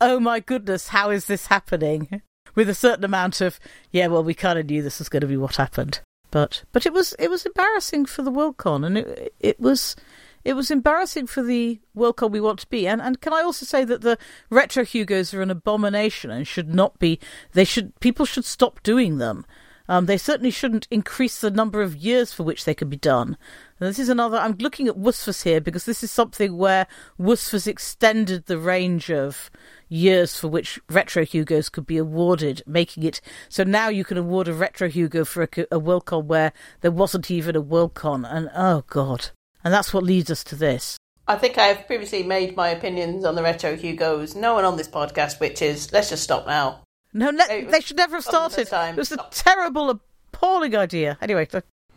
oh 0.00 0.20
my 0.20 0.40
goodness, 0.40 0.88
how 0.88 1.10
is 1.10 1.26
this 1.26 1.46
happening? 1.46 2.22
With 2.54 2.68
a 2.68 2.74
certain 2.74 3.04
amount 3.04 3.40
of 3.40 3.58
yeah, 3.90 4.06
well, 4.06 4.24
we 4.24 4.34
kind 4.34 4.58
of 4.58 4.66
knew 4.66 4.82
this 4.82 4.98
was 4.98 5.08
going 5.08 5.22
to 5.22 5.26
be 5.26 5.36
what 5.36 5.56
happened, 5.56 6.00
but 6.30 6.64
but 6.72 6.86
it 6.86 6.92
was 6.92 7.14
it 7.18 7.30
was 7.30 7.46
embarrassing 7.46 8.06
for 8.06 8.22
the 8.22 8.32
Worldcon, 8.32 8.86
and 8.86 8.98
it 8.98 9.34
it 9.40 9.60
was 9.60 9.96
it 10.44 10.54
was 10.54 10.70
embarrassing 10.70 11.26
for 11.26 11.42
the 11.42 11.80
Worldcon 11.96 12.30
we 12.30 12.40
want 12.40 12.58
to 12.60 12.68
be. 12.68 12.86
And 12.86 13.00
and 13.00 13.20
can 13.20 13.32
I 13.32 13.42
also 13.42 13.66
say 13.66 13.84
that 13.84 14.02
the 14.02 14.18
retro 14.50 14.84
Hugos 14.84 15.32
are 15.34 15.42
an 15.42 15.50
abomination 15.50 16.30
and 16.30 16.46
should 16.46 16.74
not 16.74 16.98
be. 16.98 17.18
They 17.52 17.64
should 17.64 17.98
people 18.00 18.26
should 18.26 18.44
stop 18.44 18.82
doing 18.82 19.18
them. 19.18 19.46
Um, 19.86 20.06
they 20.06 20.16
certainly 20.16 20.50
shouldn't 20.50 20.88
increase 20.90 21.40
the 21.40 21.50
number 21.50 21.82
of 21.82 21.96
years 21.96 22.32
for 22.32 22.42
which 22.42 22.64
they 22.64 22.74
can 22.74 22.88
be 22.88 22.96
done. 22.96 23.36
And 23.78 23.88
this 23.88 23.98
is 23.98 24.08
another. 24.08 24.38
I'm 24.38 24.56
looking 24.58 24.88
at 24.88 24.96
WSFS 24.96 25.42
here 25.42 25.60
because 25.60 25.84
this 25.84 26.02
is 26.02 26.10
something 26.10 26.56
where 26.56 26.86
WSFS 27.20 27.66
extended 27.66 28.46
the 28.46 28.58
range 28.58 29.10
of 29.10 29.50
years 29.94 30.38
for 30.38 30.48
which 30.48 30.80
Retro 30.90 31.24
Hugos 31.24 31.68
could 31.68 31.86
be 31.86 31.96
awarded, 31.96 32.62
making 32.66 33.04
it 33.04 33.20
so 33.48 33.64
now 33.64 33.88
you 33.88 34.04
can 34.04 34.18
award 34.18 34.48
a 34.48 34.52
Retro 34.52 34.88
Hugo 34.88 35.24
for 35.24 35.42
a, 35.42 35.48
a 35.70 35.80
Worldcon 35.80 36.24
where 36.24 36.52
there 36.80 36.90
wasn't 36.90 37.30
even 37.30 37.56
a 37.56 37.62
Worldcon. 37.62 38.26
And 38.30 38.50
oh 38.54 38.84
god, 38.88 39.30
and 39.62 39.72
that's 39.72 39.94
what 39.94 40.04
leads 40.04 40.30
us 40.30 40.44
to 40.44 40.56
this. 40.56 40.98
I 41.26 41.36
think 41.36 41.56
I 41.56 41.68
have 41.68 41.86
previously 41.86 42.22
made 42.22 42.54
my 42.54 42.68
opinions 42.68 43.24
on 43.24 43.34
the 43.34 43.42
Retro 43.42 43.76
Hugos. 43.76 44.34
No 44.34 44.54
one 44.54 44.64
on 44.64 44.76
this 44.76 44.88
podcast, 44.88 45.40
which 45.40 45.62
is 45.62 45.92
let's 45.92 46.10
just 46.10 46.24
stop 46.24 46.46
now. 46.46 46.80
No, 47.12 47.30
ne- 47.30 47.64
they 47.64 47.80
should 47.80 47.96
never 47.96 48.16
have 48.16 48.24
started. 48.24 48.68
It 48.72 48.96
was 48.96 49.12
a 49.12 49.26
terrible, 49.30 50.00
appalling 50.32 50.76
idea. 50.76 51.16
Anyway, 51.22 51.48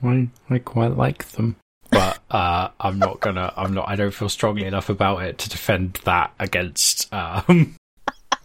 I 0.03 0.29
I 0.49 0.59
quite 0.59 0.95
like 0.95 1.27
them, 1.29 1.55
but 1.89 2.19
uh, 2.31 2.69
I'm 2.79 2.99
not 2.99 3.19
gonna. 3.19 3.51
I'm 3.57 3.73
not. 3.73 3.89
I 3.89 3.95
don't 3.95 4.13
feel 4.13 4.29
strongly 4.29 4.65
enough 4.65 4.89
about 4.89 5.23
it 5.23 5.39
to 5.39 5.49
defend 5.49 5.99
that 6.05 6.33
against 6.39 7.11
um, 7.11 7.75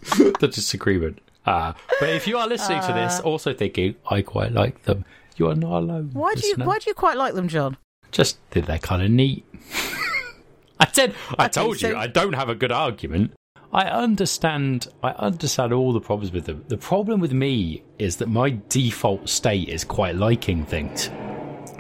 the 0.41 0.49
disagreement. 0.49 1.21
Uh, 1.45 1.73
but 2.01 2.09
if 2.11 2.27
you 2.27 2.39
are 2.39 2.47
listening 2.47 2.79
uh, 2.79 2.87
to 2.87 2.93
this, 2.93 3.21
uh. 3.21 3.23
also 3.23 3.53
thinking 3.53 3.97
I 4.09 4.23
quite 4.23 4.53
like 4.53 4.83
them, 4.83 5.05
you 5.37 5.49
are 5.49 5.55
not 5.55 5.79
alone. 5.79 6.11
Why 6.13 6.35
do 6.35 6.47
you 6.47 6.57
Why 6.57 6.79
do 6.79 6.85
you 6.89 6.95
quite 6.95 7.17
like 7.17 7.35
them, 7.35 7.49
John? 7.49 7.77
Just 8.11 8.39
that 8.51 8.67
they're 8.67 8.79
kind 8.79 9.03
of 9.03 9.11
neat. 9.11 9.45
I 10.81 10.89
said. 10.93 11.15
I 11.39 11.45
okay, 11.45 11.53
told 11.53 11.79
so... 11.79 11.89
you 11.89 11.97
I 11.97 12.07
don't 12.07 12.35
have 12.35 12.49
a 12.49 12.55
good 12.55 12.73
argument. 12.73 13.33
I 13.73 13.85
understand. 13.85 14.89
I 15.03 15.11
understand 15.13 15.73
all 15.73 15.93
the 15.93 16.01
problems 16.01 16.33
with 16.33 16.45
them. 16.45 16.65
The 16.69 16.77
problem 16.77 17.21
with 17.21 17.33
me 17.33 17.83
is 17.99 18.17
that 18.17 18.29
my 18.29 18.59
default 18.69 19.29
state 19.29 19.69
is 19.69 19.83
quite 19.83 20.17
liking 20.17 20.67
things, 20.67 21.09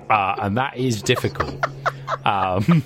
uh, 0.08 0.36
and 0.40 0.56
that 0.56 0.76
is 0.76 1.02
difficult. 1.02 1.54
um, 2.24 2.82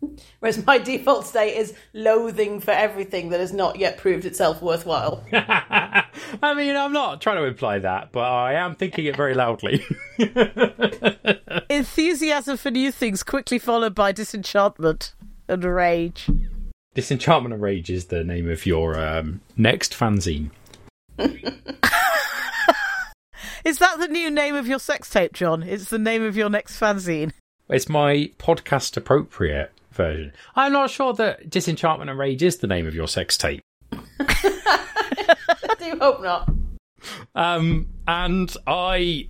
Whereas 0.40 0.64
my 0.64 0.78
default 0.78 1.26
state 1.26 1.56
is 1.56 1.74
loathing 1.92 2.60
for 2.60 2.70
everything 2.70 3.30
that 3.30 3.40
has 3.40 3.52
not 3.52 3.78
yet 3.78 3.98
proved 3.98 4.24
itself 4.24 4.62
worthwhile. 4.62 5.24
I 5.32 6.54
mean, 6.56 6.76
I'm 6.76 6.92
not 6.92 7.20
trying 7.20 7.36
to 7.36 7.44
imply 7.44 7.80
that, 7.80 8.12
but 8.12 8.20
I 8.30 8.54
am 8.54 8.74
thinking 8.74 9.06
it 9.06 9.16
very 9.16 9.34
loudly. 9.34 9.84
Enthusiasm 11.70 12.56
for 12.56 12.70
new 12.70 12.92
things 12.92 13.22
quickly 13.22 13.58
followed 13.58 13.94
by 13.94 14.12
disenchantment 14.12 15.14
and 15.48 15.64
rage. 15.64 16.28
Disenchantment 16.94 17.52
and 17.54 17.62
Rage 17.62 17.90
is 17.90 18.06
the 18.06 18.24
name 18.24 18.50
of 18.50 18.66
your 18.66 18.98
um, 18.98 19.40
next 19.56 19.92
fanzine. 19.92 20.50
is 23.64 23.78
that 23.78 23.98
the 24.00 24.08
new 24.08 24.30
name 24.30 24.56
of 24.56 24.66
your 24.66 24.80
sex 24.80 25.08
tape, 25.08 25.32
John? 25.32 25.62
It's 25.62 25.90
the 25.90 25.98
name 25.98 26.24
of 26.24 26.36
your 26.36 26.50
next 26.50 26.80
fanzine. 26.80 27.32
It's 27.68 27.88
my 27.88 28.32
podcast 28.38 28.96
appropriate 28.96 29.70
version. 29.98 30.32
I'm 30.56 30.72
not 30.72 30.88
sure 30.88 31.12
that 31.14 31.50
Disenchantment 31.50 32.08
and 32.08 32.18
Rage 32.18 32.42
is 32.42 32.56
the 32.56 32.66
name 32.66 32.86
of 32.86 32.94
your 32.94 33.06
sex 33.08 33.36
tape. 33.36 33.60
I 33.92 35.36
do 35.78 35.98
hope 36.00 36.22
not. 36.22 36.50
Um, 37.34 37.88
and 38.06 38.56
I 38.66 39.28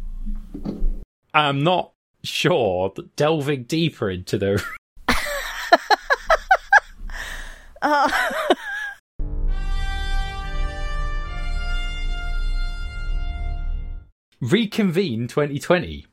am 1.34 1.64
not 1.64 1.90
sure 2.22 2.92
that 2.94 3.16
delving 3.16 3.64
deeper 3.64 4.08
into 4.10 4.38
the 4.38 4.62
Uh, 7.80 8.10
Reconvene 14.40 15.26
2020. 15.28 16.06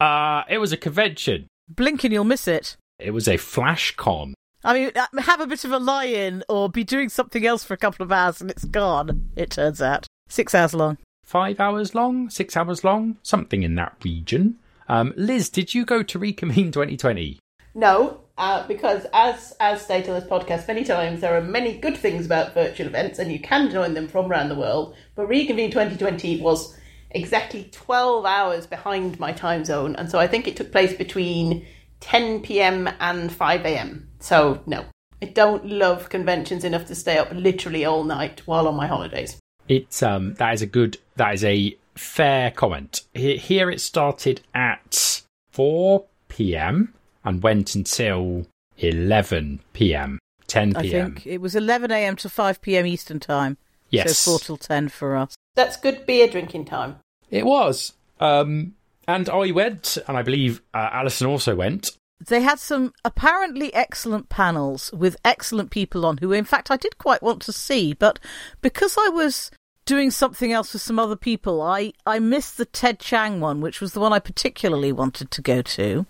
Uh, 0.00 0.42
it 0.48 0.58
was 0.58 0.72
a 0.72 0.76
convention. 0.76 1.46
Blinking, 1.68 2.12
you'll 2.12 2.24
miss 2.24 2.46
it. 2.46 2.76
It 2.98 3.10
was 3.10 3.28
a 3.28 3.36
flash 3.36 3.94
con. 3.96 4.34
I 4.64 4.74
mean, 4.74 4.90
uh, 4.96 5.20
have 5.22 5.40
a 5.40 5.46
bit 5.46 5.64
of 5.64 5.72
a 5.72 5.78
lie 5.78 6.06
in 6.06 6.42
or 6.48 6.68
be 6.68 6.82
doing 6.82 7.08
something 7.08 7.46
else 7.46 7.62
for 7.62 7.74
a 7.74 7.78
couple 7.78 8.02
of 8.02 8.10
hours 8.10 8.40
and 8.40 8.50
it's 8.50 8.64
gone, 8.64 9.30
it 9.36 9.50
turns 9.50 9.82
out. 9.82 10.06
Six 10.28 10.54
hours 10.54 10.74
long. 10.74 10.98
Five 11.22 11.60
hours 11.60 11.94
long, 11.94 12.30
six 12.30 12.56
hours 12.56 12.84
long, 12.84 13.18
something 13.22 13.62
in 13.62 13.74
that 13.74 13.96
region. 14.02 14.58
Um, 14.88 15.12
Liz, 15.16 15.50
did 15.50 15.74
you 15.74 15.84
go 15.84 16.02
to 16.02 16.18
Reconvene 16.18 16.72
2020? 16.72 17.38
No, 17.74 18.20
uh, 18.38 18.66
because 18.66 19.06
as 19.12 19.54
as 19.60 19.82
stated 19.82 20.10
on 20.10 20.20
this 20.20 20.28
podcast 20.28 20.66
many 20.66 20.84
times, 20.84 21.20
there 21.20 21.36
are 21.36 21.42
many 21.42 21.76
good 21.76 21.96
things 21.96 22.24
about 22.24 22.54
virtual 22.54 22.86
events, 22.86 23.18
and 23.18 23.30
you 23.30 23.40
can 23.40 23.70
join 23.70 23.94
them 23.94 24.08
from 24.08 24.30
around 24.30 24.48
the 24.48 24.54
world. 24.54 24.94
But 25.14 25.28
Reconvene 25.28 25.70
2020 25.70 26.40
was 26.40 26.76
exactly 27.10 27.68
12 27.72 28.24
hours 28.24 28.66
behind 28.66 29.18
my 29.18 29.32
time 29.32 29.64
zone, 29.64 29.96
and 29.96 30.10
so 30.10 30.18
I 30.18 30.26
think 30.26 30.46
it 30.46 30.56
took 30.56 30.72
place 30.72 30.94
between 30.94 31.66
10 32.00 32.40
p.m. 32.42 32.88
and 33.00 33.32
5 33.32 33.64
a.m. 33.64 34.08
So 34.18 34.60
no, 34.66 34.84
I 35.22 35.26
don't 35.26 35.66
love 35.66 36.08
conventions 36.08 36.64
enough 36.64 36.86
to 36.86 36.94
stay 36.94 37.18
up 37.18 37.28
literally 37.32 37.84
all 37.84 38.04
night 38.04 38.42
while 38.46 38.68
on 38.68 38.76
my 38.76 38.86
holidays. 38.86 39.38
It's 39.68 40.02
um 40.02 40.34
that 40.34 40.54
is 40.54 40.62
a 40.62 40.66
good 40.66 40.98
that 41.16 41.34
is 41.34 41.44
a 41.44 41.76
fair 41.94 42.50
comment. 42.50 43.02
Here 43.14 43.70
it 43.70 43.80
started 43.80 44.42
at 44.54 45.22
4 45.52 46.04
p.m. 46.28 46.94
and 47.24 47.42
went 47.42 47.74
until 47.74 48.46
11 48.78 49.60
p.m. 49.72 50.18
10 50.46 50.74
p.m. 50.74 50.76
I 50.78 50.82
p.m. 50.82 51.14
think 51.14 51.26
it 51.26 51.40
was 51.40 51.56
11 51.56 51.90
a.m. 51.90 52.16
to 52.16 52.28
5 52.28 52.60
p.m. 52.60 52.86
Eastern 52.86 53.18
time. 53.18 53.56
Yes. 53.90 54.18
So 54.18 54.32
4 54.32 54.38
till 54.40 54.56
10 54.56 54.88
for 54.90 55.16
us. 55.16 55.34
That's 55.54 55.76
good 55.76 56.06
beer 56.06 56.28
drinking 56.28 56.66
time. 56.66 56.96
It 57.30 57.46
was. 57.46 57.94
Um 58.20 58.74
and 59.08 59.28
I 59.28 59.50
went 59.52 59.98
and 60.08 60.16
I 60.16 60.22
believe 60.22 60.62
uh, 60.74 60.88
Alison 60.92 61.26
also 61.26 61.54
went. 61.54 61.90
They 62.26 62.40
had 62.40 62.58
some 62.58 62.92
apparently 63.04 63.72
excellent 63.74 64.28
panels 64.28 64.90
with 64.92 65.16
excellent 65.24 65.70
people 65.70 66.06
on 66.06 66.18
who, 66.18 66.32
in 66.32 66.44
fact, 66.44 66.70
I 66.70 66.76
did 66.76 66.98
quite 66.98 67.22
want 67.22 67.42
to 67.42 67.52
see, 67.52 67.92
but 67.92 68.18
because 68.62 68.96
I 68.98 69.08
was 69.08 69.50
doing 69.84 70.10
something 70.10 70.50
else 70.50 70.72
with 70.72 70.82
some 70.82 70.98
other 70.98 71.16
people, 71.16 71.60
I, 71.60 71.92
I 72.06 72.18
missed 72.18 72.56
the 72.56 72.64
Ted 72.64 72.98
Chiang 72.98 73.40
one, 73.40 73.60
which 73.60 73.80
was 73.80 73.92
the 73.92 74.00
one 74.00 74.12
I 74.12 74.18
particularly 74.18 74.92
wanted 74.92 75.30
to 75.30 75.42
go 75.42 75.62
to 75.62 76.06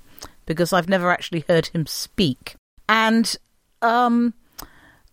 because 0.46 0.72
I've 0.72 0.88
never 0.88 1.10
actually 1.10 1.44
heard 1.46 1.66
him 1.66 1.86
speak. 1.86 2.54
And 2.88 3.36
um 3.82 4.32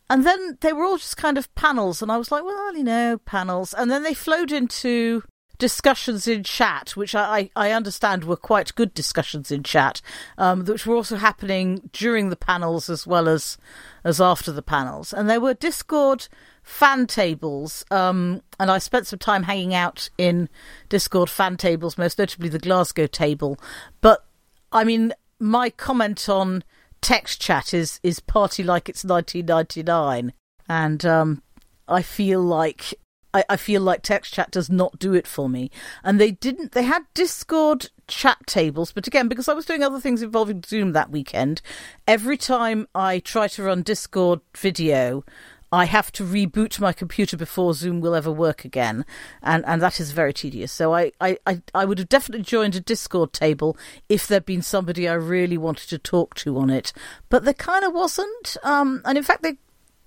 and 0.09 0.25
then 0.25 0.57
they 0.61 0.73
were 0.73 0.85
all 0.85 0.97
just 0.97 1.17
kind 1.17 1.37
of 1.37 1.53
panels 1.55 2.01
and 2.01 2.11
I 2.11 2.17
was 2.17 2.31
like, 2.31 2.43
well, 2.43 2.77
you 2.77 2.83
know, 2.83 3.17
panels. 3.25 3.73
And 3.73 3.89
then 3.89 4.03
they 4.03 4.13
flowed 4.13 4.51
into 4.51 5.23
discussions 5.63 6.27
in 6.27 6.43
chat, 6.43 6.89
which 6.97 7.15
I, 7.15 7.49
I, 7.55 7.71
understand 7.71 8.25
were 8.25 8.35
quite 8.35 8.75
good 8.75 8.93
discussions 8.93 9.49
in 9.49 9.63
chat, 9.63 10.01
um, 10.37 10.65
which 10.65 10.85
were 10.85 10.97
also 10.97 11.15
happening 11.15 11.89
during 11.93 12.27
the 12.27 12.35
panels 12.35 12.89
as 12.89 13.07
well 13.07 13.29
as 13.29 13.57
as 14.03 14.19
after 14.19 14.51
the 14.51 14.61
panels. 14.61 15.13
And 15.13 15.29
there 15.29 15.39
were 15.39 15.53
Discord 15.53 16.27
fan 16.63 17.07
tables, 17.07 17.85
um, 17.91 18.41
and 18.59 18.69
I 18.69 18.77
spent 18.77 19.07
some 19.07 19.19
time 19.19 19.43
hanging 19.43 19.73
out 19.73 20.09
in 20.17 20.49
Discord 20.89 21.29
fan 21.29 21.55
tables, 21.55 21.97
most 21.97 22.19
notably 22.19 22.49
the 22.49 22.59
Glasgow 22.59 23.07
table. 23.07 23.57
But 24.01 24.25
I 24.73 24.83
mean, 24.83 25.13
my 25.39 25.69
comment 25.69 26.27
on 26.27 26.65
text 26.99 27.39
chat 27.39 27.73
is 27.73 28.01
is 28.03 28.19
party 28.19 28.63
like 28.63 28.89
it's 28.89 29.05
1999, 29.05 30.33
and 30.67 31.05
um, 31.05 31.41
I 31.87 32.01
feel 32.01 32.41
like 32.41 32.95
I, 33.33 33.43
I 33.49 33.57
feel 33.57 33.81
like 33.81 34.01
text 34.01 34.33
chat 34.33 34.51
does 34.51 34.69
not 34.69 34.99
do 34.99 35.13
it 35.13 35.27
for 35.27 35.49
me. 35.49 35.71
And 36.03 36.19
they 36.19 36.31
didn't. 36.31 36.73
They 36.73 36.83
had 36.83 37.03
Discord 37.13 37.89
chat 38.07 38.37
tables, 38.45 38.91
but 38.91 39.07
again, 39.07 39.27
because 39.27 39.47
I 39.47 39.53
was 39.53 39.65
doing 39.65 39.83
other 39.83 39.99
things 39.99 40.21
involving 40.21 40.63
Zoom 40.65 40.91
that 40.93 41.09
weekend, 41.09 41.61
every 42.07 42.37
time 42.37 42.87
I 42.93 43.19
try 43.19 43.47
to 43.49 43.63
run 43.63 43.81
Discord 43.81 44.41
video. 44.55 45.23
I 45.71 45.85
have 45.85 46.11
to 46.11 46.23
reboot 46.23 46.79
my 46.79 46.93
computer 46.93 47.35
before 47.35 47.73
Zoom 47.73 47.99
will 47.99 48.13
ever 48.13 48.31
work 48.31 48.63
again, 48.63 49.07
and, 49.41 49.65
and 49.65 49.81
that 49.81 49.99
is 49.99 50.11
very 50.11 50.31
tedious. 50.31 50.71
So 50.71 50.93
I, 50.93 51.11
I, 51.19 51.39
I, 51.73 51.85
would 51.85 51.97
have 51.97 52.09
definitely 52.09 52.43
joined 52.43 52.75
a 52.75 52.79
Discord 52.79 53.33
table 53.33 53.75
if 54.07 54.27
there'd 54.27 54.45
been 54.45 54.61
somebody 54.61 55.09
I 55.09 55.13
really 55.13 55.57
wanted 55.57 55.89
to 55.89 55.97
talk 55.97 56.35
to 56.35 56.59
on 56.59 56.69
it, 56.69 56.93
but 57.29 57.43
there 57.43 57.55
kind 57.55 57.83
of 57.83 57.91
wasn't. 57.91 58.55
Um, 58.61 59.01
and 59.03 59.17
in 59.17 59.23
fact, 59.23 59.41
they 59.41 59.57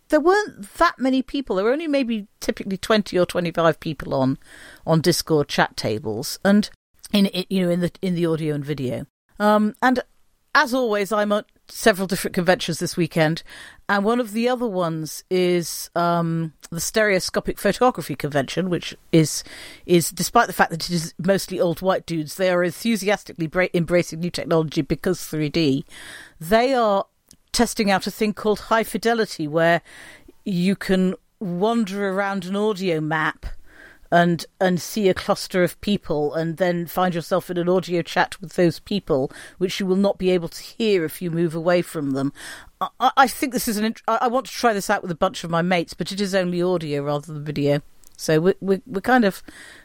there 0.08 0.20
weren't 0.20 0.72
that 0.74 0.98
many 0.98 1.22
people. 1.22 1.56
There 1.56 1.64
were 1.64 1.72
only 1.72 1.88
maybe 1.88 2.28
typically 2.40 2.76
twenty 2.76 3.18
or 3.18 3.26
twenty 3.26 3.50
five 3.50 3.80
people 3.80 4.14
on 4.14 4.38
on 4.86 5.00
Discord 5.00 5.48
chat 5.48 5.76
tables, 5.76 6.38
and 6.44 6.70
in 7.12 7.30
you 7.48 7.64
know 7.64 7.70
in 7.70 7.80
the 7.80 7.90
in 8.02 8.14
the 8.14 8.26
audio 8.26 8.54
and 8.54 8.64
video. 8.64 9.06
Um, 9.38 9.74
and 9.82 10.00
as 10.54 10.72
always, 10.72 11.12
I'm 11.12 11.32
at 11.32 11.44
several 11.68 12.06
different 12.06 12.34
conventions 12.34 12.78
this 12.78 12.96
weekend, 12.96 13.42
and 13.88 14.04
one 14.04 14.20
of 14.20 14.32
the 14.32 14.48
other 14.48 14.66
ones 14.66 15.22
is 15.28 15.90
um, 15.94 16.54
the 16.70 16.80
Stereoscopic 16.80 17.58
Photography 17.58 18.14
Convention, 18.14 18.70
which 18.70 18.96
is 19.12 19.44
is 19.84 20.10
despite 20.10 20.46
the 20.46 20.52
fact 20.52 20.70
that 20.70 20.88
it 20.88 20.94
is 20.94 21.14
mostly 21.18 21.60
old 21.60 21.82
white 21.82 22.06
dudes, 22.06 22.36
they 22.36 22.50
are 22.50 22.64
enthusiastically 22.64 23.46
bra- 23.46 23.66
embracing 23.74 24.20
new 24.20 24.30
technology 24.30 24.80
because 24.80 25.20
3D. 25.20 25.84
They 26.40 26.74
are 26.74 27.04
testing 27.56 27.90
out 27.90 28.06
a 28.06 28.10
thing 28.10 28.34
called 28.34 28.60
high 28.60 28.84
fidelity 28.84 29.48
where 29.48 29.80
you 30.44 30.76
can 30.76 31.14
wander 31.40 32.10
around 32.10 32.44
an 32.44 32.54
audio 32.54 33.00
map 33.00 33.46
and 34.12 34.44
and 34.60 34.78
see 34.78 35.08
a 35.08 35.14
cluster 35.14 35.62
of 35.62 35.80
people 35.80 36.34
and 36.34 36.58
then 36.58 36.84
find 36.86 37.14
yourself 37.14 37.50
in 37.50 37.56
an 37.56 37.66
audio 37.66 38.02
chat 38.02 38.38
with 38.42 38.56
those 38.56 38.78
people 38.80 39.32
which 39.56 39.80
you 39.80 39.86
will 39.86 39.96
not 39.96 40.18
be 40.18 40.28
able 40.28 40.50
to 40.50 40.62
hear 40.62 41.02
if 41.02 41.22
you 41.22 41.30
move 41.30 41.54
away 41.54 41.80
from 41.80 42.10
them. 42.10 42.30
I, 42.78 43.10
I 43.16 43.26
think 43.26 43.54
this 43.54 43.68
is 43.68 43.78
an 43.78 43.94
I, 44.06 44.28
want 44.28 44.44
to 44.44 44.52
try 44.52 44.74
this 44.74 44.90
out 44.90 45.00
with 45.00 45.10
a 45.10 45.14
bunch 45.16 45.42
of 45.42 45.50
my 45.50 45.62
mates 45.62 45.94
but 45.94 46.12
it 46.12 46.20
is 46.20 46.34
only 46.34 46.60
audio 46.60 47.02
rather 47.02 47.32
than 47.32 47.42
video. 47.42 47.80
So 48.18 48.38
we're, 48.38 48.54
we're, 48.60 48.82
we're 48.86 49.00
kind 49.00 49.24
of 49.24 49.42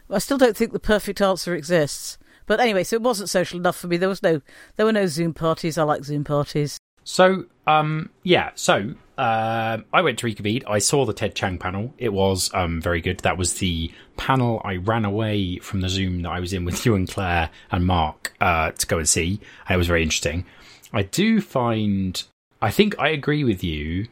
i 0.10 0.18
still 0.18 0.38
don't 0.38 0.58
think 0.58 0.74
the 0.74 0.80
perfect 0.80 1.22
answer 1.22 1.56
exists. 1.56 2.18
But 2.48 2.60
anyway 2.60 2.84
so 2.84 2.98
it 2.98 3.02
wasn't 3.02 3.30
social 3.30 3.58
enough 3.58 3.78
for 3.78 3.88
me. 3.88 3.96
There 3.96 4.10
was 4.10 4.22
no 4.22 4.42
there 4.76 4.86
were 4.86 4.92
no 4.92 5.08
zoom 5.08 5.34
parties. 5.34 5.78
I 5.78 5.84
like 5.84 6.04
zoom 6.04 6.26
parties 6.26 6.81
So, 7.04 7.46
um, 7.68 8.10
yeah, 8.24 8.52
so 8.56 8.94
uh, 9.18 9.78
I 9.94 10.02
went 10.02 10.20
to 10.20 10.26
Reconvene. 10.26 10.64
I 10.68 10.80
saw 10.80 11.06
the 11.06 11.14
Ted 11.14 11.36
Chiang 11.36 11.58
panel. 11.58 11.94
It 11.98 12.14
was 12.14 12.50
um, 12.54 12.82
very 12.82 13.02
good. 13.02 13.20
That 13.20 13.38
was 13.38 13.56
the 13.56 13.92
panel 14.18 14.62
I 14.64 14.78
ran 14.78 15.06
away 15.06 15.58
from 15.60 15.82
the 15.82 15.90
Zoom 15.90 16.22
that 16.24 16.32
I 16.32 16.40
was 16.40 16.54
in 16.54 16.66
with 16.66 16.86
you 16.86 16.96
and 16.96 17.08
Claire 17.08 17.50
and 17.72 17.86
Mark 17.86 18.34
uh, 18.42 18.72
to 18.72 18.88
go 18.88 18.98
and 18.98 19.08
see. 19.08 19.40
It 19.70 19.78
was 19.78 19.88
very 19.88 20.04
interesting. 20.04 20.46
I 20.94 21.04
do 21.04 21.42
find, 21.42 22.22
I 22.62 22.72
think 22.72 22.98
I 23.00 23.10
agree 23.10 23.44
with 23.44 23.64
you. 23.64 24.08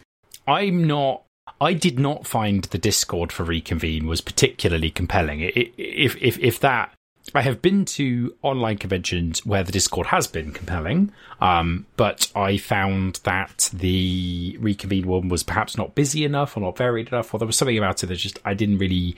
I'm 0.47 0.85
not. 0.85 1.23
I 1.61 1.73
did 1.73 1.99
not 1.99 2.27
find 2.27 2.63
the 2.65 2.77
Discord 2.77 3.31
for 3.31 3.43
Reconvene 3.43 4.05
was 4.05 4.21
particularly 4.21 4.91
compelling. 4.91 5.41
It, 5.41 5.57
it, 5.57 5.73
if 5.77 6.15
if 6.21 6.37
if 6.39 6.59
that 6.59 6.93
I 7.35 7.41
have 7.41 7.61
been 7.61 7.85
to 7.85 8.35
online 8.41 8.77
conventions 8.77 9.45
where 9.45 9.63
the 9.63 9.71
Discord 9.71 10.07
has 10.07 10.27
been 10.27 10.51
compelling, 10.51 11.11
um, 11.41 11.85
but 11.97 12.31
I 12.35 12.57
found 12.57 13.19
that 13.23 13.69
the 13.73 14.57
Reconvene 14.59 15.07
one 15.07 15.29
was 15.29 15.43
perhaps 15.43 15.77
not 15.77 15.95
busy 15.95 16.25
enough 16.25 16.57
or 16.57 16.61
not 16.61 16.77
varied 16.77 17.09
enough, 17.09 17.33
or 17.33 17.39
there 17.39 17.47
was 17.47 17.57
something 17.57 17.77
about 17.77 18.03
it 18.03 18.07
that 18.07 18.15
just 18.15 18.39
I 18.45 18.53
didn't 18.53 18.77
really. 18.77 19.15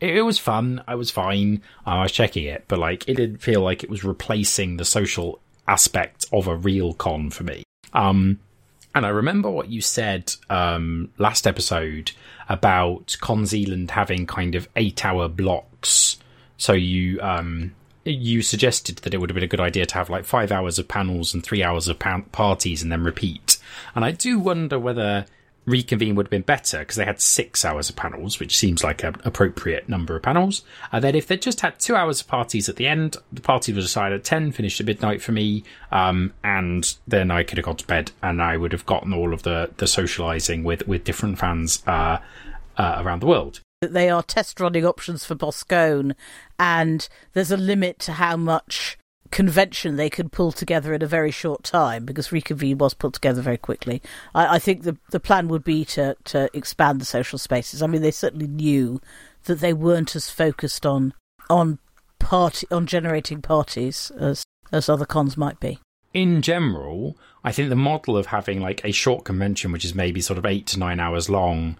It, 0.00 0.16
it 0.16 0.22
was 0.22 0.38
fun. 0.38 0.82
I 0.86 0.94
was 0.94 1.10
fine. 1.10 1.62
Uh, 1.86 1.90
I 1.90 2.02
was 2.02 2.12
checking 2.12 2.44
it, 2.44 2.64
but 2.68 2.78
like 2.78 3.08
it 3.08 3.14
didn't 3.14 3.38
feel 3.38 3.60
like 3.60 3.82
it 3.82 3.90
was 3.90 4.04
replacing 4.04 4.76
the 4.76 4.84
social 4.84 5.40
aspect 5.68 6.26
of 6.32 6.48
a 6.48 6.56
real 6.56 6.92
con 6.92 7.30
for 7.30 7.44
me. 7.44 7.64
Um, 7.92 8.40
and 8.94 9.06
I 9.06 9.10
remember 9.10 9.50
what 9.50 9.70
you 9.70 9.80
said 9.80 10.34
um, 10.50 11.10
last 11.18 11.46
episode 11.46 12.12
about 12.48 13.16
Con 13.20 13.46
Zealand 13.46 13.92
having 13.92 14.26
kind 14.26 14.54
of 14.54 14.68
eight 14.76 15.04
hour 15.04 15.28
blocks. 15.28 16.18
So 16.62 16.74
you 16.74 17.20
um, 17.20 17.74
you 18.04 18.40
suggested 18.40 18.98
that 18.98 19.12
it 19.12 19.18
would 19.18 19.30
have 19.30 19.34
been 19.34 19.42
a 19.42 19.48
good 19.48 19.58
idea 19.58 19.84
to 19.84 19.94
have 19.96 20.08
like 20.08 20.24
five 20.24 20.52
hours 20.52 20.78
of 20.78 20.86
panels 20.86 21.34
and 21.34 21.42
three 21.42 21.60
hours 21.60 21.88
of 21.88 21.98
pa- 21.98 22.22
parties 22.30 22.84
and 22.84 22.92
then 22.92 23.02
repeat. 23.02 23.58
And 23.96 24.04
I 24.04 24.12
do 24.12 24.38
wonder 24.38 24.78
whether 24.78 25.26
Reconvene 25.66 26.14
would 26.14 26.26
have 26.26 26.30
been 26.30 26.42
better 26.42 26.78
because 26.78 26.94
they 26.94 27.04
had 27.04 27.20
six 27.20 27.64
hours 27.64 27.90
of 27.90 27.96
panels, 27.96 28.38
which 28.38 28.56
seems 28.56 28.84
like 28.84 29.02
an 29.02 29.16
appropriate 29.24 29.88
number 29.88 30.14
of 30.14 30.22
panels. 30.22 30.62
And 30.92 31.02
then 31.02 31.16
if 31.16 31.26
they 31.26 31.36
just 31.36 31.62
had 31.62 31.80
two 31.80 31.96
hours 31.96 32.20
of 32.20 32.28
parties 32.28 32.68
at 32.68 32.76
the 32.76 32.86
end, 32.86 33.16
the 33.32 33.40
party 33.40 33.72
was 33.72 33.86
decided 33.86 34.20
at 34.20 34.24
10, 34.24 34.52
finished 34.52 34.78
at 34.78 34.86
midnight 34.86 35.20
for 35.20 35.32
me, 35.32 35.64
um, 35.90 36.32
and 36.44 36.94
then 37.08 37.32
I 37.32 37.42
could 37.42 37.58
have 37.58 37.64
gone 37.64 37.76
to 37.78 37.86
bed 37.88 38.12
and 38.22 38.40
I 38.40 38.56
would 38.56 38.70
have 38.70 38.86
gotten 38.86 39.12
all 39.12 39.34
of 39.34 39.42
the, 39.42 39.72
the 39.78 39.88
socializing 39.88 40.62
with, 40.62 40.86
with 40.86 41.02
different 41.02 41.40
fans 41.40 41.82
uh, 41.88 42.18
uh, 42.76 43.02
around 43.04 43.18
the 43.18 43.26
world. 43.26 43.58
They 43.90 44.08
are 44.08 44.22
test 44.22 44.60
running 44.60 44.86
options 44.86 45.24
for 45.24 45.34
Boskone, 45.34 46.14
and 46.58 47.08
there's 47.32 47.50
a 47.50 47.56
limit 47.56 47.98
to 48.00 48.12
how 48.12 48.36
much 48.36 48.96
convention 49.32 49.96
they 49.96 50.10
could 50.10 50.30
pull 50.30 50.52
together 50.52 50.94
in 50.94 51.02
a 51.02 51.06
very 51.06 51.30
short 51.30 51.64
time 51.64 52.04
because 52.04 52.30
Reconvene 52.30 52.78
was 52.78 52.94
put 52.94 53.14
together 53.14 53.42
very 53.42 53.56
quickly. 53.56 54.00
I, 54.34 54.56
I 54.56 54.58
think 54.60 54.82
the 54.82 54.96
the 55.10 55.18
plan 55.18 55.48
would 55.48 55.64
be 55.64 55.84
to 55.86 56.16
to 56.24 56.48
expand 56.56 57.00
the 57.00 57.04
social 57.04 57.38
spaces. 57.38 57.82
I 57.82 57.88
mean, 57.88 58.02
they 58.02 58.12
certainly 58.12 58.46
knew 58.46 59.00
that 59.44 59.58
they 59.58 59.72
weren't 59.72 60.14
as 60.14 60.30
focused 60.30 60.86
on 60.86 61.12
on 61.50 61.80
party 62.20 62.68
on 62.70 62.86
generating 62.86 63.42
parties 63.42 64.12
as 64.16 64.44
as 64.70 64.88
other 64.88 65.06
cons 65.06 65.36
might 65.36 65.58
be. 65.58 65.80
In 66.14 66.42
general, 66.42 67.16
I 67.42 67.52
think 67.52 67.70
the 67.70 67.74
model 67.74 68.16
of 68.16 68.26
having 68.26 68.60
like 68.60 68.84
a 68.84 68.92
short 68.92 69.24
convention, 69.24 69.72
which 69.72 69.84
is 69.84 69.94
maybe 69.94 70.20
sort 70.20 70.38
of 70.38 70.46
eight 70.46 70.66
to 70.68 70.78
nine 70.78 71.00
hours 71.00 71.30
long, 71.30 71.78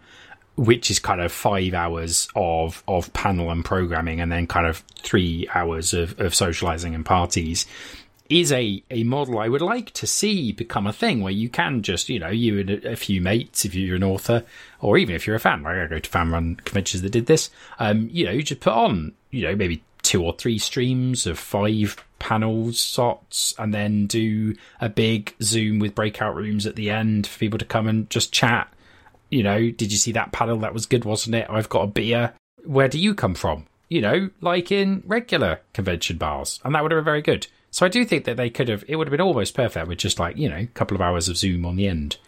which 0.57 0.91
is 0.91 0.99
kind 0.99 1.21
of 1.21 1.33
five 1.33 1.75
hours 1.75 2.29
of 2.35 2.83
of 2.87 3.13
panel 3.13 3.51
and 3.51 3.65
programming, 3.65 4.21
and 4.21 4.31
then 4.31 4.47
kind 4.47 4.67
of 4.67 4.79
three 5.03 5.49
hours 5.55 5.95
of, 5.95 6.19
of 6.21 6.35
socializing 6.35 6.95
and 6.95 7.05
parties, 7.05 7.67
is 8.29 8.53
a, 8.53 8.83
a 8.91 9.05
model 9.05 9.39
I 9.39 9.49
would 9.49 9.63
like 9.63 9.91
to 9.93 10.07
see 10.07 10.53
become 10.53 10.87
a 10.87 10.93
thing 10.93 11.23
where 11.23 11.33
you 11.33 11.49
can 11.49 11.83
just, 11.83 12.09
you 12.09 12.19
know, 12.19 12.29
you 12.29 12.61
and 12.61 12.71
a, 12.71 12.97
few 12.97 13.21
mates, 13.21 13.65
if 13.65 13.75
you're 13.75 13.97
an 13.97 14.05
author, 14.05 14.45
or 14.81 14.97
even 14.97 15.15
if 15.15 15.27
you're 15.27 15.37
a 15.37 15.41
fan, 15.41 15.63
like 15.63 15.77
I 15.77 15.87
go 15.87 15.99
to 15.99 16.11
fan 16.11 16.31
run 16.31 16.57
conventions 16.57 17.03
that 17.03 17.11
did 17.11 17.27
this, 17.27 17.51
um, 17.79 18.09
you 18.13 18.25
know, 18.25 18.33
you 18.33 18.43
just 18.43 18.61
put 18.61 18.73
on, 18.73 19.13
you 19.31 19.43
know, 19.43 19.55
maybe 19.55 19.83
two 20.03 20.25
or 20.25 20.35
three 20.35 20.59
streams 20.59 21.27
of 21.27 21.39
five 21.39 22.03
panels 22.19 22.79
slots 22.81 23.55
and 23.59 23.73
then 23.73 24.07
do 24.07 24.55
a 24.81 24.89
big 24.89 25.35
zoom 25.43 25.79
with 25.79 25.95
breakout 25.95 26.35
rooms 26.35 26.67
at 26.67 26.77
the 26.77 26.91
end 26.91 27.27
for 27.27 27.39
people 27.39 27.59
to 27.59 27.65
come 27.65 27.87
and 27.87 28.09
just 28.11 28.33
chat 28.33 28.73
you 29.33 29.43
know, 29.43 29.71
did 29.71 29.91
you 29.91 29.99
see 29.99 30.13
that 30.13 30.31
panel? 30.31 30.59
That 30.59 30.75
was 30.75 30.87
good, 30.87 31.05
wasn't 31.05 31.37
it? 31.37 31.47
I've 31.49 31.71
got 31.71 31.83
a 31.85 31.87
beer. 31.87 32.35
Where 32.65 32.89
do 32.89 32.99
you 32.99 33.15
come 33.15 33.35
from? 33.35 33.67
You 33.89 34.03
know, 34.03 34.31
like 34.41 34.71
in 34.71 35.03
regular 35.07 35.61
convention 35.73 36.19
bars. 36.19 36.61
And 36.65 36.75
that 36.75 36.83
would 36.83 36.93
have 36.93 36.99
been 36.99 37.05
very 37.05 37.23
good. 37.23 37.47
So 37.71 37.87
I 37.87 37.89
do 37.89 38.05
think 38.05 38.25
that 38.27 38.37
they 38.37 38.51
could 38.51 38.69
have, 38.69 38.85
it 38.87 38.97
would 38.97 39.07
have 39.07 39.13
been 39.13 39.21
almost 39.23 39.55
perfect 39.55 39.89
with 39.89 39.99
just 39.99 40.19
like, 40.19 40.37
you 40.37 40.51
know, 40.51 40.57
a 40.57 40.67
couple 40.67 40.95
of 40.95 41.01
hours 41.01 41.29
of 41.29 41.39
Zoom 41.39 41.65
on 41.65 41.77
the 41.77 41.89
end. 41.89 42.19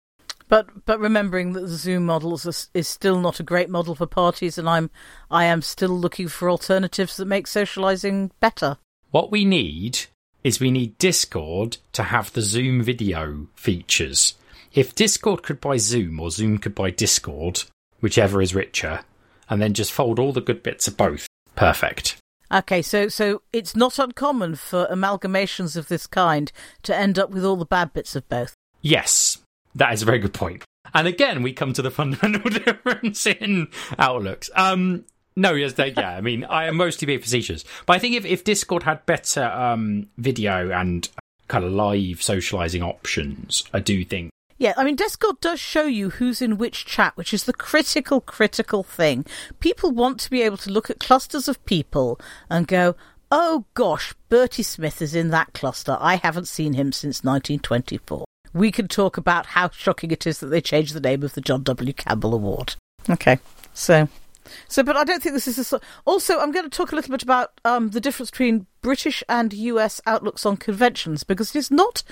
But 0.48 0.84
but 0.84 1.00
remembering 1.00 1.52
that 1.52 1.62
the 1.62 1.68
Zoom 1.68 2.07
model 2.07 2.34
is, 2.34 2.68
is 2.74 2.86
still 2.86 3.18
not 3.18 3.40
a 3.40 3.44
great 3.44 3.70
model 3.70 3.94
for 3.94 4.07
parties, 4.07 4.59
and 4.59 4.68
I'm 4.68 4.90
I 5.30 5.44
am 5.44 5.62
still 5.62 5.98
looking 5.98 6.28
for 6.28 6.50
alternatives 6.50 7.16
that 7.16 7.24
make 7.24 7.46
socializing 7.46 8.30
better. 8.40 8.76
What 9.11 9.30
we 9.30 9.46
need 9.46 10.00
is 10.42 10.61
we 10.61 10.70
need 10.70 10.98
Discord 10.98 11.78
to 11.92 12.05
have 12.05 12.32
the 12.32 12.42
Zoom 12.42 12.82
video 12.82 13.46
features 13.57 14.34
if 14.74 14.94
Discord 14.94 15.42
could 15.42 15.60
buy 15.60 15.76
Zoom 15.76 16.20
or 16.20 16.30
Zoom 16.30 16.58
could 16.58 16.74
buy 16.74 16.90
Discord, 16.90 17.62
whichever 18.00 18.42
is 18.42 18.54
richer, 18.54 19.00
and 19.48 19.62
then 19.62 19.72
just 19.72 19.92
fold 19.92 20.18
all 20.18 20.32
the 20.32 20.40
good 20.40 20.62
bits 20.62 20.88
of 20.88 20.96
both, 20.96 21.26
perfect. 21.54 22.16
Okay, 22.52 22.82
so 22.82 23.08
so 23.08 23.42
it's 23.52 23.74
not 23.74 23.98
uncommon 23.98 24.56
for 24.56 24.86
amalgamations 24.90 25.76
of 25.76 25.88
this 25.88 26.06
kind 26.06 26.52
to 26.82 26.94
end 26.94 27.18
up 27.18 27.30
with 27.30 27.44
all 27.44 27.56
the 27.56 27.64
bad 27.64 27.92
bits 27.92 28.14
of 28.16 28.28
both. 28.28 28.54
Yes, 28.82 29.38
that 29.74 29.92
is 29.92 30.02
a 30.02 30.06
very 30.06 30.18
good 30.18 30.34
point. 30.34 30.64
And 30.92 31.06
again, 31.06 31.42
we 31.42 31.52
come 31.52 31.72
to 31.72 31.82
the 31.82 31.90
fundamental 31.92 32.50
difference 32.50 33.26
in 33.26 33.68
outlooks. 33.98 34.50
Um, 34.54 35.04
no, 35.36 35.54
yes, 35.54 35.72
they, 35.72 35.92
yeah. 35.92 36.16
I 36.16 36.20
mean, 36.20 36.44
I 36.44 36.66
am 36.66 36.76
mostly 36.76 37.06
being 37.06 37.20
facetious, 37.20 37.64
but 37.86 37.94
I 37.94 37.98
think 37.98 38.14
if, 38.14 38.24
if 38.24 38.44
Discord 38.44 38.84
had 38.84 39.04
better 39.06 39.44
um, 39.44 40.08
video 40.18 40.70
and 40.70 41.08
kind 41.48 41.64
of 41.64 41.72
live 41.72 42.22
socializing 42.22 42.82
options, 42.82 43.64
I 43.72 43.80
do 43.80 44.04
think 44.04 44.30
yeah, 44.59 44.74
I 44.76 44.84
mean, 44.84 44.96
Discord 44.96 45.40
does 45.40 45.59
show 45.59 45.84
you 45.84 46.11
who's 46.11 46.40
in 46.40 46.59
which 46.59 46.86
chat, 46.86 47.16
which 47.16 47.34
is 47.34 47.44
the 47.44 47.52
critical, 47.52 48.20
critical 48.20 48.82
thing. 48.82 49.26
People 49.61 49.90
want 49.90 50.20
to 50.20 50.30
be 50.30 50.42
able 50.42 50.57
to 50.59 50.70
look 50.70 50.90
at 50.90 51.00
clusters 51.00 51.48
of 51.48 51.64
people 51.64 52.20
and 52.48 52.68
go, 52.68 52.94
oh 53.32 53.64
gosh, 53.74 54.14
Bertie 54.28 54.62
Smith 54.62 55.02
is 55.02 55.14
in 55.14 55.30
that 55.30 55.52
cluster. 55.55 55.96
I 56.00 56.16
haven't 56.16 56.48
seen 56.48 56.74
him 56.74 56.92
since 56.92 57.24
1924. 57.24 58.24
We 58.52 58.70
can 58.70 58.86
talk 58.86 59.16
about 59.16 59.46
how 59.46 59.70
shocking 59.70 60.12
it 60.12 60.26
is 60.26 60.38
that 60.38 60.46
they 60.46 60.61
changed 60.61 60.94
the 60.94 61.00
name 61.00 61.24
of 61.24 61.34
the 61.34 61.40
John 61.40 61.64
W. 61.64 61.92
Campbell 61.92 62.34
Award. 62.34 62.76
Okay, 63.11 63.38
so 63.72 64.09
so, 64.68 64.82
but 64.82 64.97
I 64.97 65.05
don't 65.05 65.22
think 65.22 65.34
this 65.34 65.49
is 65.49 65.72
a. 65.72 65.80
Also, 66.05 66.38
I'm 66.38 66.53
going 66.53 66.68
to 66.68 66.76
talk 66.76 66.92
a 66.92 66.97
little 66.97 67.11
bit 67.11 67.22
about 67.22 67.61
um, 67.64 67.90
the 67.90 68.01
difference 68.01 68.30
between 68.30 68.66
British 68.82 69.22
and 69.28 69.53
US 69.53 70.01
outlooks 70.07 70.45
on 70.45 70.57
conventions 70.57 71.24
because 71.24 71.55
it's 71.55 71.70
not, 71.70 72.03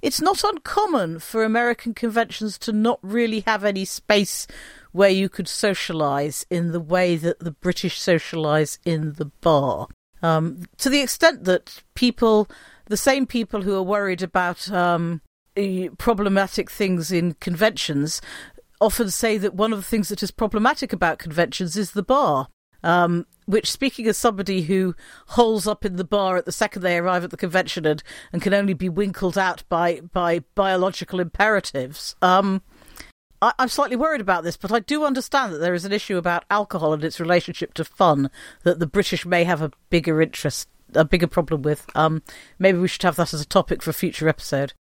it's 0.00 0.20
not 0.20 0.44
uncommon 0.44 1.18
for 1.18 1.44
American 1.44 1.94
conventions 1.94 2.58
to 2.58 2.72
not 2.72 2.98
really 3.02 3.40
have 3.40 3.64
any 3.64 3.84
space 3.84 4.46
where 4.92 5.10
you 5.10 5.28
could 5.28 5.46
socialise 5.46 6.44
in 6.50 6.72
the 6.72 6.80
way 6.80 7.16
that 7.16 7.40
the 7.40 7.50
British 7.50 7.98
socialise 8.00 8.78
in 8.84 9.14
the 9.14 9.26
bar. 9.26 9.88
Um, 10.22 10.64
to 10.78 10.88
the 10.88 11.00
extent 11.00 11.44
that 11.44 11.82
people, 11.94 12.48
the 12.86 12.96
same 12.96 13.26
people 13.26 13.62
who 13.62 13.74
are 13.74 13.82
worried 13.82 14.22
about 14.22 14.70
um, 14.70 15.20
problematic 15.98 16.70
things 16.70 17.12
in 17.12 17.34
conventions 17.34 18.20
often 18.82 19.10
say 19.10 19.38
that 19.38 19.54
one 19.54 19.72
of 19.72 19.78
the 19.78 19.84
things 19.84 20.08
that 20.08 20.22
is 20.22 20.30
problematic 20.30 20.92
about 20.92 21.18
conventions 21.18 21.76
is 21.76 21.92
the 21.92 22.02
bar. 22.02 22.48
Um, 22.84 23.26
which, 23.46 23.70
speaking 23.70 24.08
as 24.08 24.18
somebody 24.18 24.62
who 24.62 24.96
holes 25.28 25.68
up 25.68 25.84
in 25.84 25.94
the 25.94 26.04
bar 26.04 26.36
at 26.36 26.46
the 26.46 26.52
second 26.52 26.82
they 26.82 26.98
arrive 26.98 27.22
at 27.22 27.30
the 27.30 27.36
convention 27.36 27.86
and, 27.86 28.02
and 28.32 28.42
can 28.42 28.52
only 28.52 28.74
be 28.74 28.88
winkled 28.88 29.38
out 29.38 29.62
by, 29.68 30.00
by 30.00 30.40
biological 30.56 31.20
imperatives, 31.20 32.16
um, 32.22 32.60
I, 33.40 33.52
I'm 33.58 33.68
slightly 33.68 33.96
worried 33.96 34.20
about 34.20 34.42
this, 34.42 34.56
but 34.56 34.72
I 34.72 34.80
do 34.80 35.04
understand 35.04 35.52
that 35.52 35.58
there 35.58 35.74
is 35.74 35.84
an 35.84 35.92
issue 35.92 36.16
about 36.16 36.44
alcohol 36.50 36.92
and 36.92 37.04
its 37.04 37.20
relationship 37.20 37.74
to 37.74 37.84
fun 37.84 38.30
that 38.62 38.78
the 38.78 38.86
British 38.86 39.26
may 39.26 39.44
have 39.44 39.62
a 39.62 39.72
bigger 39.90 40.20
interest, 40.20 40.68
a 40.94 41.04
bigger 41.04 41.26
problem 41.28 41.62
with. 41.62 41.86
Um, 41.94 42.22
maybe 42.58 42.78
we 42.78 42.88
should 42.88 43.02
have 43.02 43.16
that 43.16 43.34
as 43.34 43.40
a 43.40 43.46
topic 43.46 43.82
for 43.82 43.90
a 43.90 43.94
future 43.94 44.28
episode. 44.28 44.72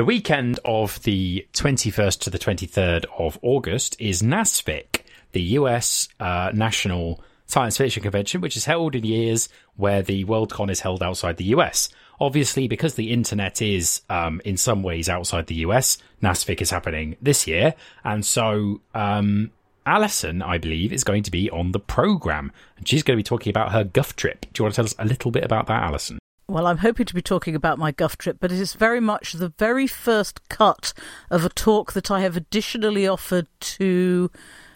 The 0.00 0.06
weekend 0.06 0.58
of 0.64 1.02
the 1.02 1.46
21st 1.52 2.20
to 2.20 2.30
the 2.30 2.38
23rd 2.38 3.04
of 3.18 3.38
August 3.42 4.00
is 4.00 4.22
NASFIC, 4.22 5.02
the 5.32 5.42
US 5.58 6.08
uh, 6.18 6.50
National 6.54 7.20
Science 7.44 7.76
Fiction 7.76 8.02
Convention, 8.02 8.40
which 8.40 8.56
is 8.56 8.64
held 8.64 8.94
in 8.94 9.04
years 9.04 9.50
where 9.76 10.00
the 10.00 10.24
Worldcon 10.24 10.70
is 10.70 10.80
held 10.80 11.02
outside 11.02 11.36
the 11.36 11.52
US. 11.56 11.90
Obviously, 12.18 12.66
because 12.66 12.94
the 12.94 13.12
internet 13.12 13.60
is 13.60 14.00
um, 14.08 14.40
in 14.42 14.56
some 14.56 14.82
ways 14.82 15.10
outside 15.10 15.48
the 15.48 15.56
US, 15.66 15.98
NASFIC 16.22 16.62
is 16.62 16.70
happening 16.70 17.18
this 17.20 17.46
year. 17.46 17.74
And 18.02 18.24
so 18.24 18.80
um, 18.94 19.50
Alison, 19.84 20.40
I 20.40 20.56
believe, 20.56 20.94
is 20.94 21.04
going 21.04 21.24
to 21.24 21.30
be 21.30 21.50
on 21.50 21.72
the 21.72 21.78
program, 21.78 22.52
and 22.78 22.88
she's 22.88 23.02
going 23.02 23.18
to 23.18 23.22
be 23.22 23.22
talking 23.22 23.50
about 23.50 23.72
her 23.72 23.84
Guff 23.84 24.16
trip. 24.16 24.46
Do 24.54 24.62
you 24.62 24.64
want 24.64 24.76
to 24.76 24.76
tell 24.76 24.86
us 24.86 24.94
a 24.98 25.04
little 25.04 25.30
bit 25.30 25.44
about 25.44 25.66
that, 25.66 25.82
Alison? 25.82 26.20
Well, 26.50 26.66
I'm 26.66 26.78
hoping 26.78 27.06
to 27.06 27.14
be 27.14 27.22
talking 27.22 27.54
about 27.54 27.78
my 27.78 27.92
Guff 27.92 28.18
trip, 28.18 28.38
but 28.40 28.50
it 28.50 28.58
is 28.58 28.74
very 28.74 28.98
much 28.98 29.34
the 29.34 29.50
very 29.50 29.86
first 29.86 30.48
cut 30.48 30.92
of 31.30 31.44
a 31.44 31.48
talk 31.48 31.92
that 31.92 32.10
I 32.10 32.22
have 32.22 32.36
additionally 32.36 33.06
offered 33.06 33.46
to 33.60 34.32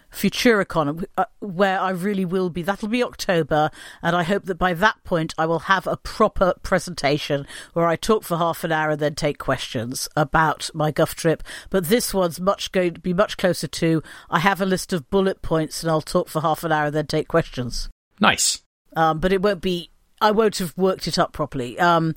Futuricon, 0.09 1.03
uh, 1.17 1.25
where 1.39 1.77
I 1.77 1.89
really 1.89 2.23
will 2.23 2.49
be. 2.49 2.61
That'll 2.61 2.87
be 2.87 3.03
October, 3.03 3.71
and 4.01 4.15
I 4.15 4.23
hope 4.23 4.45
that 4.45 4.57
by 4.57 4.73
that 4.73 5.03
point 5.03 5.33
I 5.37 5.45
will 5.45 5.59
have 5.59 5.85
a 5.85 5.97
proper 5.97 6.53
presentation 6.63 7.45
where 7.73 7.87
I 7.87 7.97
talk 7.97 8.23
for 8.23 8.37
half 8.37 8.63
an 8.63 8.71
hour 8.71 8.91
and 8.91 9.01
then 9.01 9.15
take 9.15 9.37
questions 9.37 10.07
about 10.15 10.69
my 10.73 10.91
Guff 10.91 11.13
trip. 11.13 11.43
But 11.69 11.89
this 11.89 12.13
one's 12.13 12.39
much 12.39 12.71
going 12.71 12.93
to 12.93 13.01
be 13.01 13.13
much 13.13 13.35
closer 13.35 13.67
to. 13.67 14.01
I 14.29 14.39
have 14.39 14.61
a 14.61 14.65
list 14.65 14.93
of 14.93 15.09
bullet 15.09 15.41
points, 15.41 15.83
and 15.83 15.91
I'll 15.91 15.99
talk 15.99 16.29
for 16.29 16.39
half 16.39 16.63
an 16.63 16.71
hour 16.71 16.85
and 16.85 16.95
then 16.95 17.07
take 17.07 17.27
questions. 17.27 17.89
Nice. 18.21 18.61
Um, 18.95 19.19
but 19.19 19.33
it 19.33 19.41
won't 19.41 19.59
be 19.59 19.89
I 20.25 20.31
won't 20.31 20.57
have 20.57 20.75
worked 20.75 21.07
it 21.07 21.19
up 21.19 21.33
properly. 21.33 21.77
Um, 21.79 22.15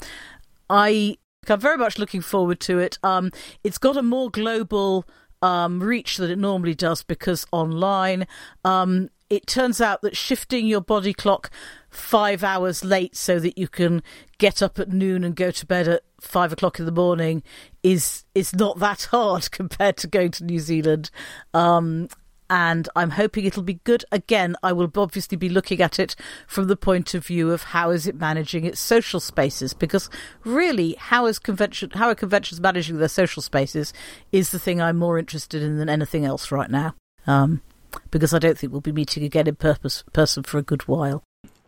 I 0.70 1.18
I'm 1.46 1.60
very 1.60 1.76
much 1.76 1.98
looking 1.98 2.22
forward 2.22 2.58
to 2.60 2.78
it. 2.78 2.98
Um, 3.02 3.30
it's 3.62 3.76
got 3.76 3.98
a 3.98 4.02
more 4.02 4.30
global 4.30 5.04
um, 5.42 5.82
reach 5.82 6.16
than 6.16 6.30
it 6.30 6.38
normally 6.38 6.74
does 6.74 7.02
because 7.02 7.46
online. 7.52 8.26
Um, 8.64 9.10
it 9.28 9.46
turns 9.46 9.78
out 9.82 10.00
that 10.00 10.16
shifting 10.16 10.66
your 10.66 10.80
body 10.80 11.12
clock 11.12 11.50
five 11.90 12.42
hours 12.42 12.82
late 12.82 13.14
so 13.14 13.38
that 13.40 13.58
you 13.58 13.68
can 13.68 14.02
get 14.38 14.62
up 14.62 14.78
at 14.78 14.90
noon 14.90 15.22
and 15.22 15.36
go 15.36 15.50
to 15.50 15.66
bed 15.66 15.86
at 15.86 16.02
five 16.18 16.50
o'clock 16.50 16.78
in 16.78 16.86
the 16.86 16.92
morning 16.92 17.42
is 17.82 18.24
is 18.34 18.56
not 18.56 18.78
that 18.78 19.02
hard 19.10 19.50
compared 19.50 19.98
to 19.98 20.06
going 20.06 20.30
to 20.30 20.44
New 20.44 20.60
Zealand. 20.60 21.10
Um, 21.52 22.08
and 22.50 22.88
I'm 22.96 23.10
hoping 23.10 23.44
it'll 23.44 23.62
be 23.62 23.80
good. 23.84 24.04
Again, 24.12 24.56
I 24.62 24.72
will 24.72 24.90
obviously 24.96 25.36
be 25.36 25.48
looking 25.48 25.80
at 25.80 25.98
it 25.98 26.16
from 26.46 26.66
the 26.66 26.76
point 26.76 27.14
of 27.14 27.26
view 27.26 27.50
of 27.50 27.62
how 27.64 27.90
is 27.90 28.06
it 28.06 28.16
managing 28.16 28.64
its 28.64 28.80
social 28.80 29.20
spaces, 29.20 29.74
because 29.74 30.08
really, 30.44 30.94
how 30.98 31.26
is 31.26 31.38
convention, 31.38 31.90
how 31.90 32.08
are 32.08 32.14
conventions 32.14 32.60
managing 32.60 32.98
their 32.98 33.08
social 33.08 33.42
spaces 33.42 33.92
is 34.32 34.50
the 34.50 34.58
thing 34.58 34.80
I'm 34.80 34.96
more 34.96 35.18
interested 35.18 35.62
in 35.62 35.78
than 35.78 35.88
anything 35.88 36.24
else 36.24 36.50
right 36.50 36.70
now. 36.70 36.94
Um, 37.26 37.60
because 38.10 38.32
I 38.32 38.38
don't 38.38 38.56
think 38.56 38.72
we'll 38.72 38.80
be 38.80 38.92
meeting 38.92 39.24
again 39.24 39.46
in 39.46 39.56
purpose, 39.56 40.04
person 40.12 40.42
for 40.42 40.58
a 40.58 40.62
good 40.62 40.88
while. 40.88 41.22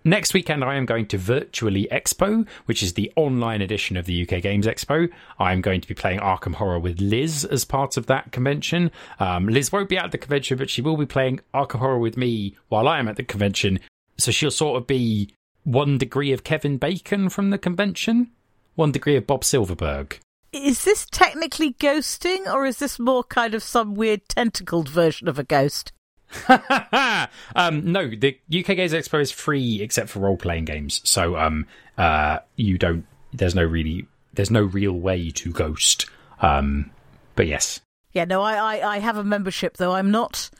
Next 0.05 0.33
weekend, 0.33 0.65
I 0.65 0.77
am 0.77 0.87
going 0.87 1.07
to 1.09 1.19
Virtually 1.19 1.87
Expo, 1.93 2.49
which 2.65 2.83
is 2.83 2.95
the 2.95 3.13
online 3.17 3.61
edition 3.61 3.99
of 3.99 4.07
the 4.07 4.23
UK 4.23 4.41
Games 4.41 4.67
Expo. 4.67 5.11
I'm 5.39 5.61
going 5.61 5.83
to 5.83 5.89
be 5.89 5.93
playing 5.93 6.21
Arkham 6.21 6.55
Horror 6.55 6.79
with 6.79 7.01
Liz 7.03 7.45
as 7.45 7.67
part 7.67 7.99
of 7.99 8.07
that 8.07 8.33
convention. 8.33 8.91
Um, 9.19 9.47
Liz 9.47 9.71
won't 9.71 9.91
be 9.91 9.99
at 9.99 10.11
the 10.11 10.17
convention, 10.17 10.57
but 10.57 10.71
she 10.71 10.81
will 10.81 10.97
be 10.97 11.05
playing 11.05 11.41
Arkham 11.53 11.81
Horror 11.81 11.99
with 11.99 12.17
me 12.17 12.57
while 12.69 12.89
I 12.89 12.99
am 12.99 13.09
at 13.09 13.17
the 13.17 13.23
convention. 13.23 13.79
So 14.17 14.31
she'll 14.31 14.51
sort 14.51 14.79
of 14.81 14.87
be 14.87 15.35
one 15.65 15.99
degree 15.99 16.33
of 16.33 16.45
Kevin 16.45 16.79
Bacon 16.79 17.29
from 17.29 17.51
the 17.51 17.59
convention, 17.59 18.31
one 18.77 18.93
degree 18.93 19.17
of 19.17 19.27
Bob 19.27 19.45
Silverberg. 19.45 20.19
Is 20.51 20.83
this 20.83 21.05
technically 21.11 21.75
ghosting, 21.75 22.51
or 22.51 22.65
is 22.65 22.79
this 22.79 22.99
more 22.99 23.23
kind 23.23 23.55
of 23.55 23.63
some 23.63 23.95
weird 23.95 24.27
tentacled 24.31 24.89
version 24.89 25.29
of 25.29 25.39
a 25.39 25.45
ghost? 25.45 25.93
um, 27.57 27.93
no, 27.93 28.09
the 28.09 28.39
UK 28.49 28.67
Games 28.67 28.93
Expo 28.93 29.21
is 29.21 29.31
free 29.31 29.81
except 29.83 30.09
for 30.09 30.21
role 30.21 30.37
playing 30.37 30.65
games. 30.65 31.01
So 31.05 31.37
um, 31.37 31.67
uh, 31.99 32.39
you 32.57 32.79
don't. 32.79 33.07
There's 33.33 33.55
no 33.55 33.65
really. 33.65 34.07
There's 34.33 34.51
no 34.51 34.63
real 34.63 34.93
way 34.93 35.31
to 35.31 35.51
ghost. 35.51 36.07
Um, 36.41 36.91
but 37.35 37.47
yes. 37.47 37.81
Yeah, 38.13 38.25
no, 38.25 38.43
I, 38.43 38.77
I, 38.77 38.97
I 38.97 38.99
have 38.99 39.17
a 39.17 39.25
membership 39.25 39.77
though. 39.77 39.93
I'm 39.93 40.11
not. 40.11 40.51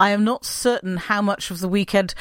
I 0.00 0.10
am 0.10 0.24
not 0.24 0.44
certain 0.44 0.96
how 0.96 1.22
much 1.22 1.50
of 1.50 1.60
the 1.60 1.68
weekend. 1.68 2.14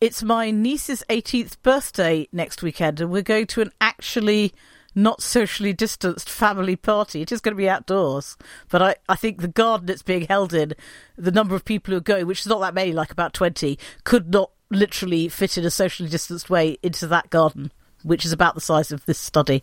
It's 0.00 0.22
my 0.22 0.50
niece's 0.50 1.04
18th 1.10 1.56
birthday 1.62 2.26
next 2.32 2.62
weekend, 2.62 3.00
and 3.00 3.10
we're 3.10 3.22
going 3.22 3.46
to 3.48 3.60
an 3.60 3.70
actually 3.80 4.54
not 4.94 5.22
socially 5.22 5.72
distanced 5.72 6.28
family 6.28 6.76
party. 6.76 7.22
It 7.22 7.32
is 7.32 7.40
going 7.40 7.54
to 7.54 7.58
be 7.58 7.68
outdoors, 7.68 8.36
but 8.68 8.82
I, 8.82 8.94
I 9.08 9.16
think 9.16 9.40
the 9.40 9.48
garden 9.48 9.88
it's 9.88 10.02
being 10.02 10.26
held 10.26 10.52
in, 10.52 10.74
the 11.16 11.30
number 11.30 11.54
of 11.54 11.64
people 11.64 11.92
who 11.92 11.98
are 11.98 12.02
going, 12.02 12.26
which 12.26 12.40
is 12.40 12.46
not 12.46 12.60
that 12.60 12.74
many, 12.74 12.92
like 12.92 13.10
about 13.10 13.32
20, 13.32 13.78
could 14.04 14.32
not 14.32 14.50
literally 14.70 15.28
fit 15.28 15.58
in 15.58 15.64
a 15.64 15.70
socially 15.70 16.08
distanced 16.08 16.50
way 16.50 16.78
into 16.82 17.06
that 17.06 17.30
garden, 17.30 17.72
which 18.02 18.24
is 18.24 18.32
about 18.32 18.54
the 18.54 18.60
size 18.60 18.92
of 18.92 19.04
this 19.06 19.18
study. 19.18 19.62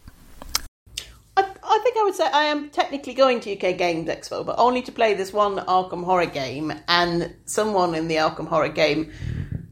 I, 1.36 1.42
I 1.64 1.80
think 1.84 1.98
I 1.98 2.04
would 2.04 2.16
say 2.16 2.28
I 2.32 2.46
am 2.46 2.70
technically 2.70 3.14
going 3.14 3.40
to 3.42 3.54
UK 3.54 3.78
Games 3.78 4.10
Expo, 4.10 4.46
but 4.46 4.56
only 4.58 4.82
to 4.84 4.92
play 4.92 5.14
this 5.14 5.34
one 5.34 5.58
Arkham 5.58 6.04
Horror 6.04 6.26
game, 6.26 6.74
and 6.88 7.34
someone 7.46 7.96
in 7.96 8.08
the 8.08 8.16
Arkham 8.16 8.48
Horror 8.48 8.70
game 8.70 9.12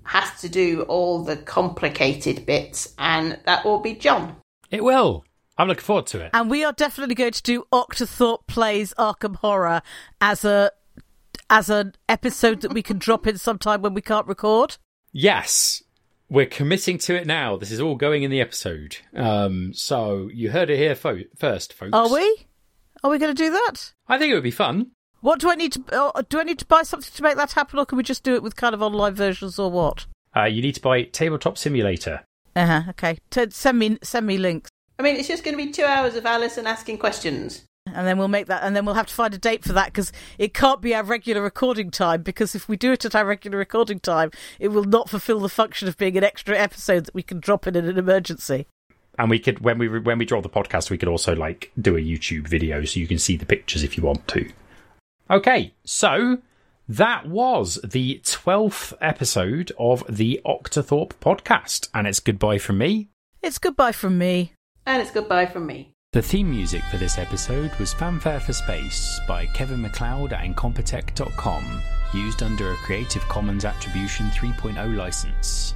has 0.03 0.39
to 0.41 0.49
do 0.49 0.83
all 0.83 1.23
the 1.23 1.35
complicated 1.35 2.45
bits, 2.45 2.93
and 2.97 3.39
that 3.45 3.65
will 3.65 3.79
be 3.79 3.95
John. 3.95 4.35
It 4.71 4.83
will. 4.83 5.25
I'm 5.57 5.67
looking 5.67 5.83
forward 5.83 6.07
to 6.07 6.21
it. 6.21 6.31
And 6.33 6.49
we 6.49 6.63
are 6.63 6.73
definitely 6.73 7.15
going 7.15 7.31
to 7.31 7.43
do 7.43 7.65
Octothorpe 7.71 8.47
plays 8.47 8.93
Arkham 8.97 9.37
Horror 9.37 9.81
as 10.19 10.43
a 10.43 10.71
as 11.49 11.69
an 11.69 11.93
episode 12.09 12.61
that 12.61 12.73
we 12.73 12.81
can 12.81 12.97
drop 12.97 13.27
in 13.27 13.37
sometime 13.37 13.81
when 13.81 13.93
we 13.93 14.01
can't 14.01 14.27
record. 14.27 14.77
Yes, 15.11 15.83
we're 16.29 16.45
committing 16.47 16.97
to 16.99 17.15
it 17.15 17.27
now. 17.27 17.55
This 17.55 17.71
is 17.71 17.79
all 17.79 17.95
going 17.95 18.23
in 18.23 18.31
the 18.31 18.41
episode. 18.41 18.97
Um, 19.15 19.73
so 19.73 20.29
you 20.33 20.49
heard 20.49 20.69
it 20.69 20.77
here 20.77 20.95
fo- 20.95 21.23
first, 21.37 21.73
folks. 21.73 21.93
Are 21.93 22.11
we? 22.11 22.47
Are 23.03 23.11
we 23.11 23.19
going 23.19 23.33
to 23.35 23.43
do 23.43 23.51
that? 23.51 23.93
I 24.07 24.17
think 24.17 24.31
it 24.31 24.33
would 24.33 24.43
be 24.43 24.51
fun. 24.51 24.91
What 25.21 25.39
do 25.39 25.49
I 25.49 25.55
need 25.55 25.71
to? 25.73 25.83
Uh, 25.91 26.21
do 26.27 26.39
I 26.39 26.43
need 26.43 26.59
to 26.59 26.65
buy 26.65 26.83
something 26.83 27.11
to 27.15 27.23
make 27.23 27.35
that 27.37 27.53
happen, 27.53 27.79
or 27.79 27.85
can 27.85 27.97
we 27.97 28.03
just 28.03 28.23
do 28.23 28.35
it 28.35 28.43
with 28.43 28.55
kind 28.55 28.73
of 28.75 28.81
online 28.81 29.15
versions, 29.15 29.57
or 29.57 29.71
what? 29.71 30.05
Uh, 30.35 30.43
you 30.45 30.61
need 30.61 30.75
to 30.75 30.81
buy 30.81 31.03
Tabletop 31.03 31.57
Simulator. 31.57 32.23
Uh 32.55 32.65
huh. 32.65 32.83
Okay. 32.89 33.17
T- 33.29 33.49
send 33.51 33.79
me 33.79 33.97
send 34.03 34.27
me 34.27 34.37
links. 34.37 34.69
I 34.97 35.03
mean, 35.03 35.15
it's 35.17 35.27
just 35.27 35.43
going 35.43 35.57
to 35.57 35.63
be 35.63 35.71
two 35.71 35.83
hours 35.83 36.15
of 36.15 36.25
Alison 36.25 36.67
asking 36.67 36.97
questions. 36.97 37.65
And 37.87 38.07
then 38.07 38.17
we'll 38.17 38.27
make 38.27 38.47
that, 38.47 38.63
and 38.63 38.75
then 38.75 38.83
we'll 38.85 38.95
have 38.95 39.07
to 39.07 39.13
find 39.13 39.33
a 39.33 39.37
date 39.37 39.63
for 39.63 39.73
that 39.73 39.87
because 39.87 40.11
it 40.39 40.55
can't 40.55 40.81
be 40.81 40.95
our 40.95 41.03
regular 41.03 41.41
recording 41.41 41.91
time. 41.91 42.23
Because 42.23 42.55
if 42.55 42.67
we 42.67 42.77
do 42.77 42.91
it 42.91 43.05
at 43.05 43.13
our 43.13 43.25
regular 43.25 43.59
recording 43.59 43.99
time, 43.99 44.31
it 44.59 44.69
will 44.69 44.85
not 44.85 45.09
fulfil 45.09 45.39
the 45.39 45.49
function 45.49 45.87
of 45.87 45.95
being 45.95 46.17
an 46.17 46.23
extra 46.23 46.57
episode 46.57 47.05
that 47.05 47.13
we 47.13 47.21
can 47.21 47.39
drop 47.39 47.67
in 47.67 47.75
in 47.75 47.87
an 47.87 47.99
emergency. 47.99 48.65
And 49.19 49.29
we 49.29 49.37
could, 49.37 49.59
when 49.59 49.77
we 49.77 49.87
when 49.87 50.17
we 50.17 50.25
draw 50.25 50.41
the 50.41 50.49
podcast, 50.49 50.89
we 50.89 50.97
could 50.97 51.07
also 51.07 51.35
like 51.35 51.71
do 51.79 51.95
a 51.95 52.01
YouTube 52.01 52.47
video 52.47 52.83
so 52.85 52.99
you 52.99 53.07
can 53.07 53.19
see 53.19 53.37
the 53.37 53.45
pictures 53.45 53.83
if 53.83 53.97
you 53.97 54.03
want 54.03 54.27
to. 54.29 54.49
Okay, 55.29 55.73
so 55.83 56.39
that 56.89 57.27
was 57.27 57.79
the 57.83 58.19
twelfth 58.25 58.93
episode 58.99 59.71
of 59.77 60.03
the 60.09 60.41
Octothorpe 60.43 61.13
podcast, 61.21 61.87
and 61.93 62.07
it's 62.07 62.19
goodbye 62.19 62.57
from 62.57 62.79
me. 62.79 63.09
It's 63.43 63.59
goodbye 63.59 63.91
from 63.91 64.17
me. 64.17 64.54
And 64.85 65.01
it's 65.01 65.11
goodbye 65.11 65.47
from 65.47 65.65
me. 65.65 65.93
The 66.13 66.21
theme 66.21 66.49
music 66.49 66.81
for 66.89 66.97
this 66.97 67.17
episode 67.17 67.71
was 67.77 67.93
Fanfare 67.93 68.39
for 68.39 68.53
Space 68.53 69.19
by 69.27 69.47
Kevin 69.47 69.81
MacLeod 69.81 70.31
at 70.31 70.45
Incompetech.com, 70.45 71.81
used 72.13 72.41
under 72.41 72.71
a 72.71 72.75
Creative 72.77 73.21
Commons 73.23 73.65
Attribution 73.65 74.27
3.0 74.27 74.95
license. 74.95 75.73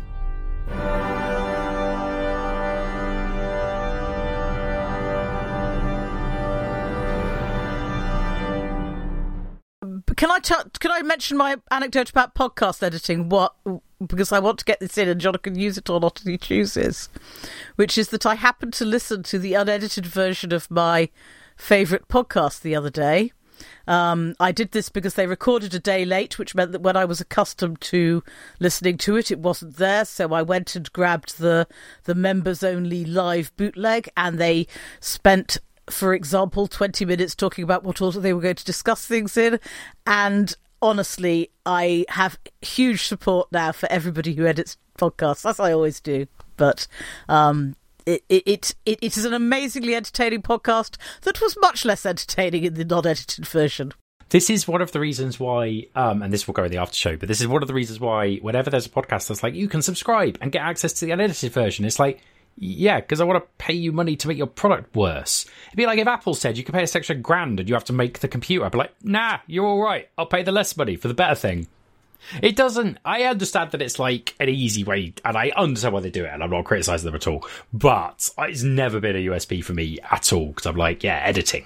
Can 10.16 10.32
I 10.32 10.40
t- 10.40 10.56
can 10.80 10.92
I 10.92 11.02
mention 11.02 11.38
my 11.38 11.58
anecdote 11.72 12.10
about 12.10 12.36
podcast 12.36 12.84
editing? 12.84 13.30
What 13.30 13.56
because 14.06 14.32
I 14.32 14.40
want 14.40 14.60
to 14.60 14.66
get 14.66 14.80
this 14.80 14.98
in, 14.98 15.10
and 15.10 15.22
John 15.22 15.38
can 15.38 15.58
use 15.58 15.78
it 15.78 15.90
or 15.90 16.00
not 16.00 16.20
as 16.22 16.28
he 16.28 16.38
chooses. 16.38 17.10
Which 17.76 17.98
is 17.98 18.10
that 18.10 18.26
I 18.26 18.36
happened 18.36 18.74
to 18.74 18.86
listen 18.86 19.24
to 19.24 19.40
the 19.40 19.54
unedited 19.54 20.06
version 20.06 20.54
of 20.54 20.70
my 20.72 21.10
favourite 21.56 22.08
podcast 22.08 22.62
the 22.62 22.76
other 22.76 22.90
day. 22.90 23.34
Um, 23.88 24.36
I 24.40 24.52
did 24.52 24.72
this 24.72 24.90
because 24.90 25.16
they 25.16 25.28
recorded 25.28 25.74
a 25.74 25.80
day 25.80 26.06
late, 26.06 26.40
which 26.40 26.56
meant 26.56 26.72
that 26.72 26.82
when 26.82 26.96
I 26.96 27.06
was 27.06 27.20
accustomed 27.20 27.82
to 27.82 28.24
listening 28.60 28.98
to 29.00 29.18
it, 29.18 29.32
it 29.32 29.40
wasn't 29.40 29.76
there. 29.78 30.06
So 30.06 30.32
I 30.34 30.42
went 30.42 30.76
and 30.76 30.92
grabbed 30.94 31.40
the 31.40 31.68
the 32.06 32.16
members 32.16 32.64
only 32.64 33.04
live 33.04 33.56
bootleg, 33.58 34.10
and 34.16 34.40
they 34.40 34.68
spent 35.00 35.58
for 35.90 36.14
example, 36.14 36.68
20 36.68 37.04
minutes 37.06 37.34
talking 37.34 37.64
about 37.64 37.84
what 37.84 38.02
order 38.02 38.20
they 38.20 38.32
were 38.32 38.42
going 38.42 38.56
to 38.56 38.66
discuss 38.66 39.06
things 39.06 39.36
in. 39.36 39.60
And 40.06 40.56
honestly, 40.82 41.52
I 41.66 42.06
have 42.10 42.40
huge 42.62 43.06
support 43.06 43.52
now 43.52 43.72
for 43.72 43.92
everybody 43.92 44.34
who 44.34 44.46
edits 44.46 44.78
podcasts, 44.98 45.50
as 45.50 45.60
I 45.60 45.72
always 45.72 46.00
do. 46.00 46.28
But 46.58 46.88
um, 47.28 47.76
it, 48.06 48.24
it, 48.30 48.76
it, 48.86 49.00
it 49.02 49.18
is 49.18 49.26
an 49.26 49.34
amazingly 49.34 49.96
entertaining 49.96 50.42
podcast 50.42 50.98
that 51.22 51.42
was 51.42 51.58
much 51.62 51.86
less 51.86 52.06
entertaining 52.06 52.64
in 52.64 52.74
the 52.74 52.86
non 52.86 53.06
edited 53.06 53.48
version. 53.48 53.94
This 54.30 54.50
is 54.50 54.68
one 54.68 54.82
of 54.82 54.92
the 54.92 55.00
reasons 55.00 55.40
why, 55.40 55.88
um, 55.96 56.22
and 56.22 56.32
this 56.32 56.46
will 56.46 56.54
go 56.54 56.64
in 56.64 56.72
the 56.72 56.78
after 56.78 56.96
show, 56.96 57.18
but 57.18 57.28
this 57.28 57.42
is 57.42 57.48
one 57.48 57.64
of 57.64 57.68
the 57.68 57.74
reasons 57.74 58.00
why 58.00 58.36
whenever 58.38 58.70
there's 58.70 58.86
a 58.86 58.90
podcast 58.90 59.28
that's 59.28 59.42
like, 59.42 59.56
you 59.56 59.68
can 59.68 59.82
subscribe 59.82 60.38
and 60.40 60.52
get 60.52 60.62
access 60.62 60.94
to 60.94 61.06
the 61.06 61.12
unedited 61.12 61.52
version, 61.52 61.84
it's 61.84 61.98
like, 61.98 62.22
yeah, 62.60 63.00
because 63.00 63.22
I 63.22 63.24
want 63.24 63.42
to 63.42 63.50
pay 63.58 63.74
you 63.74 63.92
money 63.92 64.16
to 64.18 64.28
make 64.28 64.38
your 64.38 64.48
product 64.48 64.96
worse. 64.96 65.46
It'd 65.68 65.78
be 65.78 65.86
like 65.86 65.98
if 65.98 66.08
Apple 66.08 66.34
said 66.34 66.58
you 66.58 66.64
could 66.64 66.76
pay 66.76 66.84
us 66.84 66.96
extra 66.96 67.16
grand 67.16 67.60
and 67.60 67.70
you 67.70 67.76
have 67.76 67.86
to 67.86 67.94
make 67.94 68.20
the 68.20 68.28
computer. 68.28 68.66
I'd 68.66 68.74
be 68.74 68.80
like, 68.80 68.94
nah, 69.02 69.40
you're 69.48 69.66
all 69.66 69.82
right. 69.82 70.10
I'll 70.18 70.26
pay 70.26 70.44
the 70.44 70.52
less 70.52 70.76
money 70.76 70.98
for 70.98 71.08
the 71.08 71.14
better 71.14 71.36
thing. 71.36 71.68
It 72.44 72.58
doesn't. 72.58 72.98
I 73.06 73.24
understand 73.24 73.72
that 73.72 73.82
it's 73.82 73.98
like 73.98 74.36
an 74.42 74.50
easy 74.50 74.84
way, 74.84 75.14
and 75.24 75.38
I 75.38 75.52
understand 75.56 75.94
why 75.94 76.02
they 76.02 76.10
do 76.10 76.26
it, 76.26 76.34
and 76.34 76.44
I'm 76.44 76.50
not 76.50 76.66
criticizing 76.66 77.06
them 77.06 77.16
at 77.16 77.28
all. 77.28 77.48
But 77.72 78.30
it's 78.40 78.62
never 78.62 79.00
been 79.00 79.16
a 79.16 79.26
USP 79.28 79.64
for 79.64 79.74
me 79.74 80.00
at 80.12 80.34
all 80.34 80.48
because 80.48 80.66
I'm 80.66 80.76
like, 80.76 81.02
yeah, 81.02 81.22
editing. 81.24 81.66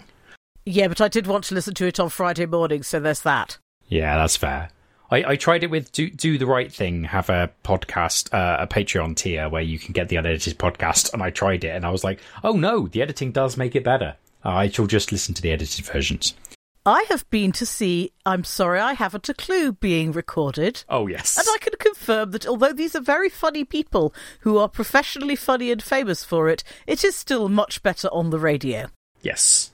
Yeah, 0.65 0.87
but 0.87 1.01
I 1.01 1.07
did 1.07 1.25
want 1.25 1.45
to 1.45 1.55
listen 1.55 1.73
to 1.73 1.87
it 1.87 1.99
on 1.99 2.09
Friday 2.09 2.45
morning, 2.45 2.83
so 2.83 2.99
there's 2.99 3.21
that. 3.21 3.57
Yeah, 3.87 4.15
that's 4.15 4.37
fair. 4.37 4.69
I, 5.13 5.33
I 5.33 5.35
tried 5.35 5.63
it 5.63 5.69
with 5.69 5.91
do 5.91 6.09
do 6.09 6.39
the 6.39 6.47
right 6.47 6.73
thing, 6.73 7.03
have 7.03 7.29
a 7.29 7.51
podcast, 7.63 8.33
uh, 8.33 8.63
a 8.63 8.65
Patreon 8.65 9.15
tier 9.15 9.47
where 9.47 9.61
you 9.61 9.77
can 9.77 9.93
get 9.93 10.09
the 10.09 10.15
unedited 10.15 10.57
podcast, 10.57 11.13
and 11.13 11.21
I 11.21 11.29
tried 11.29 11.63
it, 11.63 11.75
and 11.75 11.85
I 11.85 11.91
was 11.91 12.03
like, 12.03 12.19
oh 12.43 12.53
no, 12.53 12.87
the 12.87 13.03
editing 13.03 13.31
does 13.31 13.55
make 13.55 13.75
it 13.75 13.83
better. 13.83 14.15
I 14.43 14.69
shall 14.69 14.87
just 14.87 15.11
listen 15.11 15.35
to 15.35 15.41
the 15.41 15.51
edited 15.51 15.85
versions. 15.85 16.33
I 16.83 17.05
have 17.09 17.29
been 17.29 17.51
to 17.53 17.65
see 17.65 18.11
I'm 18.25 18.43
Sorry 18.43 18.79
I 18.79 18.93
Haven't 18.93 19.29
a 19.29 19.35
Clue 19.35 19.71
being 19.71 20.11
recorded. 20.11 20.83
Oh, 20.89 21.05
yes. 21.07 21.37
And 21.37 21.47
I 21.47 21.57
can 21.59 21.73
confirm 21.79 22.31
that 22.31 22.47
although 22.47 22.73
these 22.73 22.95
are 22.95 22.99
very 22.99 23.29
funny 23.29 23.63
people 23.63 24.13
who 24.39 24.57
are 24.57 24.67
professionally 24.67 25.37
funny 25.37 25.71
and 25.71 25.81
famous 25.81 26.25
for 26.25 26.49
it, 26.49 26.63
it 26.87 27.05
is 27.05 27.15
still 27.15 27.47
much 27.47 27.83
better 27.83 28.09
on 28.09 28.31
the 28.31 28.39
radio. 28.39 28.87
Yes. 29.21 29.71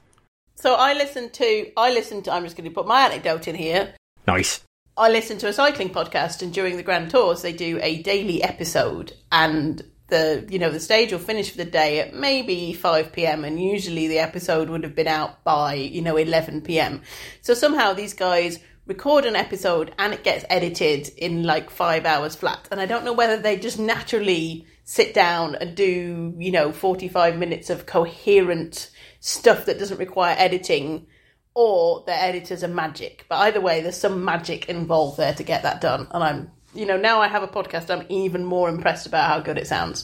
So 0.53 0.75
I 0.75 0.93
listened 0.93 1.33
to, 1.33 1.71
I 1.77 1.91
listened 1.91 2.25
to, 2.25 2.31
I'm 2.31 2.43
just 2.43 2.57
going 2.57 2.69
to 2.69 2.75
put 2.75 2.85
my 2.85 3.05
anecdote 3.05 3.47
in 3.47 3.55
here. 3.55 3.95
Nice. 4.27 4.63
I 4.99 5.07
listen 5.07 5.37
to 5.37 5.47
a 5.47 5.53
cycling 5.53 5.91
podcast, 5.91 6.41
and 6.41 6.53
during 6.53 6.75
the 6.75 6.83
Grand 6.83 7.09
Tours, 7.09 7.41
they 7.41 7.53
do 7.53 7.79
a 7.81 8.01
daily 8.03 8.43
episode, 8.43 9.13
and 9.31 9.81
the 10.09 10.45
you 10.49 10.59
know 10.59 10.69
the 10.69 10.79
stage 10.79 11.13
will 11.13 11.19
finish 11.19 11.51
for 11.51 11.57
the 11.57 11.63
day 11.63 12.01
at 12.01 12.13
maybe 12.13 12.73
5 12.73 13.13
p.m. 13.13 13.45
and 13.45 13.63
usually 13.63 14.09
the 14.09 14.19
episode 14.19 14.69
would 14.69 14.83
have 14.83 14.95
been 14.95 15.07
out 15.07 15.41
by 15.45 15.75
you 15.75 16.01
know 16.01 16.17
11 16.17 16.61
p.m. 16.61 17.01
So 17.41 17.53
somehow 17.53 17.93
these 17.93 18.13
guys 18.13 18.59
record 18.87 19.23
an 19.23 19.37
episode 19.37 19.93
and 19.97 20.13
it 20.13 20.23
gets 20.25 20.43
edited 20.49 21.07
in 21.15 21.43
like 21.43 21.69
five 21.69 22.05
hours 22.05 22.35
flat. 22.35 22.67
And 22.69 22.81
I 22.81 22.85
don't 22.85 23.05
know 23.05 23.13
whether 23.13 23.37
they 23.37 23.57
just 23.57 23.79
naturally 23.79 24.65
sit 24.83 25.13
down 25.13 25.55
and 25.55 25.75
do 25.77 26.33
you 26.37 26.51
know 26.51 26.73
45 26.73 27.37
minutes 27.37 27.69
of 27.69 27.85
coherent 27.85 28.89
stuff 29.21 29.65
that 29.65 29.79
doesn't 29.79 29.99
require 29.99 30.35
editing 30.37 31.07
or 31.59 32.03
their 32.05 32.17
editors 32.17 32.63
are 32.63 32.69
magic. 32.69 33.25
But 33.27 33.39
either 33.39 33.59
way, 33.59 33.81
there's 33.81 33.97
some 33.97 34.23
magic 34.23 34.69
involved 34.69 35.17
there 35.17 35.33
to 35.33 35.43
get 35.43 35.63
that 35.63 35.81
done, 35.81 36.07
and 36.11 36.23
I'm 36.23 36.51
you 36.73 36.85
know, 36.85 36.97
now 36.97 37.19
I 37.19 37.27
have 37.27 37.41
a 37.41 37.47
podcast, 37.47 37.89
I'm 37.89 38.05
even 38.09 38.45
more 38.45 38.69
impressed 38.69 39.07
about 39.07 39.27
how 39.27 39.39
good 39.39 39.57
it 39.57 39.65
sounds. 39.65 39.97